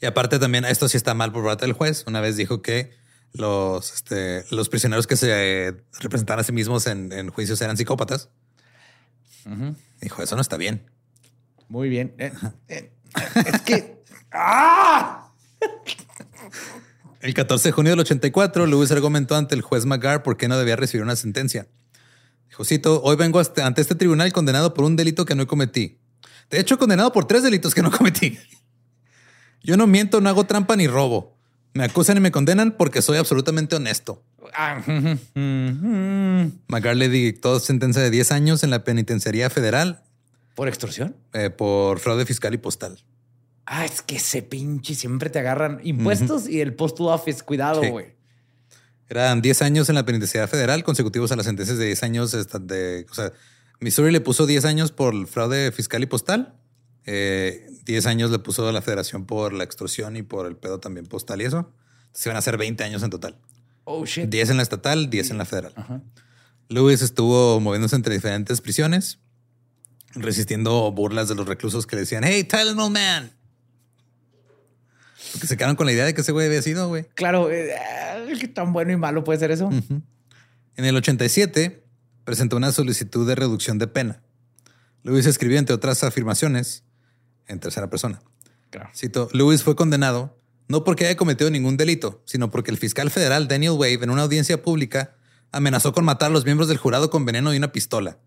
Y 0.00 0.06
aparte 0.06 0.38
también 0.38 0.64
esto 0.64 0.88
sí 0.88 0.96
está 0.96 1.14
mal 1.14 1.32
por 1.32 1.44
parte 1.44 1.66
del 1.66 1.74
juez. 1.74 2.04
Una 2.06 2.20
vez 2.20 2.36
dijo 2.36 2.62
que 2.62 2.92
los, 3.32 3.92
este, 3.92 4.44
los 4.50 4.68
prisioneros 4.68 5.06
que 5.06 5.16
se 5.16 5.74
representaban 6.00 6.40
a 6.40 6.44
sí 6.44 6.52
mismos 6.52 6.86
en, 6.86 7.12
en 7.12 7.30
juicios 7.30 7.60
eran 7.60 7.76
psicópatas. 7.76 8.30
Ujú. 9.46 9.76
Dijo, 10.00 10.22
eso 10.22 10.36
no 10.36 10.42
está 10.42 10.56
bien. 10.56 10.90
Muy 11.68 11.88
bien. 11.88 12.14
Eh, 12.18 12.32
eh, 12.68 12.92
es 13.46 13.60
que. 13.62 14.02
¡Ah! 14.32 15.32
El 17.20 17.32
14 17.32 17.68
de 17.68 17.72
junio 17.72 17.92
del 17.92 18.00
84, 18.00 18.66
Lewis 18.66 18.90
argumentó 18.90 19.34
ante 19.34 19.54
el 19.54 19.62
juez 19.62 19.86
McGar 19.86 20.22
por 20.22 20.36
qué 20.36 20.46
no 20.46 20.58
debía 20.58 20.76
recibir 20.76 21.02
una 21.02 21.16
sentencia. 21.16 21.66
Dijo, 22.48 22.64
cito, 22.64 23.02
hoy 23.02 23.16
vengo 23.16 23.40
ante 23.62 23.80
este 23.80 23.94
tribunal 23.94 24.32
condenado 24.32 24.74
por 24.74 24.84
un 24.84 24.94
delito 24.94 25.24
que 25.24 25.34
no 25.34 25.46
cometí. 25.46 25.98
De 26.50 26.60
hecho, 26.60 26.78
condenado 26.78 27.12
por 27.12 27.26
tres 27.26 27.42
delitos 27.42 27.74
que 27.74 27.82
no 27.82 27.90
cometí. 27.90 28.38
Yo 29.62 29.76
no 29.78 29.86
miento, 29.86 30.20
no 30.20 30.28
hago 30.28 30.44
trampa 30.44 30.76
ni 30.76 30.86
robo. 30.86 31.38
Me 31.72 31.84
acusan 31.84 32.18
y 32.18 32.20
me 32.20 32.30
condenan 32.30 32.76
porque 32.76 33.00
soy 33.00 33.16
absolutamente 33.16 33.74
honesto. 33.74 34.22
Ah. 34.54 34.82
McGar 36.68 36.96
le 36.96 37.08
dictó 37.08 37.58
sentencia 37.60 38.02
de 38.02 38.10
10 38.10 38.32
años 38.32 38.62
en 38.64 38.70
la 38.70 38.84
penitenciaría 38.84 39.50
federal 39.50 40.02
¿Por 40.54 40.68
extorsión? 40.68 41.16
eh, 41.32 41.50
por 41.50 41.98
fraude 42.00 42.26
fiscal 42.26 42.54
y 42.54 42.58
postal. 42.58 42.98
Ah, 43.66 43.84
es 43.84 44.02
que 44.02 44.16
ese 44.16 44.42
pinche 44.42 44.94
siempre 44.94 45.30
te 45.30 45.38
agarran 45.38 45.80
impuestos 45.84 46.48
y 46.48 46.60
el 46.60 46.74
post 46.74 46.98
office. 47.00 47.42
Cuidado, 47.42 47.82
Sí. 47.82 47.88
güey. 47.88 48.14
Eran 49.08 49.40
10 49.42 49.62
años 49.62 49.88
en 49.88 49.94
la 49.94 50.04
penitenciaría 50.04 50.48
federal 50.48 50.84
consecutivos 50.84 51.32
a 51.32 51.36
las 51.36 51.46
sentencias 51.46 51.78
de 51.78 51.86
10 51.86 52.02
años. 52.02 52.32
De, 52.32 53.06
o 53.10 53.14
sea, 53.14 53.32
Missouri 53.80 54.12
le 54.12 54.20
puso 54.20 54.46
10 54.46 54.64
años 54.66 54.92
por 54.92 55.26
fraude 55.26 55.72
fiscal 55.72 56.02
y 56.02 56.06
postal. 56.06 56.54
Eh, 57.06 57.66
10 57.84 58.06
años 58.06 58.30
le 58.30 58.38
puso 58.38 58.66
a 58.68 58.72
la 58.72 58.80
federación 58.82 59.24
por 59.26 59.52
la 59.52 59.64
extorsión 59.64 60.16
y 60.16 60.22
por 60.22 60.46
el 60.46 60.56
pedo 60.56 60.78
también 60.78 61.06
postal 61.06 61.40
y 61.42 61.44
eso. 61.44 61.70
Se 62.12 62.28
van 62.28 62.36
a 62.36 62.38
hacer 62.40 62.56
20 62.58 62.84
años 62.84 63.02
en 63.02 63.10
total. 63.10 63.36
Oh, 63.84 64.04
shit. 64.06 64.28
10 64.28 64.50
en 64.50 64.56
la 64.56 64.62
estatal, 64.62 65.10
10 65.10 65.30
en 65.30 65.38
la 65.38 65.44
federal. 65.44 65.72
Ajá. 65.76 66.00
Lewis 66.68 67.02
estuvo 67.02 67.60
moviéndose 67.60 67.96
entre 67.96 68.14
diferentes 68.14 68.60
prisiones, 68.60 69.18
resistiendo 70.14 70.90
burlas 70.92 71.28
de 71.28 71.34
los 71.34 71.46
reclusos 71.46 71.86
que 71.86 71.96
le 71.96 72.00
decían, 72.00 72.24
hey, 72.24 72.44
Tylenol 72.44 72.90
Man. 72.90 73.30
Porque 75.32 75.46
se 75.46 75.56
quedaron 75.56 75.76
con 75.76 75.86
la 75.86 75.92
idea 75.92 76.04
de 76.04 76.14
que 76.14 76.20
ese 76.20 76.32
güey 76.32 76.46
había 76.46 76.62
sido, 76.62 76.88
güey. 76.88 77.04
Claro, 77.14 77.50
eh, 77.50 77.74
ah, 77.76 78.24
qué 78.38 78.48
tan 78.48 78.72
bueno 78.72 78.92
y 78.92 78.96
malo 78.96 79.24
puede 79.24 79.38
ser 79.38 79.50
eso. 79.50 79.70
En 80.76 80.84
el 80.84 80.96
87 80.96 81.84
presentó 82.24 82.56
una 82.56 82.72
solicitud 82.72 83.26
de 83.26 83.34
reducción 83.34 83.78
de 83.78 83.86
pena. 83.86 84.22
Lewis 85.02 85.26
escribió, 85.26 85.58
entre 85.58 85.74
otras 85.74 86.02
afirmaciones, 86.02 86.84
en 87.46 87.60
tercera 87.60 87.90
persona. 87.90 88.22
Claro. 88.70 88.90
Cito, 88.94 89.28
Lewis 89.32 89.62
fue 89.62 89.76
condenado 89.76 90.38
no 90.68 90.84
porque 90.84 91.06
haya 91.06 91.16
cometido 91.16 91.50
ningún 91.50 91.76
delito, 91.76 92.22
sino 92.24 92.50
porque 92.50 92.70
el 92.70 92.78
fiscal 92.78 93.10
federal 93.10 93.48
Daniel 93.48 93.72
Wave 93.72 94.00
en 94.02 94.10
una 94.10 94.22
audiencia 94.22 94.62
pública 94.62 95.16
amenazó 95.52 95.92
con 95.92 96.04
matar 96.04 96.30
a 96.30 96.32
los 96.32 96.44
miembros 96.44 96.68
del 96.68 96.78
jurado 96.78 97.10
con 97.10 97.24
veneno 97.24 97.52
y 97.54 97.56
una 97.56 97.72
pistola. 97.72 98.18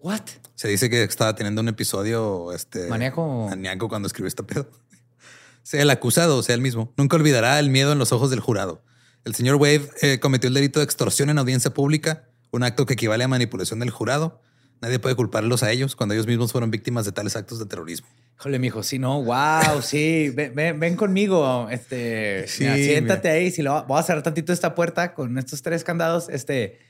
What? 0.00 0.22
Se 0.54 0.68
dice 0.68 0.88
que 0.90 1.02
estaba 1.02 1.34
teniendo 1.34 1.60
un 1.60 1.68
episodio 1.68 2.52
este, 2.52 2.88
Maníaco. 2.88 3.48
maníaco 3.48 3.88
cuando 3.88 4.06
escribió 4.06 4.28
este 4.28 4.42
pedo. 4.42 4.68
Sea 5.62 5.82
el 5.82 5.90
acusado 5.90 6.36
o 6.36 6.42
sea 6.42 6.54
el 6.54 6.60
mismo, 6.60 6.92
nunca 6.96 7.16
olvidará 7.16 7.58
el 7.58 7.70
miedo 7.70 7.92
en 7.92 7.98
los 7.98 8.12
ojos 8.12 8.30
del 8.30 8.40
jurado. 8.40 8.82
El 9.24 9.34
señor 9.34 9.56
Wave 9.56 9.88
eh, 10.02 10.20
cometió 10.20 10.48
el 10.48 10.54
delito 10.54 10.80
de 10.80 10.84
extorsión 10.84 11.30
en 11.30 11.38
audiencia 11.38 11.72
pública, 11.72 12.28
un 12.50 12.62
acto 12.62 12.84
que 12.84 12.92
equivale 12.92 13.24
a 13.24 13.28
manipulación 13.28 13.80
del 13.80 13.88
jurado. 13.90 14.42
Nadie 14.80 14.98
puede 14.98 15.14
culparlos 15.14 15.62
a 15.62 15.70
ellos 15.70 15.96
cuando 15.96 16.14
ellos 16.14 16.26
mismos 16.26 16.52
fueron 16.52 16.70
víctimas 16.70 17.04
de 17.06 17.12
tales 17.12 17.36
actos 17.36 17.58
de 17.58 17.66
terrorismo. 17.66 18.06
Híjole, 18.38 18.58
mijo, 18.58 18.82
sí, 18.82 18.98
no, 18.98 19.22
wow, 19.22 19.80
sí, 19.80 20.30
ven, 20.34 20.54
ven- 20.54 20.78
ven 20.78 20.96
conmigo, 20.96 21.68
este, 21.70 22.46
Sí, 22.48 22.64
mira, 22.64 22.74
siéntate 22.76 23.28
ahí, 23.30 23.50
si 23.50 23.62
lo 23.62 23.84
voy 23.86 23.98
a 23.98 24.02
cerrar 24.02 24.22
tantito 24.22 24.52
esta 24.52 24.74
puerta 24.74 25.14
con 25.14 25.38
estos 25.38 25.62
tres 25.62 25.84
candados, 25.84 26.28
este, 26.28 26.80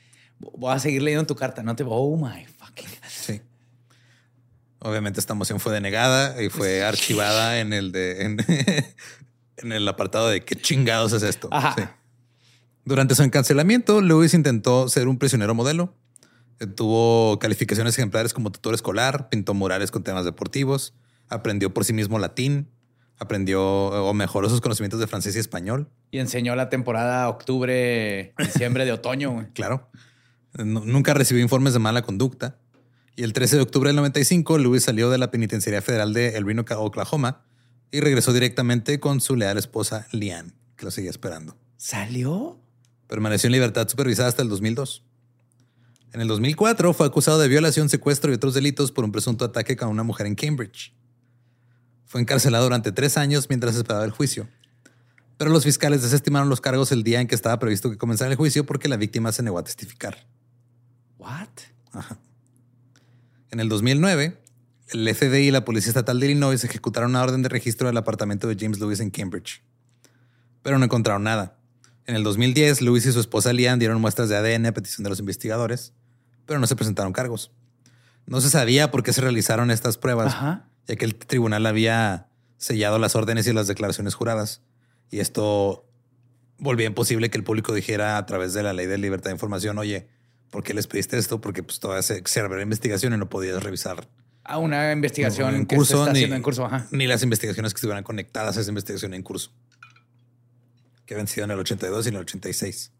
voy 0.41 0.75
a 0.75 0.79
seguir 0.81 1.03
leyendo 1.03 1.27
tu 1.27 1.37
carta, 1.37 1.63
no 1.63 1.77
te, 1.77 1.85
oh 1.87 2.17
my 2.17 2.45
fucking, 2.47 2.89
Sí. 3.09 3.41
Obviamente 4.81 5.21
esta 5.21 5.35
moción 5.35 5.61
fue 5.61 5.73
denegada 5.73 6.43
y 6.43 6.49
fue 6.51 6.83
archivada 6.85 7.61
en 7.61 7.73
el 7.73 7.93
de 7.93 8.23
en, 8.23 8.37
en 9.59 9.73
el 9.73 9.87
apartado 9.89 10.29
de 10.29 10.45
qué 10.45 10.57
chingados 10.57 11.13
es 11.13 11.23
esto. 11.23 11.49
Ajá. 11.53 11.75
Sí. 11.77 11.83
Durante 12.85 13.15
su 13.15 13.23
encarcelamiento, 13.23 14.03
Lewis 14.03 14.35
intentó 14.35 14.89
ser 14.91 15.09
un 15.09 15.19
prisionero 15.19 15.55
modelo. 15.55 15.95
Eh, 16.61 16.67
Tuvo 16.67 17.39
calificaciones 17.39 17.95
ejemplares 17.99 18.33
como 18.35 18.51
tutor 18.53 18.75
escolar, 18.75 19.29
pintó 19.29 19.55
murales 19.55 19.91
con 19.91 20.03
temas 20.05 20.25
deportivos, 20.25 20.95
aprendió 21.29 21.73
por 21.75 21.85
sí 21.85 21.93
mismo 21.93 22.19
latín, 22.19 22.69
aprendió 23.19 23.63
o 23.63 24.13
mejoró 24.15 24.49
sus 24.49 24.61
conocimientos 24.61 25.01
de 25.01 25.07
francés 25.07 25.37
y 25.37 25.39
español. 25.39 25.89
y 26.11 26.19
enseñó 26.19 26.55
la 26.57 26.69
temporada 26.69 27.29
octubre, 27.29 28.35
diciembre 28.39 28.85
de 28.85 28.93
otoño, 28.93 29.33
güey. 29.33 29.47
Claro. 29.55 29.89
Nu- 30.55 30.85
Nunca 30.85 31.15
recibió 31.15 31.43
informes 31.43 31.73
de 31.73 31.79
mala 31.81 32.03
conducta. 32.03 32.57
Y 33.17 33.23
el 33.23 33.33
13 33.33 33.57
de 33.57 33.63
octubre 33.63 33.89
del 33.89 33.97
95, 33.97 34.59
Lewis 34.59 34.83
salió 34.85 35.09
de 35.11 35.19
la 35.19 35.31
penitenciaría 35.31 35.81
federal 35.83 36.13
de 36.13 36.37
El 36.37 36.45
Reno, 36.47 36.65
Oklahoma, 36.79 37.43
y 37.93 38.01
regresó 38.01 38.33
directamente 38.33 38.99
con 38.99 39.21
su 39.21 39.37
leal 39.37 39.57
esposa, 39.57 40.09
Leanne, 40.11 40.53
que 40.77 40.85
lo 40.85 40.91
seguía 40.91 41.11
esperando. 41.11 41.57
¿Salió? 41.77 42.59
Permaneció 43.07 43.47
en 43.49 43.53
libertad 43.53 43.87
supervisada 43.89 44.29
hasta 44.29 44.43
el 44.43 44.49
2002. 44.49 45.05
En 46.15 46.21
el 46.21 46.29
2004 46.29 46.93
fue 46.93 47.07
acusado 47.07 47.41
de 47.41 47.49
violación, 47.49 47.89
secuestro 47.89 48.31
y 48.31 48.37
otros 48.37 48.55
delitos 48.55 48.93
por 48.93 49.05
un 49.05 49.11
presunto 49.11 49.45
ataque 49.45 49.77
con 49.77 49.89
una 49.89 50.05
mujer 50.05 50.29
en 50.29 50.37
Cambridge. 50.37 50.95
Fue 52.05 52.21
encarcelado 52.21 52.63
durante 52.63 52.93
tres 52.93 53.17
años 53.17 53.49
mientras 53.49 53.75
esperaba 53.75 54.05
el 54.05 54.13
juicio. 54.13 54.47
Pero 55.39 55.51
los 55.51 55.65
fiscales 55.65 56.03
desestimaron 56.03 56.49
los 56.49 56.61
cargos 56.61 56.93
el 56.93 57.03
día 57.03 57.21
en 57.21 57.27
que 57.27 57.35
estaba 57.35 57.59
previsto 57.59 57.91
que 57.91 57.99
comenzara 57.99 58.31
el 58.31 58.37
juicio 58.37 58.65
porque 58.65 58.89
la 58.89 58.97
víctima 58.97 59.33
se 59.33 59.43
negó 59.43 59.59
a 59.59 59.65
testificar. 59.65 60.29
What? 61.19 61.49
En 63.51 63.59
el 63.59 63.69
2009, 63.69 64.41
el 64.91 65.13
FBI 65.13 65.49
y 65.49 65.51
la 65.51 65.65
Policía 65.65 65.89
Estatal 65.89 66.21
de 66.21 66.27
Illinois 66.27 66.63
ejecutaron 66.63 67.11
una 67.11 67.25
orden 67.25 67.43
de 67.43 67.49
registro 67.49 67.89
del 67.89 67.97
apartamento 67.97 68.47
de 68.47 68.57
James 68.57 68.79
Lewis 68.79 69.01
en 69.01 69.11
Cambridge. 69.11 69.65
Pero 70.63 70.79
no 70.79 70.85
encontraron 70.85 71.25
nada. 71.25 71.59
En 72.07 72.15
el 72.15 72.23
2010, 72.23 72.83
Lewis 72.83 73.05
y 73.05 73.11
su 73.11 73.19
esposa 73.19 73.53
Lian 73.53 73.81
dieron 73.81 74.01
muestras 74.01 74.29
de 74.29 74.37
ADN 74.37 74.67
a 74.67 74.73
petición 74.73 75.03
de 75.03 75.11
los 75.11 75.19
investigadores, 75.19 75.93
pero 76.47 76.61
no 76.61 76.67
se 76.67 76.77
presentaron 76.77 77.13
cargos. 77.13 77.53
No 78.27 78.41
se 78.41 78.51
sabía 78.51 78.91
por 78.91 79.03
qué 79.03 79.13
se 79.13 79.21
realizaron 79.21 79.71
estas 79.71 79.99
pruebas, 79.99 80.33
Ajá. 80.35 80.69
ya 80.87 80.97
que 80.97 81.05
el 81.05 81.15
tribunal 81.15 81.67
había 81.67 82.29
sellado 82.57 82.99
las 82.99 83.17
órdenes 83.17 83.47
y 83.47 83.53
las 83.53 83.67
declaraciones 83.67 84.15
juradas. 84.15 84.63
Y 85.11 85.21
esto 85.21 85.87
volvía 86.59 86.87
imposible 86.87 87.31
que 87.31 87.37
el 87.37 87.45
público 87.45 87.75
dijera 87.75 88.17
a 88.17 88.27
través 88.27 88.55
de 88.55 88.63
la 88.63 88.73
ley 88.73 88.87
de 88.87 88.97
libertad 88.99 89.31
de 89.31 89.35
información, 89.35 89.79
oye, 89.79 90.09
¿por 90.51 90.63
qué 90.63 90.73
les 90.73 90.87
pediste 90.87 91.19
esto? 91.19 91.41
Porque 91.41 91.63
pues 91.63 91.81
todavía 91.81 92.03
se, 92.03 92.23
se 92.25 92.41
abrió 92.41 92.57
la 92.57 92.63
investigación 92.63 93.13
y 93.13 93.19
no 93.19 93.29
podías 93.29 93.63
revisar 93.63 94.09
A 94.45 94.59
una 94.59 94.93
investigación 94.93 95.55
en 95.55 95.67
que 95.67 95.77
curso, 95.77 95.97
se 95.97 96.01
está 96.01 96.13
ni, 96.13 96.19
haciendo 96.21 96.37
en 96.37 96.43
curso. 96.43 96.65
Ajá. 96.65 96.87
ni 96.91 97.07
las 97.07 97.23
investigaciones 97.23 97.75
que 97.75 97.79
estuvieran 97.79 98.05
conectadas 98.05 98.57
a 98.57 98.61
esa 98.61 98.71
investigación 98.71 99.13
en 99.15 99.23
curso, 99.23 99.53
que 101.07 101.15
habían 101.15 101.27
sido 101.27 101.45
en 101.45 101.51
el 101.51 101.59
82 101.59 102.07
y 102.07 102.09
en 102.09 102.15
el 102.15 102.21
86. 102.23 102.93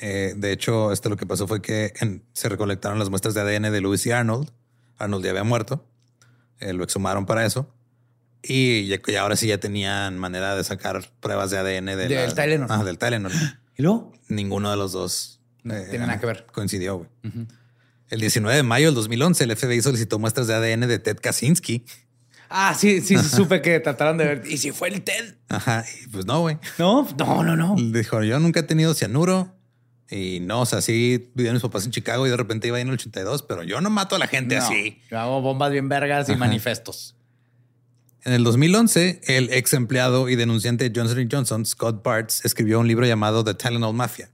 Eh, 0.00 0.34
de 0.36 0.52
hecho, 0.52 0.92
esto 0.92 1.08
lo 1.08 1.16
que 1.16 1.26
pasó 1.26 1.46
fue 1.48 1.62
que 1.62 1.92
en- 2.00 2.22
se 2.32 2.48
recolectaron 2.48 2.98
las 2.98 3.08
muestras 3.10 3.34
de 3.34 3.40
ADN 3.40 3.70
de 3.70 3.80
Lewis 3.80 4.04
y 4.06 4.10
Arnold. 4.12 4.50
Arnold 4.98 5.24
ya 5.24 5.30
había 5.30 5.44
muerto. 5.44 5.86
Eh, 6.60 6.72
lo 6.72 6.84
exhumaron 6.84 7.26
para 7.26 7.44
eso. 7.46 7.72
Y 8.42 8.86
ya, 8.86 8.98
ya 9.06 9.22
ahora 9.22 9.36
sí 9.36 9.46
ya 9.48 9.58
tenían 9.58 10.18
manera 10.18 10.54
de 10.54 10.62
sacar 10.64 11.10
pruebas 11.20 11.50
de 11.50 11.58
ADN 11.58 11.96
de 11.96 12.08
Del 12.08 12.34
Tylenol. 12.34 12.68
Ah, 12.70 12.84
del 12.84 12.98
Tylenol. 12.98 13.32
¿Y 13.76 13.82
luego? 13.82 14.12
Ninguno 14.28 14.70
de 14.70 14.76
los 14.76 14.92
dos 14.92 15.40
No 15.62 15.74
eh, 15.74 15.86
tiene 15.90 16.06
nada 16.06 16.20
que 16.20 16.26
ver. 16.26 16.46
Coincidió. 16.52 16.96
güey. 16.98 17.08
El 18.08 18.20
19 18.20 18.56
de 18.56 18.62
mayo 18.62 18.86
del 18.86 18.94
2011, 18.94 19.44
el 19.44 19.56
FBI 19.56 19.82
solicitó 19.82 20.18
muestras 20.18 20.46
de 20.46 20.54
ADN 20.54 20.86
de 20.86 20.98
Ted 20.98 21.16
Kaczynski. 21.20 21.84
Ah, 22.48 22.74
sí, 22.78 23.00
sí, 23.00 23.18
sí, 23.18 23.28
supe 23.36 23.60
que 23.62 23.80
trataron 23.80 24.16
de 24.18 24.24
ver. 24.24 24.42
¿Y 24.48 24.58
si 24.58 24.70
fue 24.70 24.88
el 24.88 25.02
TED? 25.02 25.34
Ajá. 25.48 25.84
Y 26.04 26.06
pues 26.08 26.24
no, 26.26 26.40
güey. 26.40 26.58
No, 26.78 27.08
no, 27.18 27.42
no, 27.42 27.56
no. 27.56 27.74
Dijo, 27.76 28.22
yo 28.22 28.38
nunca 28.38 28.60
he 28.60 28.62
tenido 28.62 28.94
cianuro. 28.94 29.55
Y 30.10 30.40
no, 30.40 30.60
o 30.60 30.66
sea, 30.66 30.80
sí 30.80 31.30
vivían 31.34 31.54
mis 31.54 31.62
papás 31.62 31.84
en 31.84 31.90
Chicago 31.90 32.26
y 32.26 32.30
de 32.30 32.36
repente 32.36 32.68
iba 32.68 32.80
en 32.80 32.88
el 32.88 32.94
82, 32.94 33.42
pero 33.42 33.64
yo 33.64 33.80
no 33.80 33.90
mato 33.90 34.14
a 34.14 34.18
la 34.18 34.28
gente 34.28 34.56
No, 34.56 34.62
así. 34.64 35.00
Yo 35.10 35.18
hago 35.18 35.40
bombas 35.40 35.72
bien 35.72 35.88
vergas 35.88 36.28
y 36.28 36.32
Ajá. 36.32 36.38
manifestos. 36.38 37.16
En 38.24 38.32
el 38.32 38.44
2011, 38.44 39.20
el 39.26 39.52
ex 39.52 39.72
empleado 39.72 40.28
y 40.28 40.36
denunciante 40.36 40.92
Johnson 40.94 41.28
Johnson, 41.30 41.66
Scott 41.66 42.02
Bartz, 42.02 42.44
escribió 42.44 42.80
un 42.80 42.88
libro 42.88 43.06
llamado 43.06 43.44
The 43.44 43.54
Tylenol 43.54 43.94
Mafia, 43.94 44.30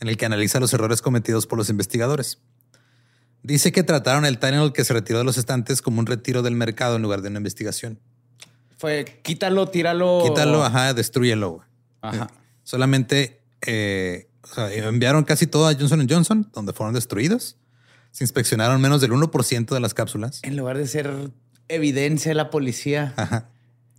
en 0.00 0.08
el 0.08 0.16
que 0.16 0.26
analiza 0.26 0.58
los 0.60 0.72
errores 0.72 1.02
cometidos 1.02 1.46
por 1.46 1.58
los 1.58 1.68
investigadores. 1.68 2.38
Dice 3.44 3.72
que 3.72 3.82
trataron 3.82 4.24
el 4.24 4.38
Tylenol 4.38 4.72
que 4.72 4.84
se 4.84 4.92
retiró 4.92 5.18
de 5.18 5.24
los 5.24 5.36
estantes 5.36 5.82
como 5.82 5.98
un 6.00 6.06
retiro 6.06 6.42
del 6.42 6.54
mercado 6.54 6.96
en 6.96 7.02
lugar 7.02 7.22
de 7.22 7.28
una 7.28 7.38
investigación. 7.38 7.98
Fue 8.78 9.20
quítalo, 9.22 9.68
tíralo. 9.68 10.22
Quítalo, 10.24 10.64
ajá, 10.64 10.92
destruyelo. 10.94 11.64
Ajá. 12.00 12.28
Solamente 12.64 13.40
eh, 13.64 14.28
o 14.42 14.54
sea, 14.54 14.72
enviaron 14.72 15.24
casi 15.24 15.46
todo 15.46 15.68
a 15.68 15.74
Johnson 15.74 16.06
Johnson, 16.08 16.50
donde 16.52 16.72
fueron 16.72 16.94
destruidos. 16.94 17.56
Se 18.10 18.24
inspeccionaron 18.24 18.80
menos 18.80 19.00
del 19.00 19.12
1% 19.12 19.66
de 19.66 19.80
las 19.80 19.94
cápsulas. 19.94 20.40
En 20.42 20.56
lugar 20.56 20.76
de 20.76 20.86
ser 20.86 21.30
evidencia 21.68 22.30
de 22.30 22.34
la 22.34 22.50
policía. 22.50 23.14
Ajá. 23.16 23.48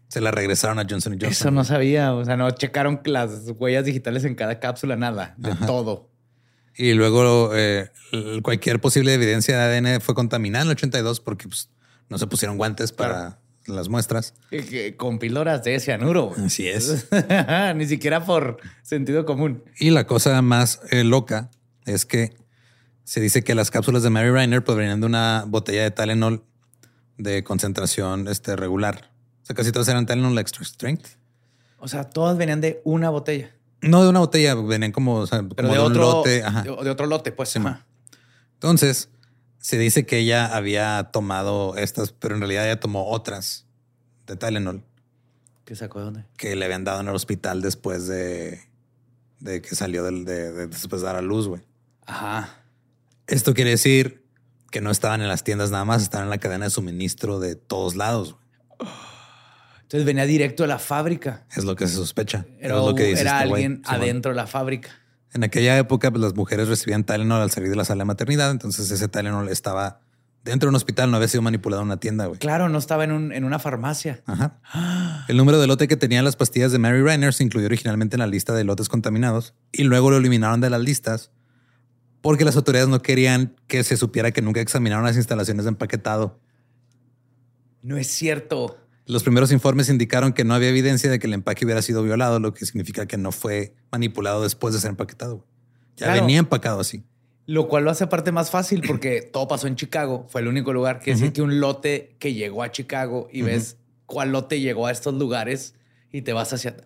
Se 0.07 0.21
la 0.21 0.29
regresaron 0.29 0.77
a 0.77 0.83
Johnson 0.87 1.13
Johnson. 1.13 1.31
Eso 1.31 1.51
no 1.51 1.63
sabía. 1.63 2.13
O 2.13 2.23
sea, 2.23 2.37
no 2.37 2.51
checaron 2.51 3.01
las 3.05 3.49
huellas 3.57 3.85
digitales 3.85 4.23
en 4.25 4.35
cada 4.35 4.59
cápsula, 4.59 4.95
nada, 4.95 5.33
de 5.37 5.55
todo. 5.65 6.11
Y 6.75 6.93
luego 6.93 7.51
eh, 7.55 7.89
cualquier 8.43 8.79
posible 8.79 9.13
evidencia 9.13 9.57
de 9.57 9.77
ADN 9.77 10.01
fue 10.01 10.13
contaminada 10.13 10.63
en 10.63 10.69
el 10.69 10.73
82 10.73 11.19
porque 11.19 11.47
pues, 11.47 11.69
no 12.09 12.17
se 12.17 12.27
pusieron 12.27 12.57
guantes 12.57 12.91
para 12.91 13.39
las 13.65 13.89
muestras. 13.89 14.33
Con 14.97 15.19
píldoras 15.19 15.63
de 15.63 15.79
cianuro. 15.79 16.27
güey. 16.27 16.45
Así 16.45 16.67
es. 16.67 17.07
Ni 17.75 17.85
siquiera 17.85 18.25
por 18.25 18.57
sentido 18.81 19.25
común. 19.25 19.63
Y 19.79 19.89
la 19.91 20.05
cosa 20.05 20.41
más 20.41 20.81
eh, 20.91 21.03
loca 21.03 21.49
es 21.85 22.05
que 22.05 22.35
se 23.03 23.19
dice 23.19 23.43
que 23.43 23.55
las 23.55 23.71
cápsulas 23.71 24.03
de 24.03 24.09
Mary 24.09 24.29
Reiner 24.29 24.63
provenían 24.63 25.01
de 25.01 25.07
una 25.07 25.45
botella 25.47 25.83
de 25.83 25.91
Tylenol 25.91 26.43
de 27.17 27.43
concentración 27.43 28.27
este, 28.27 28.55
regular. 28.55 29.11
O 29.41 29.45
sea, 29.45 29.55
casi 29.55 29.71
todas 29.71 29.87
eran 29.87 30.05
Tylenol 30.05 30.37
Extra 30.39 30.63
Strength. 30.63 31.07
O 31.79 31.87
sea, 31.87 32.09
todas 32.09 32.37
venían 32.37 32.61
de 32.61 32.81
una 32.85 33.09
botella. 33.09 33.53
No 33.81 34.01
de 34.03 34.09
una 34.09 34.19
botella, 34.19 34.55
venían 34.55 34.93
como, 34.93 35.15
o 35.15 35.27
sea, 35.27 35.43
Pero 35.55 35.67
como 35.67 35.73
de, 35.73 35.79
un 35.79 35.85
otro 35.91 36.01
lote. 36.01 36.43
Ajá. 36.43 36.61
De, 36.61 36.69
otro 36.69 37.05
lote, 37.05 37.33
pues. 37.33 37.49
Sí. 37.49 37.59
Entonces, 38.53 39.09
se 39.63 39.77
dice 39.77 40.05
que 40.05 40.17
ella 40.17 40.53
había 40.53 41.09
tomado 41.13 41.77
estas, 41.77 42.11
pero 42.11 42.35
en 42.35 42.41
realidad 42.41 42.65
ella 42.65 42.81
tomó 42.81 43.07
otras 43.09 43.65
de 44.27 44.35
Tylenol 44.35 44.83
¿Qué 45.63 45.73
sacó 45.77 45.99
de 45.99 46.05
dónde? 46.05 46.25
que 46.35 46.55
le 46.57 46.65
habían 46.65 46.83
dado 46.83 46.99
en 46.99 47.07
el 47.07 47.15
hospital 47.15 47.61
después 47.61 48.05
de, 48.07 48.59
de 49.39 49.61
que 49.61 49.73
salió 49.75 50.03
del, 50.03 50.25
de, 50.25 50.51
de- 50.51 50.67
después 50.67 51.01
de 51.01 51.05
dar 51.07 51.15
a 51.15 51.21
luz, 51.21 51.47
güey. 51.47 51.61
Ajá. 52.05 52.59
Esto 53.27 53.53
quiere 53.53 53.69
decir 53.69 54.25
que 54.69 54.81
no 54.81 54.91
estaban 54.91 55.21
en 55.21 55.29
las 55.29 55.45
tiendas 55.45 55.71
nada 55.71 55.85
más, 55.85 56.01
estaban 56.01 56.25
en 56.25 56.31
la 56.31 56.39
cadena 56.39 56.65
de 56.65 56.71
suministro 56.71 57.39
de 57.39 57.55
todos 57.55 57.95
lados. 57.95 58.33
güey. 58.79 58.91
Entonces 59.83 60.05
venía 60.05 60.25
directo 60.25 60.63
de 60.63 60.67
la 60.67 60.79
fábrica. 60.79 61.45
Es 61.55 61.63
lo 61.63 61.75
que 61.77 61.87
se 61.87 61.93
sospecha. 61.95 62.45
Era, 62.59 62.77
es 62.79 62.85
lo 62.85 62.95
que 62.95 63.03
dice 63.05 63.21
era 63.21 63.43
este 63.43 63.43
alguien 63.53 63.81
adentro 63.85 64.31
de 64.31 64.35
la 64.35 64.47
fábrica. 64.47 64.89
En 65.33 65.43
aquella 65.43 65.77
época, 65.77 66.11
pues, 66.11 66.21
las 66.21 66.35
mujeres 66.35 66.67
recibían 66.67 67.03
Tylenol 67.03 67.41
al 67.41 67.51
salir 67.51 67.69
de 67.69 67.75
la 67.75 67.85
sala 67.85 68.01
de 68.03 68.05
maternidad. 68.05 68.51
Entonces, 68.51 68.89
ese 68.91 69.07
Tylenol 69.07 69.49
estaba 69.49 69.99
dentro 70.43 70.67
de 70.67 70.71
un 70.71 70.75
hospital, 70.75 71.09
no 71.09 71.15
había 71.17 71.29
sido 71.29 71.41
manipulado 71.41 71.81
en 71.81 71.87
una 71.87 71.97
tienda, 71.97 72.25
güey. 72.25 72.37
Claro, 72.37 72.67
no 72.69 72.77
estaba 72.77 73.03
en, 73.05 73.11
un- 73.13 73.31
en 73.31 73.45
una 73.45 73.59
farmacia. 73.59 74.21
Ajá. 74.25 74.59
El 75.29 75.37
número 75.37 75.57
de 75.59 75.67
lote 75.67 75.87
que 75.87 75.95
tenían 75.95 76.25
las 76.25 76.35
pastillas 76.35 76.71
de 76.73 76.79
Mary 76.79 77.01
Reiner 77.01 77.33
se 77.33 77.43
incluyó 77.45 77.65
originalmente 77.65 78.15
en 78.17 78.19
la 78.19 78.27
lista 78.27 78.53
de 78.53 78.63
lotes 78.65 78.89
contaminados 78.89 79.53
y 79.71 79.83
luego 79.83 80.11
lo 80.11 80.17
eliminaron 80.17 80.59
de 80.59 80.69
las 80.69 80.81
listas 80.81 81.31
porque 82.21 82.43
las 82.45 82.55
autoridades 82.57 82.89
no 82.89 83.01
querían 83.01 83.55
que 83.67 83.83
se 83.83 83.95
supiera 83.97 84.31
que 84.31 84.41
nunca 84.41 84.59
examinaron 84.61 85.05
las 85.05 85.15
instalaciones 85.15 85.63
de 85.65 85.69
empaquetado. 85.69 86.39
No 87.81 87.97
es 87.97 88.07
cierto. 88.07 88.77
Los 89.05 89.23
primeros 89.23 89.51
informes 89.51 89.89
indicaron 89.89 90.31
que 90.33 90.43
no 90.45 90.53
había 90.53 90.69
evidencia 90.69 91.09
de 91.11 91.19
que 91.19 91.27
el 91.27 91.33
empaque 91.33 91.65
hubiera 91.65 91.81
sido 91.81 92.03
violado, 92.03 92.39
lo 92.39 92.53
que 92.53 92.65
significa 92.65 93.05
que 93.05 93.17
no 93.17 93.31
fue 93.31 93.73
manipulado 93.91 94.41
después 94.43 94.73
de 94.73 94.79
ser 94.79 94.91
empaquetado. 94.91 95.45
Ya 95.97 96.07
Claro. 96.07 96.21
venía 96.21 96.39
empacado 96.39 96.79
así. 96.79 97.03
Lo 97.45 97.67
cual 97.67 97.83
lo 97.83 97.91
hace 97.91 98.07
parte 98.07 98.31
más 98.31 98.49
fácil 98.49 98.81
porque 98.87 99.21
todo 99.33 99.47
pasó 99.49 99.67
en 99.67 99.75
Chicago. 99.75 100.25
Fue 100.29 100.39
el 100.41 100.47
único 100.47 100.71
lugar 100.71 100.99
que 100.99 101.11
decir 101.11 101.33
que 101.33 101.41
un 101.41 101.59
lote 101.59 102.15
que 102.19 102.33
llegó 102.33 102.63
a 102.63 102.71
Chicago 102.71 103.27
y 103.31 103.41
ves 103.41 103.77
cuál 104.05 104.31
lote 104.31 104.61
llegó 104.61 104.87
a 104.87 104.91
estos 104.91 105.13
lugares 105.15 105.75
y 106.11 106.21
te 106.21 106.31
vas 106.31 106.53
hacia. 106.53 106.77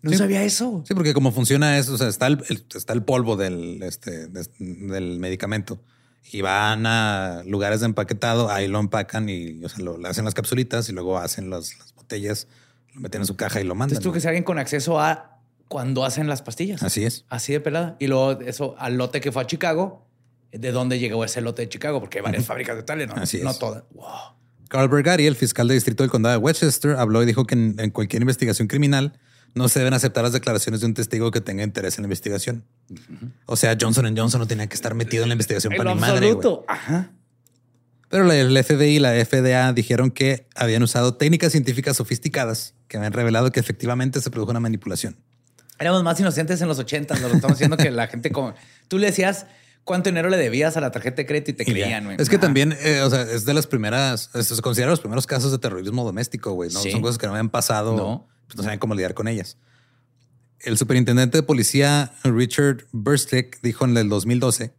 No 0.00 0.10
Sí. 0.12 0.16
sabía 0.16 0.44
eso. 0.44 0.82
Sí, 0.86 0.94
porque 0.94 1.12
como 1.12 1.32
funciona 1.32 1.76
eso, 1.76 1.92
o 1.94 1.98
sea, 1.98 2.08
está 2.08 2.28
el, 2.28 2.42
el- 2.48 2.64
está 2.74 2.92
el 2.94 3.02
polvo 3.02 3.36
del, 3.36 3.82
este, 3.82 4.28
del 4.28 5.18
medicamento 5.18 5.80
y 6.30 6.42
van 6.42 6.86
a 6.86 7.42
lugares 7.46 7.80
de 7.80 7.86
empaquetado, 7.86 8.50
ahí 8.50 8.68
lo 8.68 8.80
empacan 8.80 9.28
y 9.28 9.64
o 9.64 9.68
sea, 9.68 9.84
lo, 9.84 9.98
le 9.98 10.08
hacen 10.08 10.24
las 10.24 10.34
capsulitas 10.34 10.88
y 10.88 10.92
luego 10.92 11.18
hacen 11.18 11.50
las, 11.50 11.78
las 11.78 11.94
botellas, 11.94 12.46
lo 12.94 13.00
meten 13.00 13.22
en 13.22 13.26
su 13.26 13.36
caja 13.36 13.60
y 13.60 13.64
lo 13.64 13.74
mandan. 13.74 13.96
Entonces 13.96 14.04
tú 14.04 14.12
que 14.12 14.20
sea 14.20 14.30
alguien 14.30 14.44
con 14.44 14.58
acceso 14.58 15.00
a 15.00 15.38
cuando 15.68 16.04
hacen 16.04 16.28
las 16.28 16.42
pastillas. 16.42 16.82
Así 16.82 17.04
es. 17.04 17.24
Así 17.28 17.52
de 17.52 17.60
pelada. 17.60 17.96
Y 17.98 18.06
luego 18.06 18.40
eso 18.40 18.74
al 18.78 18.96
lote 18.96 19.20
que 19.20 19.32
fue 19.32 19.42
a 19.42 19.46
Chicago. 19.46 20.06
¿De 20.50 20.72
dónde 20.72 20.98
llegó 20.98 21.24
ese 21.24 21.42
lote 21.42 21.62
de 21.62 21.68
Chicago? 21.68 22.00
Porque 22.00 22.18
hay 22.18 22.24
varias 22.24 22.46
fábricas 22.46 22.74
de 22.76 22.82
tal, 22.82 23.06
¿no? 23.06 23.14
Así 23.16 23.40
No 23.42 23.50
es. 23.50 23.58
todas. 23.58 23.84
Wow. 23.92 24.06
Carl 24.68 24.88
Bergari, 24.88 25.26
el 25.26 25.36
fiscal 25.36 25.68
de 25.68 25.74
distrito 25.74 26.02
del 26.02 26.10
condado 26.10 26.38
de 26.38 26.42
Westchester, 26.42 26.96
habló 26.96 27.22
y 27.22 27.26
dijo 27.26 27.44
que 27.46 27.54
en, 27.54 27.76
en 27.78 27.90
cualquier 27.90 28.22
investigación 28.22 28.66
criminal 28.66 29.18
no 29.58 29.68
se 29.68 29.78
deben 29.80 29.92
aceptar 29.94 30.24
las 30.24 30.32
declaraciones 30.32 30.80
de 30.80 30.86
un 30.86 30.94
testigo 30.94 31.30
que 31.30 31.40
tenga 31.42 31.62
interés 31.62 31.98
en 31.98 32.02
la 32.02 32.06
investigación. 32.06 32.64
O 33.46 33.56
sea, 33.56 33.76
Johnson 33.78 34.16
Johnson 34.16 34.40
no 34.40 34.46
tenía 34.46 34.66
que 34.68 34.74
estar 34.74 34.94
metido 34.94 35.24
en 35.24 35.28
la 35.28 35.34
investigación 35.34 35.72
En 35.74 35.76
para 35.78 35.94
ni 35.94 36.00
madre. 36.00 36.34
Ajá. 36.68 37.10
Pero 38.08 38.24
la- 38.24 38.36
el 38.36 38.56
FBI 38.56 38.96
y 38.96 38.98
la 39.00 39.12
FDA 39.14 39.72
dijeron 39.74 40.10
que 40.10 40.46
habían 40.54 40.82
usado 40.82 41.14
técnicas 41.16 41.52
científicas 41.52 41.96
sofisticadas 41.98 42.74
que 42.88 42.96
habían 42.96 43.12
revelado 43.12 43.52
que 43.52 43.60
efectivamente 43.60 44.20
se 44.22 44.30
produjo 44.30 44.50
una 44.50 44.60
manipulación. 44.60 45.16
Éramos 45.78 46.02
más 46.02 46.18
inocentes 46.18 46.60
en 46.62 46.68
los 46.68 46.78
80, 46.78 47.14
nos 47.18 47.30
lo 47.30 47.36
estamos 47.36 47.58
diciendo 47.58 47.76
que 47.76 47.90
la 47.90 48.06
gente 48.08 48.30
como 48.32 48.54
tú 48.88 48.98
le 48.98 49.08
decías 49.08 49.46
cuánto 49.84 50.08
dinero 50.10 50.28
le 50.30 50.36
debías 50.38 50.76
a 50.76 50.80
la 50.80 50.90
tarjeta 50.90 51.16
de 51.16 51.26
crédito 51.26 51.50
y 51.50 51.54
te 51.54 51.64
creían, 51.64 52.04
güey. 52.04 52.16
Es 52.18 52.28
que 52.30 52.38
también, 52.38 52.74
eh, 52.82 53.00
o 53.02 53.10
sea, 53.10 53.22
es 53.22 53.44
de 53.44 53.54
las 53.54 53.66
primeras, 53.66 54.30
se 54.34 54.60
considera 54.62 54.90
los 54.90 55.00
primeros 55.00 55.26
casos 55.26 55.52
de 55.52 55.58
terrorismo 55.58 56.04
doméstico, 56.04 56.52
güey. 56.52 56.70
¿no? 56.72 56.80
Sí. 56.80 56.90
Son 56.90 57.00
cosas 57.02 57.18
que 57.18 57.26
no 57.26 57.32
habían 57.32 57.48
pasado, 57.50 57.96
No. 57.96 58.28
Pues 58.48 58.56
no 58.56 58.64
sabían 58.64 58.80
cómo 58.80 58.94
lidiar 58.94 59.14
con 59.14 59.28
ellas. 59.28 59.56
El 60.60 60.76
superintendente 60.76 61.38
de 61.38 61.42
policía 61.44 62.12
Richard 62.24 62.86
Burstick 62.90 63.60
dijo 63.62 63.84
en 63.84 63.96
el 63.96 64.08
2012, 64.08 64.74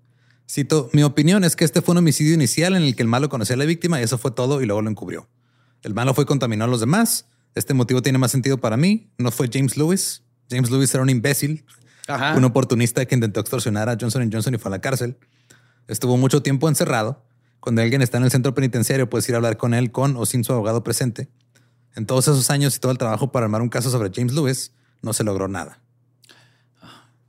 cito, 0.49 0.89
mi 0.91 1.03
opinión 1.03 1.45
es 1.45 1.55
que 1.55 1.63
este 1.63 1.81
fue 1.81 1.93
un 1.93 1.99
homicidio 1.99 2.33
inicial 2.33 2.75
en 2.75 2.83
el 2.83 2.95
que 2.95 3.03
el 3.03 3.07
malo 3.07 3.29
conocía 3.29 3.55
a 3.55 3.59
la 3.59 3.65
víctima 3.65 3.99
y 3.99 4.03
eso 4.03 4.17
fue 4.17 4.31
todo 4.31 4.61
y 4.61 4.65
luego 4.65 4.81
lo 4.81 4.89
encubrió. 4.89 5.29
El 5.83 5.93
malo 5.93 6.13
fue 6.13 6.25
contaminó 6.25 6.65
a 6.65 6.67
los 6.67 6.81
demás. 6.81 7.27
Este 7.55 7.73
motivo 7.73 8.01
tiene 8.01 8.17
más 8.17 8.31
sentido 8.31 8.57
para 8.57 8.75
mí. 8.75 9.09
No 9.17 9.31
fue 9.31 9.49
James 9.51 9.77
Lewis. 9.77 10.23
James 10.49 10.69
Lewis 10.69 10.93
era 10.93 11.03
un 11.03 11.09
imbécil, 11.09 11.63
Ajá. 12.07 12.35
un 12.35 12.43
oportunista 12.43 13.05
que 13.05 13.15
intentó 13.15 13.39
extorsionar 13.39 13.87
a 13.87 13.97
Johnson 13.99 14.29
Johnson 14.31 14.55
y 14.55 14.57
fue 14.57 14.69
a 14.69 14.71
la 14.71 14.81
cárcel. 14.81 15.17
Estuvo 15.87 16.17
mucho 16.17 16.41
tiempo 16.41 16.67
encerrado. 16.67 17.23
Cuando 17.59 17.81
alguien 17.81 18.01
está 18.01 18.17
en 18.17 18.23
el 18.23 18.31
centro 18.31 18.53
penitenciario, 18.53 19.09
puedes 19.09 19.27
ir 19.29 19.35
a 19.35 19.37
hablar 19.37 19.57
con 19.57 19.73
él, 19.73 19.91
con 19.91 20.15
o 20.17 20.25
sin 20.25 20.43
su 20.43 20.53
abogado 20.53 20.83
presente. 20.83 21.29
En 21.95 22.05
todos 22.05 22.27
esos 22.27 22.49
años 22.49 22.75
y 22.75 22.79
todo 22.79 22.91
el 22.91 22.97
trabajo 22.97 23.31
para 23.31 23.45
armar 23.45 23.61
un 23.61 23.69
caso 23.69 23.89
sobre 23.89 24.11
James 24.13 24.33
Lewis, 24.33 24.71
no 25.01 25.13
se 25.13 25.23
logró 25.23 25.47
nada. 25.47 25.79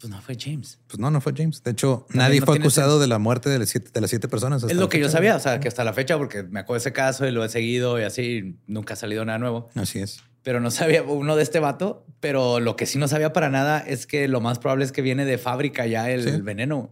Pues 0.01 0.11
no 0.11 0.21
fue 0.23 0.35
James. 0.39 0.79
Pues 0.87 0.99
no, 0.99 1.11
no 1.11 1.21
fue 1.21 1.35
James. 1.37 1.63
De 1.63 1.73
hecho, 1.73 2.07
También 2.09 2.19
nadie 2.29 2.41
no 2.41 2.47
fue 2.47 2.57
acusado 2.57 2.99
de 2.99 3.07
la 3.07 3.19
muerte 3.19 3.51
de 3.51 3.59
las 3.59 3.69
siete, 3.69 3.91
de 3.93 4.01
las 4.01 4.09
siete 4.09 4.29
personas. 4.29 4.63
Es 4.63 4.75
lo 4.75 4.89
que 4.89 4.99
yo 4.99 5.11
sabía, 5.11 5.37
o 5.37 5.41
sea, 5.41 5.61
que 5.61 5.69
hasta 5.69 5.85
la 5.85 5.93
fecha, 5.93 6.17
porque 6.17 6.43
me 6.43 6.61
acuerdo 6.61 6.83
de 6.83 6.89
ese 6.89 6.93
caso 6.95 7.27
y 7.27 7.31
lo 7.33 7.45
he 7.45 7.51
seguido 7.51 8.01
y 8.01 8.05
así, 8.05 8.57
nunca 8.67 8.95
ha 8.95 8.97
salido 8.97 9.25
nada 9.27 9.39
nuevo. 9.39 9.69
Así 9.75 9.99
es. 9.99 10.23
Pero 10.43 10.59
no 10.61 10.71
sabía 10.71 11.03
uno 11.03 11.37
de 11.37 11.43
este 11.43 11.61
vato, 11.61 12.07
pero 12.19 12.61
lo 12.61 12.77
que 12.77 12.87
sí 12.87 12.97
no 12.99 13.09
sabía 13.09 13.35
para 13.35 13.51
nada 13.51 13.79
es 13.79 14.07
que 14.07 14.27
lo 14.27 14.41
más 14.41 14.59
probable 14.59 14.87
es 14.87 14.93
que 14.93 15.03
viene 15.03 15.27
de 15.27 15.37
fábrica 15.37 15.87
ya 15.87 16.11
el 16.11 16.23
Sí. 16.25 16.41
veneno. 16.41 16.89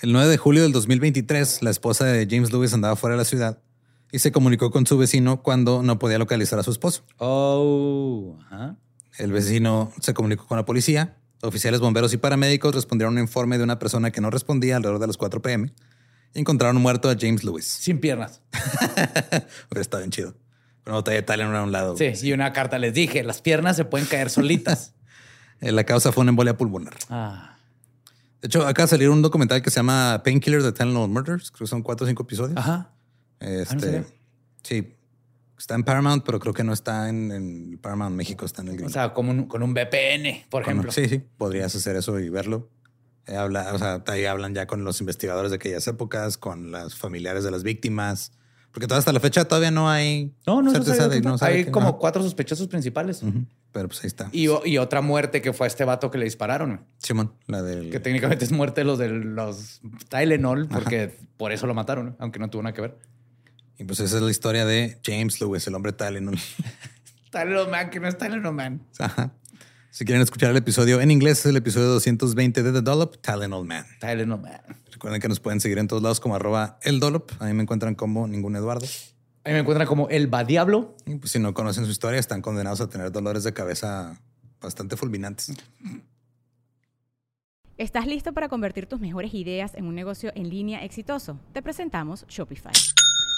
El 0.00 0.12
9 0.12 0.28
de 0.30 0.38
julio 0.38 0.62
del 0.62 0.72
2023, 0.72 1.62
la 1.62 1.68
esposa 1.70 2.06
de 2.06 2.26
James 2.30 2.50
Lewis 2.50 2.72
andaba 2.72 2.96
fuera 2.96 3.14
de 3.14 3.18
la 3.18 3.24
ciudad 3.26 3.58
y 4.12 4.18
se 4.18 4.32
comunicó 4.32 4.70
con 4.70 4.86
su 4.86 4.96
vecino 4.98 5.42
cuando 5.42 5.82
no 5.82 5.98
podía 5.98 6.18
localizar 6.18 6.58
a 6.58 6.62
su 6.62 6.70
esposo. 6.70 7.02
Oh, 7.18 8.38
ajá. 8.46 8.76
El 9.18 9.32
vecino 9.32 9.92
se 10.00 10.14
comunicó 10.14 10.46
con 10.46 10.56
la 10.58 10.64
policía. 10.64 11.16
Oficiales, 11.42 11.80
bomberos 11.80 12.12
y 12.12 12.16
paramédicos 12.16 12.74
respondieron 12.74 13.14
a 13.16 13.20
un 13.20 13.24
informe 13.26 13.58
de 13.58 13.64
una 13.64 13.78
persona 13.78 14.10
que 14.10 14.20
no 14.20 14.30
respondía 14.30 14.76
alrededor 14.76 15.00
de 15.00 15.06
las 15.06 15.16
4 15.16 15.42
pm 15.42 15.72
y 16.34 16.40
encontraron 16.40 16.76
muerto 16.80 17.08
a 17.10 17.16
James 17.18 17.44
Lewis. 17.44 17.66
Sin 17.66 17.98
piernas. 18.00 18.40
Pero 19.68 19.80
está 19.80 19.98
bien 19.98 20.10
chido. 20.10 20.34
Una 20.86 20.96
botella 20.96 21.16
de 21.16 21.22
Tylenol 21.22 21.56
a 21.56 21.62
un 21.62 21.72
lado. 21.72 21.96
Sí, 21.96 22.12
y 22.22 22.32
una 22.32 22.52
carta 22.52 22.78
les 22.78 22.94
dije, 22.94 23.22
las 23.22 23.42
piernas 23.42 23.76
se 23.76 23.84
pueden 23.84 24.06
caer 24.06 24.30
solitas. 24.30 24.92
Eh, 25.62 25.72
La 25.72 25.84
causa 25.84 26.12
fue 26.12 26.20
una 26.20 26.28
embolia 26.32 26.54
pulmonar. 26.58 26.92
ah, 27.08 27.56
De 28.42 28.46
hecho, 28.48 28.66
acaba 28.66 28.84
de 28.84 28.90
salir 28.90 29.08
un 29.08 29.22
documental 29.22 29.62
que 29.62 29.70
se 29.70 29.76
llama 29.76 30.20
Painkiller 30.22 30.62
The 30.62 30.72
Tylenol 30.72 31.08
Murders. 31.08 31.50
Creo 31.50 31.60
que 31.60 31.70
son 31.70 31.82
cuatro 31.82 32.04
o 32.04 32.06
cinco 32.08 32.24
episodios. 32.24 32.58
ajá. 32.58 32.90
Este, 33.40 33.98
Ah, 33.98 34.04
sí. 34.62 34.92
Está 35.58 35.74
en 35.74 35.84
Paramount, 35.84 36.22
pero 36.24 36.38
creo 36.38 36.52
que 36.52 36.64
no 36.64 36.72
está 36.74 37.08
en, 37.08 37.32
en 37.32 37.78
Paramount 37.78 38.14
México, 38.14 38.44
está 38.44 38.60
en 38.62 38.68
el 38.68 38.74
gringo. 38.74 38.88
O 38.88 38.92
sea, 38.92 39.14
como 39.14 39.30
un- 39.30 39.46
con 39.46 39.62
un 39.62 39.72
VPN, 39.72 40.44
por 40.50 40.62
Con- 40.62 40.72
ejemplo. 40.72 40.92
Sí, 40.92 41.08
sí, 41.08 41.22
podrías 41.38 41.74
hacer 41.74 41.96
eso 41.96 42.18
y 42.20 42.28
verlo. 42.28 42.68
Eh, 43.26 43.36
habla, 43.36 43.72
o 43.72 43.78
sea, 43.78 44.02
ahí 44.08 44.26
hablan 44.26 44.54
ya 44.54 44.66
con 44.66 44.84
los 44.84 45.00
investigadores 45.00 45.50
de 45.50 45.56
aquellas 45.56 45.86
épocas, 45.88 46.36
con 46.36 46.70
las 46.72 46.94
familiares 46.94 47.42
de 47.42 47.50
las 47.50 47.62
víctimas, 47.62 48.32
porque 48.70 48.86
todavía 48.86 48.98
hasta 49.00 49.12
la 49.14 49.20
fecha 49.20 49.46
todavía 49.46 49.70
no 49.70 49.88
hay 49.88 50.34
No, 50.46 50.60
no 50.60 50.70
certeza 50.72 51.08
de- 51.08 51.22
no 51.22 51.36
Hay 51.40 51.64
que- 51.64 51.70
como 51.70 51.98
cuatro 51.98 52.22
sospechosos 52.22 52.68
principales. 52.68 53.22
Pero 53.72 53.88
pues 53.88 54.04
ahí 54.04 54.08
está. 54.08 54.28
y 54.32 54.76
otra 54.78 55.00
muerte 55.00 55.40
que 55.42 55.52
fue 55.54 55.66
a 55.66 55.68
este 55.68 55.84
vato 55.86 56.10
que 56.10 56.18
le 56.18 56.24
dispararon. 56.26 56.84
Simón, 56.98 57.32
la 57.46 57.62
del 57.62 57.90
Que 57.90 57.98
técnicamente 57.98 58.44
es 58.44 58.52
muerte 58.52 58.82
de 58.82 58.84
los 58.84 58.98
de 58.98 59.08
los 59.08 59.80
Tylenol, 60.10 60.68
porque 60.68 61.18
por 61.38 61.50
eso 61.52 61.66
lo 61.66 61.72
mataron, 61.74 62.14
aunque 62.18 62.38
no 62.38 62.50
tuvo 62.50 62.62
nada 62.62 62.74
que 62.74 62.82
ver. 62.82 62.98
Y 63.78 63.84
pues 63.84 64.00
esa 64.00 64.16
es 64.16 64.22
la 64.22 64.30
historia 64.30 64.64
de 64.64 65.00
James 65.04 65.40
Lewis, 65.40 65.66
el 65.66 65.74
hombre 65.74 65.92
Tylenol. 65.92 66.38
Tylenol 67.30 67.70
Man, 67.70 67.90
que 67.90 68.00
no 68.00 68.08
es 68.08 68.16
Tylenol 68.16 68.54
Man. 68.54 68.82
Ajá. 68.98 69.32
Si 69.90 70.04
quieren 70.04 70.22
escuchar 70.22 70.50
el 70.50 70.56
episodio 70.56 71.00
en 71.00 71.10
inglés, 71.10 71.40
es 71.40 71.46
el 71.46 71.56
episodio 71.56 71.86
220 71.88 72.62
de 72.62 72.72
The 72.72 72.82
Dollop, 72.82 73.16
Tylenol 73.22 73.64
Man. 73.64 73.86
Tylenol 74.00 74.40
Man. 74.40 74.60
Recuerden 74.92 75.20
que 75.20 75.28
nos 75.28 75.40
pueden 75.40 75.60
seguir 75.60 75.78
en 75.78 75.88
todos 75.88 76.02
lados 76.02 76.20
como 76.20 76.36
arroba 76.36 76.78
el 76.82 77.00
Dollop. 77.00 77.30
A 77.38 77.46
mí 77.46 77.52
me 77.54 77.62
encuentran 77.62 77.94
como 77.94 78.26
ningún 78.26 78.56
Eduardo. 78.56 78.86
Ahí 79.44 79.52
me 79.52 79.60
encuentran 79.60 79.86
como 79.86 80.08
el 80.08 80.26
Badiablo. 80.26 80.96
Y 81.06 81.14
pues 81.16 81.32
si 81.32 81.38
no 81.38 81.54
conocen 81.54 81.84
su 81.84 81.90
historia, 81.90 82.18
están 82.18 82.42
condenados 82.42 82.80
a 82.80 82.88
tener 82.88 83.12
dolores 83.12 83.44
de 83.44 83.52
cabeza 83.52 84.20
bastante 84.60 84.96
fulminantes. 84.96 85.52
¿Estás 87.78 88.06
listo 88.06 88.32
para 88.32 88.48
convertir 88.48 88.86
tus 88.86 89.00
mejores 89.00 89.34
ideas 89.34 89.74
en 89.74 89.86
un 89.86 89.94
negocio 89.94 90.32
en 90.34 90.48
línea 90.48 90.82
exitoso? 90.84 91.38
Te 91.52 91.62
presentamos 91.62 92.26
Shopify. 92.26 92.72